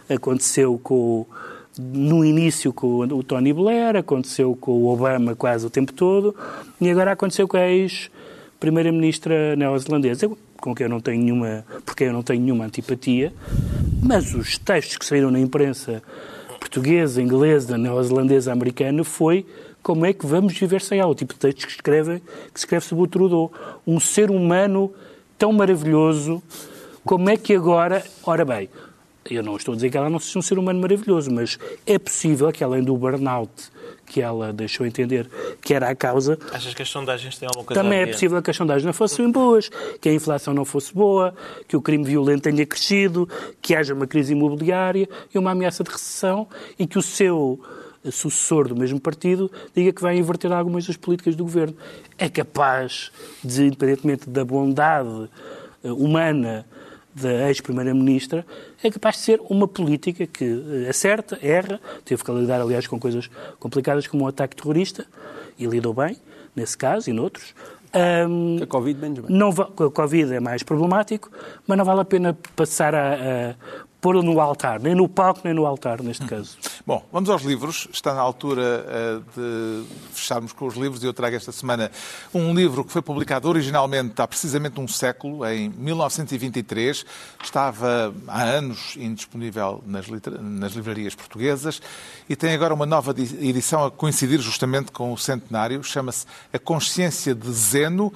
Aconteceu 0.09 0.79
com 0.79 1.27
no 1.79 2.25
início 2.25 2.73
com 2.73 3.01
o 3.01 3.23
Tony 3.23 3.53
Blair, 3.53 3.97
aconteceu 3.97 4.55
com 4.57 4.73
o 4.73 4.93
Obama 4.93 5.35
quase 5.35 5.67
o 5.67 5.71
tempo 5.71 5.93
todo, 5.93 6.35
e 6.81 6.91
agora 6.91 7.13
aconteceu 7.13 7.49
com 7.49 7.57
a 7.57 7.67
ex 7.67 8.11
primeira-ministra 8.61 9.57
neozelandesa, 9.57 10.31
com 10.61 10.75
quem 10.75 10.85
eu 10.85 10.91
não 10.91 11.01
tenho 11.01 11.23
nenhuma, 11.23 11.65
porque 11.85 12.05
eu 12.05 12.13
não 12.13 12.23
tenho 12.23 12.43
nenhuma 12.43 12.67
antipatia, 12.67 13.33
mas 14.03 14.35
os 14.35 14.59
textos 14.59 14.99
que 14.99 15.07
saíram 15.07 15.31
na 15.31 15.41
imprensa 15.41 16.03
portuguesa, 16.61 17.23
inglesa, 17.23 17.79
neozelandesa, 17.79 18.53
americana 18.53 19.03
foi 19.03 19.47
como 19.83 20.05
é 20.05 20.13
que 20.13 20.27
vamos 20.27 20.53
viver 20.53 20.83
sem 20.83 21.01
ela, 21.01 21.11
o 21.11 21.15
tipo 21.15 21.33
de 21.33 21.41
textos 21.41 21.65
que 21.65 21.73
escreve, 21.73 22.23
que 22.53 22.59
escreve 22.59 22.85
sobre 22.85 23.05
o 23.05 23.07
Trudeau. 23.07 23.51
Um 23.87 23.99
ser 23.99 24.31
humano 24.31 24.93
tão 25.39 25.53
maravilhoso, 25.53 26.43
como 27.03 27.31
é 27.31 27.37
que 27.39 27.55
agora... 27.55 28.05
Ora 28.23 28.45
bem, 28.45 28.69
eu 29.31 29.43
não 29.43 29.57
estou 29.57 29.73
a 29.73 29.75
dizer 29.77 29.91
que 29.91 29.97
ela 29.97 30.11
não 30.11 30.19
seja 30.19 30.39
um 30.39 30.43
ser 30.43 30.59
humano 30.59 30.81
maravilhoso, 30.81 31.31
mas 31.31 31.59
é 31.87 31.99
possível 31.99 32.53
que 32.53 32.63
além 32.63 32.83
do 32.83 32.95
burnout 32.95 33.51
que 34.11 34.21
ela 34.21 34.53
deixou 34.53 34.85
entender 34.85 35.31
que 35.63 35.73
era 35.73 35.89
a 35.89 35.95
causa. 35.95 36.37
Achas 36.53 36.75
que 36.75 36.83
as 36.83 36.91
sondagens 36.91 37.39
têm 37.39 37.47
alguma 37.47 37.65
coisa 37.65 37.81
Também 37.81 38.01
é 38.01 38.07
possível 38.07 38.43
que 38.43 38.51
as 38.51 38.57
sondagens 38.57 38.85
não 38.85 38.93
fossem 38.93 39.31
boas, 39.31 39.71
que 40.01 40.09
a 40.09 40.13
inflação 40.13 40.53
não 40.53 40.65
fosse 40.65 40.93
boa, 40.93 41.33
que 41.69 41.77
o 41.77 41.81
crime 41.81 42.03
violento 42.03 42.43
tenha 42.43 42.67
crescido, 42.67 43.29
que 43.63 43.73
haja 43.73 43.95
uma 43.95 44.09
crise 44.09 44.33
imobiliária 44.33 45.09
e 45.33 45.39
uma 45.39 45.53
ameaça 45.53 45.85
de 45.85 45.91
recessão 45.91 46.49
e 46.77 46.89
que 46.89 46.99
o 46.99 47.03
seu 47.03 47.61
sucessor 48.11 48.67
do 48.67 48.75
mesmo 48.75 48.99
partido 48.99 49.49
diga 49.73 49.93
que 49.93 50.03
vai 50.03 50.17
inverter 50.17 50.51
algumas 50.51 50.85
das 50.85 50.97
políticas 50.97 51.37
do 51.37 51.45
governo. 51.45 51.77
É 52.19 52.29
capaz 52.29 53.13
de, 53.45 53.67
independentemente 53.67 54.29
da 54.29 54.45
bondade 54.45 55.29
eh, 55.85 55.93
humana 55.93 56.67
da 57.15 57.49
ex-primeira-ministra, 57.49 58.47
é 58.83 58.91
capaz 58.91 59.17
de 59.17 59.23
ser 59.23 59.41
uma 59.49 59.67
política 59.67 60.27
que 60.27 60.45
eh, 60.85 60.89
acerta, 60.89 61.39
erra, 61.43 61.81
teve 62.05 62.23
que 62.23 62.33
lidar, 62.33 62.61
aliás, 62.61 62.87
com 62.87 62.99
coisas 62.99 63.29
complicadas 63.59 64.07
como 64.07 64.23
o 64.23 64.27
um 64.27 64.29
ataque 64.29 64.57
terrorista, 64.57 65.07
e 65.59 65.67
lidou 65.67 65.93
bem, 65.93 66.17
nesse 66.55 66.77
caso 66.77 67.11
e 67.11 67.13
noutros. 67.13 67.55
Um, 67.93 68.63
a 68.63 68.67
Covid 68.67 69.01
menos 69.01 69.19
bem. 69.19 69.37
Não, 69.37 69.51
a 69.51 69.91
Covid 69.91 70.35
é 70.35 70.41
mais 70.41 70.63
problemático, 70.63 71.31
mas 71.67 71.77
não 71.77 71.85
vale 71.85 72.01
a 72.01 72.05
pena 72.05 72.39
passar 72.55 72.95
a, 72.95 73.15
a 73.15 73.55
pô-lo 74.01 74.23
no 74.23 74.41
altar, 74.41 74.81
nem 74.81 74.95
no 74.95 75.09
palco, 75.09 75.41
nem 75.45 75.53
no 75.53 75.67
altar, 75.67 76.03
neste 76.03 76.25
caso. 76.27 76.57
Bom, 76.87 77.05
vamos 77.13 77.29
aos 77.29 77.43
livros. 77.43 77.87
Está 77.93 78.15
na 78.15 78.21
altura 78.21 78.63
uh, 78.63 79.25
de 79.37 79.85
fecharmos 80.13 80.53
com 80.53 80.67
os 80.67 80.75
livros 80.75 81.03
e 81.03 81.07
eu 81.07 81.13
trago 81.13 81.37
esta 81.37 81.53
semana 81.53 81.91
um 82.33 82.55
livro 82.55 82.85
que 82.85 82.93
foi 82.93 83.03
publicado 83.03 83.49
originalmente 83.49 84.21
há 84.21 84.27
precisamente 84.27 84.81
um 84.81 84.89
século, 84.89 85.47
em 85.47 85.69
1923. 85.69 87.05
Estava 87.43 88.15
há 88.27 88.43
anos 88.43 88.97
indisponível 88.97 89.83
nas, 89.87 90.07
nas 90.41 90.73
livrarias 90.73 91.15
portuguesas 91.15 91.83
e 92.29 92.35
tem 92.35 92.55
agora 92.55 92.73
uma 92.73 92.87
nova 92.87 93.15
edição 93.19 93.85
a 93.85 93.91
coincidir 93.91 94.41
justamente 94.41 94.91
com 94.91 95.13
o 95.13 95.19
centenário. 95.19 95.83
Chama-se 95.85 96.27
A 96.53 96.59
Consciência 96.59 97.35
de 97.35 97.53
Zeno. 97.53 98.13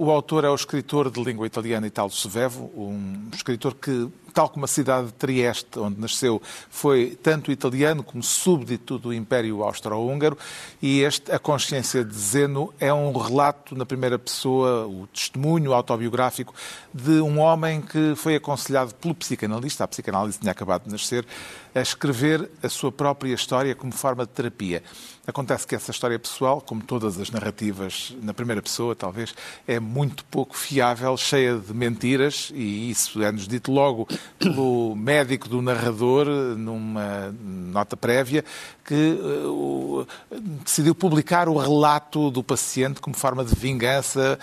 O 0.00 0.12
autor 0.12 0.44
é 0.44 0.48
o 0.48 0.54
escritor 0.54 1.10
de 1.10 1.20
língua 1.20 1.44
italiana 1.44 1.84
Italo 1.84 2.12
Sevevo, 2.12 2.70
um 2.76 3.30
escritor 3.34 3.74
que 3.74 4.08
tal 4.32 4.48
como 4.48 4.64
a 4.64 4.68
cidade 4.68 5.08
de 5.08 5.14
Trieste, 5.14 5.80
onde 5.80 6.00
nasceu, 6.00 6.40
foi 6.70 7.18
tanto 7.20 7.50
italiano 7.50 8.04
como 8.04 8.22
súbdito 8.22 8.96
do 8.96 9.12
Império 9.12 9.64
Austro-Húngaro, 9.64 10.38
e 10.80 11.00
este, 11.00 11.32
a 11.32 11.38
consciência 11.40 12.04
de 12.04 12.14
Zeno 12.14 12.72
é 12.78 12.94
um 12.94 13.10
relato 13.18 13.74
na 13.74 13.84
primeira 13.84 14.16
pessoa, 14.16 14.86
o 14.86 15.08
testemunho 15.08 15.72
autobiográfico 15.72 16.54
de 16.94 17.20
um 17.20 17.40
homem 17.40 17.80
que 17.80 18.14
foi 18.14 18.36
aconselhado 18.36 18.94
pelo 18.94 19.16
psicanalista, 19.16 19.82
a 19.82 19.88
psicanálise 19.88 20.38
tinha 20.38 20.52
acabado 20.52 20.84
de 20.84 20.92
nascer, 20.92 21.26
a 21.78 21.82
escrever 21.82 22.50
a 22.62 22.68
sua 22.68 22.90
própria 22.90 23.32
história 23.32 23.74
como 23.74 23.92
forma 23.92 24.24
de 24.24 24.32
terapia. 24.32 24.82
Acontece 25.28 25.66
que 25.66 25.74
essa 25.74 25.90
história 25.90 26.18
pessoal, 26.18 26.58
como 26.58 26.82
todas 26.82 27.20
as 27.20 27.30
narrativas 27.30 28.16
na 28.22 28.32
primeira 28.32 28.62
pessoa, 28.62 28.96
talvez, 28.96 29.34
é 29.66 29.78
muito 29.78 30.24
pouco 30.24 30.56
fiável, 30.56 31.14
cheia 31.18 31.58
de 31.58 31.74
mentiras, 31.74 32.50
e 32.54 32.90
isso 32.90 33.22
é-nos 33.22 33.46
dito 33.46 33.70
logo 33.70 34.08
pelo 34.38 34.96
médico 34.96 35.46
do 35.46 35.60
narrador, 35.60 36.26
numa 36.56 37.34
nota 37.42 37.94
prévia, 37.94 38.42
que 38.82 39.20
uh, 39.20 40.06
decidiu 40.64 40.94
publicar 40.94 41.46
o 41.46 41.58
relato 41.58 42.30
do 42.30 42.42
paciente 42.42 42.98
como 42.98 43.14
forma 43.14 43.44
de 43.44 43.54
vingança 43.54 44.38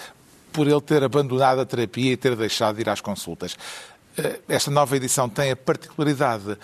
por 0.53 0.67
ele 0.67 0.81
ter 0.81 1.03
abandonado 1.03 1.61
a 1.61 1.65
terapia 1.65 2.13
e 2.13 2.17
ter 2.17 2.35
deixado 2.35 2.75
de 2.75 2.81
ir 2.81 2.89
às 2.89 3.01
consultas. 3.01 3.53
Uh, 4.19 4.39
esta 4.47 4.69
nova 4.69 4.95
edição 4.95 5.27
tem 5.27 5.49
a 5.49 5.55
particularidade 5.55 6.55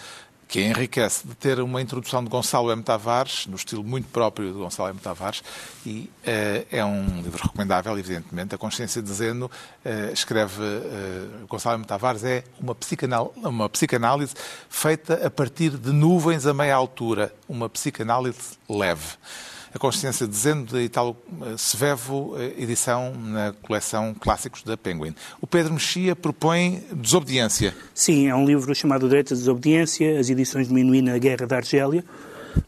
que 0.51 0.59
enriquece 0.59 1.25
de 1.25 1.33
ter 1.33 1.61
uma 1.61 1.81
introdução 1.81 2.21
de 2.21 2.29
Gonçalo 2.29 2.73
M. 2.73 2.83
Tavares, 2.83 3.47
no 3.47 3.55
estilo 3.55 3.85
muito 3.85 4.09
próprio 4.09 4.51
de 4.51 4.59
Gonçalo 4.59 4.89
M. 4.89 4.99
Tavares, 4.99 5.41
e 5.85 6.11
uh, 6.27 6.67
é 6.69 6.83
um 6.83 7.21
livro 7.21 7.41
recomendável, 7.41 7.97
evidentemente. 7.97 8.53
A 8.53 8.57
Consciência 8.57 9.01
de 9.01 9.09
Zeno, 9.13 9.45
uh, 9.45 10.11
escreve 10.11 10.61
uh, 10.61 11.47
Gonçalo 11.47 11.77
M. 11.77 11.85
Tavares, 11.85 12.25
é 12.25 12.43
uma, 12.59 12.75
psicanal 12.75 13.33
uma 13.37 13.69
psicanálise 13.69 14.33
feita 14.69 15.25
a 15.25 15.29
partir 15.31 15.69
de 15.77 15.93
nuvens 15.93 16.45
a 16.45 16.53
meia 16.53 16.75
altura, 16.75 17.33
uma 17.47 17.69
psicanálise 17.69 18.57
leve. 18.67 19.07
A 19.73 19.79
Consciência 19.79 20.27
de 20.27 20.35
Zeno, 20.35 20.65
de 20.65 20.81
Italo 20.81 21.15
Svevo, 21.57 22.35
edição 22.57 23.13
na 23.15 23.53
coleção 23.53 24.13
Clássicos 24.13 24.63
da 24.63 24.75
Penguin. 24.75 25.15
O 25.39 25.47
Pedro 25.47 25.73
Mexia 25.73 26.13
propõe 26.13 26.83
Desobediência. 26.93 27.73
Sim, 27.93 28.27
é 28.27 28.35
um 28.35 28.45
livro 28.45 28.75
chamado 28.75 29.07
Direito 29.07 29.33
à 29.33 29.37
Desobediência, 29.37 30.19
as 30.19 30.29
edições 30.29 30.67
de 30.67 30.73
Minuí 30.73 31.01
na 31.01 31.17
Guerra 31.17 31.47
da 31.47 31.55
Argélia, 31.55 32.03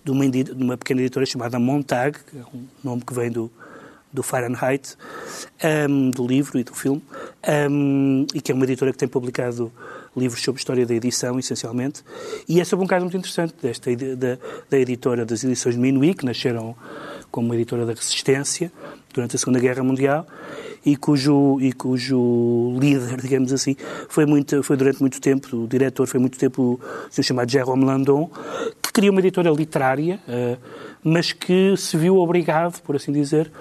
de 0.01 0.11
uma, 0.11 0.29
de 0.29 0.51
uma 0.53 0.77
pequena 0.77 1.01
editora 1.01 1.25
chamada 1.25 1.59
Montag, 1.59 2.17
que 2.19 2.37
é 2.37 2.43
um 2.53 2.65
nome 2.81 3.01
que 3.05 3.13
vem 3.13 3.29
do, 3.29 3.51
do 4.11 4.23
Fahrenheit, 4.23 4.95
um, 5.89 6.09
do 6.09 6.25
livro 6.25 6.57
e 6.57 6.63
do 6.63 6.73
filme, 6.73 7.03
um, 7.69 8.25
e 8.33 8.41
que 8.41 8.51
é 8.51 8.55
uma 8.55 8.63
editora 8.63 8.91
que 8.91 8.97
tem 8.97 9.07
publicado 9.07 9.71
livros 10.15 10.41
sobre 10.41 10.59
história 10.59 10.85
da 10.85 10.93
edição, 10.93 11.39
essencialmente, 11.39 12.03
e 12.47 12.61
é 12.61 12.63
sobre 12.63 12.85
um 12.85 12.87
caso 12.87 13.05
muito 13.05 13.17
interessante 13.17 13.53
desta, 13.61 13.93
da, 13.95 14.37
da 14.69 14.79
editora 14.79 15.25
das 15.25 15.43
edições 15.43 15.75
de 15.75 15.81
Minuit, 15.81 16.17
que 16.17 16.25
nasceram 16.25 16.75
como 17.31 17.53
editora 17.53 17.85
da 17.85 17.93
Resistência 17.93 18.71
durante 19.13 19.35
a 19.35 19.39
Segunda 19.39 19.59
Guerra 19.59 19.83
Mundial, 19.83 20.25
e 20.85 20.95
cujo, 20.95 21.59
e 21.61 21.71
cujo 21.71 22.77
líder, 22.79 23.17
digamos 23.21 23.51
assim, 23.51 23.75
foi, 24.07 24.25
muito, 24.25 24.61
foi 24.63 24.77
durante 24.77 24.99
muito 24.99 25.19
tempo, 25.19 25.55
o 25.55 25.67
diretor 25.67 26.07
foi 26.07 26.19
muito 26.19 26.37
tempo 26.37 26.79
o 26.79 27.13
senhor 27.13 27.23
chamado 27.23 27.49
Jérôme 27.49 27.85
Landon, 27.85 28.29
que 28.81 28.91
criou 28.91 29.11
uma 29.11 29.19
editora 29.19 29.49
literária, 29.49 30.19
uh, 30.27 30.57
mas 31.03 31.31
que 31.31 31.75
se 31.77 31.97
viu 31.97 32.17
obrigado, 32.17 32.81
por 32.81 32.95
assim 32.95 33.11
dizer, 33.11 33.51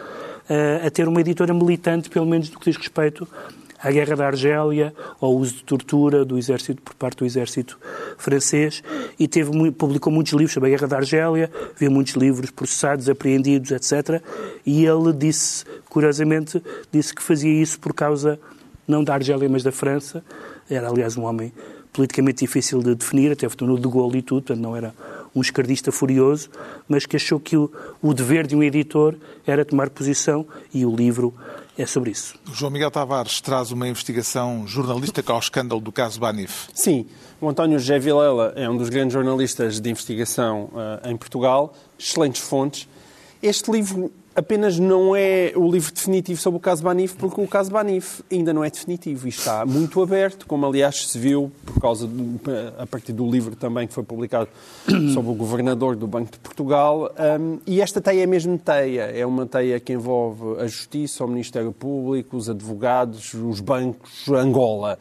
uh, 0.51 0.87
a 0.87 0.91
ter 0.91 1.09
uma 1.09 1.21
editora 1.21 1.55
militante, 1.55 2.11
pelo 2.11 2.27
menos 2.27 2.51
no 2.51 2.59
que 2.59 2.71
diz 2.71 2.77
respeito 2.77 3.27
à 3.83 3.91
guerra 3.91 4.15
da 4.15 4.27
Argélia, 4.27 4.95
ao 5.21 5.35
uso 5.35 5.57
de 5.57 5.65
tortura 5.65 6.25
do 6.25 6.39
exército 6.39 6.81
por 6.83 6.95
parte 6.95 7.19
do 7.19 7.27
exército 7.27 7.79
francês 8.17 8.83
e 9.19 9.27
teve, 9.27 9.51
publicou 9.73 10.13
muitos 10.13 10.33
livros 10.33 10.53
sobre 10.53 10.69
a 10.69 10.77
guerra 10.77 10.87
da 10.87 10.97
Argélia, 10.99 11.51
viu 11.77 11.91
muitos 11.91 12.15
livros 12.15 12.51
processados, 12.51 13.09
apreendidos, 13.09 13.73
etc. 13.73 14.23
E 14.65 14.87
ele 14.87 15.13
disse, 15.13 15.65
curiosamente, 15.89 16.63
disse 16.93 17.13
que 17.13 17.23
fazia 17.23 17.53
isso 17.53 17.81
por 17.81 17.93
causa 17.93 18.39
não 18.87 19.03
da 19.03 19.15
Argélia, 19.15 19.49
mas 19.49 19.63
da 19.63 19.73
França. 19.73 20.23
Era, 20.71 20.89
aliás, 20.89 21.17
um 21.17 21.25
homem 21.25 21.53
politicamente 21.93 22.45
difícil 22.45 22.81
de 22.81 22.95
definir, 22.95 23.33
até 23.33 23.47
votou 23.47 23.69
no 23.69 23.79
de 23.79 23.89
Gaulle 23.89 24.19
e 24.19 24.23
tudo, 24.23 24.43
portanto 24.43 24.63
não 24.63 24.75
era 24.75 24.95
um 25.35 25.41
esquerdista 25.41 25.91
furioso, 25.91 26.51
mas 26.89 27.05
que 27.05 27.17
achou 27.17 27.39
que 27.39 27.57
o, 27.57 27.71
o 28.01 28.15
dever 28.15 28.47
de 28.47 28.55
um 28.55 28.63
editor 28.63 29.15
era 29.47 29.65
tomar 29.65 29.91
posição 29.91 30.47
e 30.73 30.87
o 30.87 30.95
livro 30.95 31.35
é 31.83 31.87
sobre 31.87 32.11
isso. 32.11 32.35
João 32.53 32.71
Miguel 32.71 32.91
Tavares 32.91 33.41
traz 33.41 33.71
uma 33.73 33.89
investigação 33.89 34.67
jornalística 34.67 35.33
ao 35.33 35.39
escândalo 35.39 35.81
do 35.81 35.91
caso 35.91 36.21
Banif. 36.21 36.69
Sim, 36.75 37.07
o 37.41 37.49
António 37.49 37.79
José 37.79 37.99
Vilela 37.99 38.53
é 38.57 38.69
um 38.69 38.77
dos 38.77 38.89
grandes 38.89 39.13
jornalistas 39.13 39.81
de 39.81 39.91
investigação 39.91 40.71
uh, 40.73 41.09
em 41.09 41.17
Portugal, 41.17 41.75
excelentes 41.99 42.41
fontes. 42.41 42.89
Este 43.43 43.71
livro 43.71 44.13
apenas 44.35 44.79
não 44.79 45.15
é 45.15 45.53
o 45.55 45.71
livro 45.71 45.93
definitivo 45.93 46.41
sobre 46.41 46.57
o 46.59 46.61
caso 46.61 46.83
Banif, 46.83 47.17
porque 47.17 47.41
o 47.41 47.47
caso 47.47 47.71
Banif 47.71 48.23
ainda 48.31 48.53
não 48.53 48.65
é 48.65 48.71
definitivo 48.71 49.27
e 49.27 49.31
está 49.31 49.65
muito 49.67 50.03
aberto, 50.03 50.47
como 50.47 50.67
aliás 50.67 51.07
se 51.07 51.19
viu 51.19 51.51
por 51.65 51.81
causa 51.81 52.07
de, 52.07 52.41
a 52.79 52.87
partir 52.87 53.13
do 53.13 53.29
livro 53.31 53.55
também 53.57 53.87
que 53.87 53.95
foi 53.95 54.03
publicado 54.03 54.49
sobre 55.13 55.31
o 55.31 55.35
governador 55.35 55.97
do 55.97 56.07
Banco 56.07 56.33
de 56.33 56.39
Portugal. 56.39 57.13
Um, 57.41 57.59
e 57.67 57.81
esta 57.81 58.01
teia 58.01 58.23
é 58.23 58.27
mesmo 58.27 58.59
teia, 58.59 59.03
é 59.03 59.25
uma 59.27 59.47
teia 59.47 59.79
que 59.79 59.93
envolve 59.93 60.61
a 60.61 60.67
Justiça, 60.67 61.25
o 61.25 61.29
Ministério 61.29 61.73
Público, 61.73 62.37
os 62.37 62.49
advogados, 62.49 63.35
os 63.35 63.61
bancos, 63.61 64.29
Angola. 64.29 64.99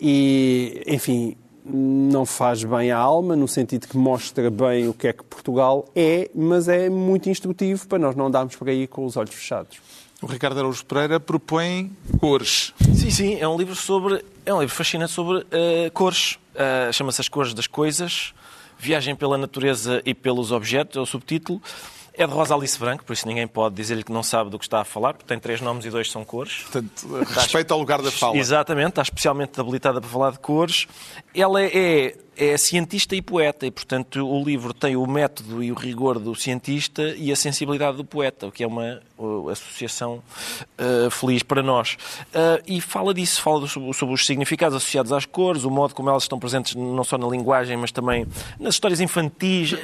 E, 0.00 0.82
enfim, 0.86 1.36
não 1.64 2.26
faz 2.26 2.62
bem 2.62 2.90
à 2.90 2.98
alma, 2.98 3.34
no 3.34 3.48
sentido 3.48 3.88
que 3.88 3.96
mostra 3.96 4.50
bem 4.50 4.86
o 4.88 4.92
que 4.92 5.08
é 5.08 5.12
que 5.12 5.24
Portugal 5.24 5.88
é, 5.96 6.30
mas 6.34 6.68
é 6.68 6.90
muito 6.90 7.30
instrutivo 7.30 7.86
para 7.88 7.98
nós 7.98 8.14
não 8.14 8.26
andarmos 8.26 8.54
por 8.56 8.68
aí 8.68 8.86
com 8.86 9.06
os 9.06 9.16
olhos 9.16 9.34
fechados. 9.34 9.78
O 10.20 10.26
Ricardo 10.26 10.58
Araújo 10.58 10.84
Pereira 10.84 11.18
propõe 11.18 11.90
cores. 12.18 12.72
Sim, 12.94 13.10
sim, 13.10 13.36
é 13.38 13.46
um 13.46 13.58
livro 13.58 13.74
sobre. 13.74 14.24
É 14.46 14.54
um 14.54 14.60
livro 14.60 14.74
fascinante 14.74 15.12
sobre 15.12 15.38
uh, 15.38 15.44
cores. 15.92 16.38
Uh, 16.54 16.92
Chama-se 16.92 17.20
As 17.20 17.28
Cores 17.28 17.52
das 17.52 17.66
Coisas. 17.66 18.32
Viagem 18.78 19.14
pela 19.14 19.36
natureza 19.36 20.00
e 20.04 20.14
pelos 20.14 20.50
objetos, 20.50 20.96
é 20.96 21.00
o 21.00 21.06
subtítulo. 21.06 21.60
É 22.16 22.26
de 22.26 22.32
Rosa 22.32 22.54
Alice 22.54 22.78
Branco, 22.78 23.04
por 23.04 23.12
isso 23.12 23.26
ninguém 23.26 23.46
pode 23.46 23.74
dizer-lhe 23.74 24.04
que 24.04 24.12
não 24.12 24.22
sabe 24.22 24.48
do 24.48 24.58
que 24.58 24.64
está 24.64 24.80
a 24.80 24.84
falar, 24.84 25.14
porque 25.14 25.26
tem 25.26 25.38
três 25.38 25.60
nomes 25.60 25.84
e 25.84 25.90
dois 25.90 26.08
são 26.10 26.24
cores. 26.24 26.62
Portanto, 26.62 27.24
respeito 27.34 27.72
ao 27.72 27.78
lugar 27.80 28.00
da 28.00 28.10
fala. 28.12 28.36
Exatamente, 28.36 28.90
está 28.90 29.02
especialmente 29.02 29.60
habilitada 29.60 30.00
para 30.00 30.08
falar 30.08 30.30
de 30.30 30.38
cores. 30.38 30.86
Ela 31.34 31.62
é 31.62 32.16
é 32.36 32.56
cientista 32.56 33.14
e 33.14 33.22
poeta, 33.22 33.66
e, 33.66 33.70
portanto, 33.70 34.26
o 34.26 34.44
livro 34.44 34.72
tem 34.72 34.96
o 34.96 35.06
método 35.06 35.62
e 35.62 35.70
o 35.70 35.74
rigor 35.74 36.18
do 36.18 36.34
cientista 36.34 37.14
e 37.16 37.30
a 37.30 37.36
sensibilidade 37.36 37.96
do 37.96 38.04
poeta, 38.04 38.46
o 38.46 38.52
que 38.52 38.64
é 38.64 38.66
uma 38.66 39.00
associação 39.50 40.22
uh, 40.78 41.10
feliz 41.10 41.42
para 41.42 41.62
nós. 41.62 41.96
Uh, 42.30 42.62
e 42.66 42.80
fala 42.80 43.14
disso, 43.14 43.40
fala 43.40 43.66
sobre, 43.66 43.92
sobre, 43.92 44.14
os 44.14 44.26
significados 44.26 44.76
associados 44.76 45.12
às 45.12 45.24
cores, 45.24 45.64
o 45.64 45.70
modo 45.70 45.94
como 45.94 46.10
elas 46.10 46.24
estão 46.24 46.38
presentes 46.38 46.74
não 46.74 47.04
só 47.04 47.16
na 47.16 47.26
linguagem, 47.28 47.76
mas 47.76 47.92
também 47.92 48.26
nas 48.58 48.74
histórias 48.74 49.00
infantis, 49.00 49.74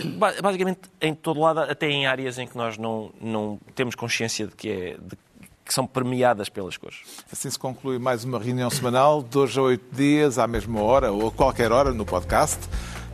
basicamente 0.40 0.80
em 1.01 1.14
todo 1.14 1.40
lado, 1.40 1.61
até 1.61 1.88
em 1.88 2.07
áreas 2.07 2.38
em 2.38 2.46
que 2.46 2.57
nós 2.57 2.76
não, 2.76 3.11
não 3.20 3.59
temos 3.74 3.94
consciência 3.94 4.46
de 4.46 4.55
que 4.55 4.68
é. 4.70 4.96
De, 4.98 5.30
que 5.71 5.75
são 5.75 5.87
premiadas 5.87 6.49
pelas 6.49 6.77
cores. 6.77 6.97
Assim 7.33 7.49
se 7.49 7.57
conclui 7.57 7.97
mais 7.97 8.25
uma 8.25 8.41
reunião 8.41 8.68
semanal, 8.68 9.25
hoje 9.33 9.57
a 9.57 9.62
oito 9.62 9.95
dias, 9.95 10.37
à 10.37 10.49
mesma 10.49 10.83
hora 10.83 11.12
ou 11.12 11.29
a 11.29 11.31
qualquer 11.31 11.71
hora, 11.71 11.93
no 11.93 12.05
podcast. 12.05 12.59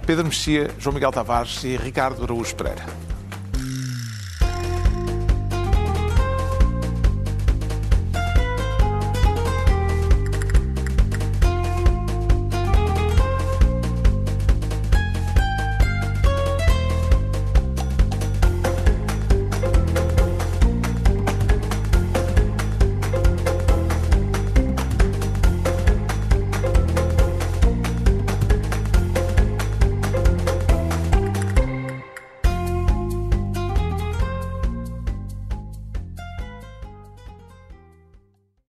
Pedro 0.07 0.25
Mexia, 0.25 0.71
João 0.79 0.95
Miguel 0.95 1.13
Tavares 1.13 1.63
e 1.65 1.77
Ricardo 1.77 2.25
Araújo 2.25 2.57
Pereira. 2.57 3.16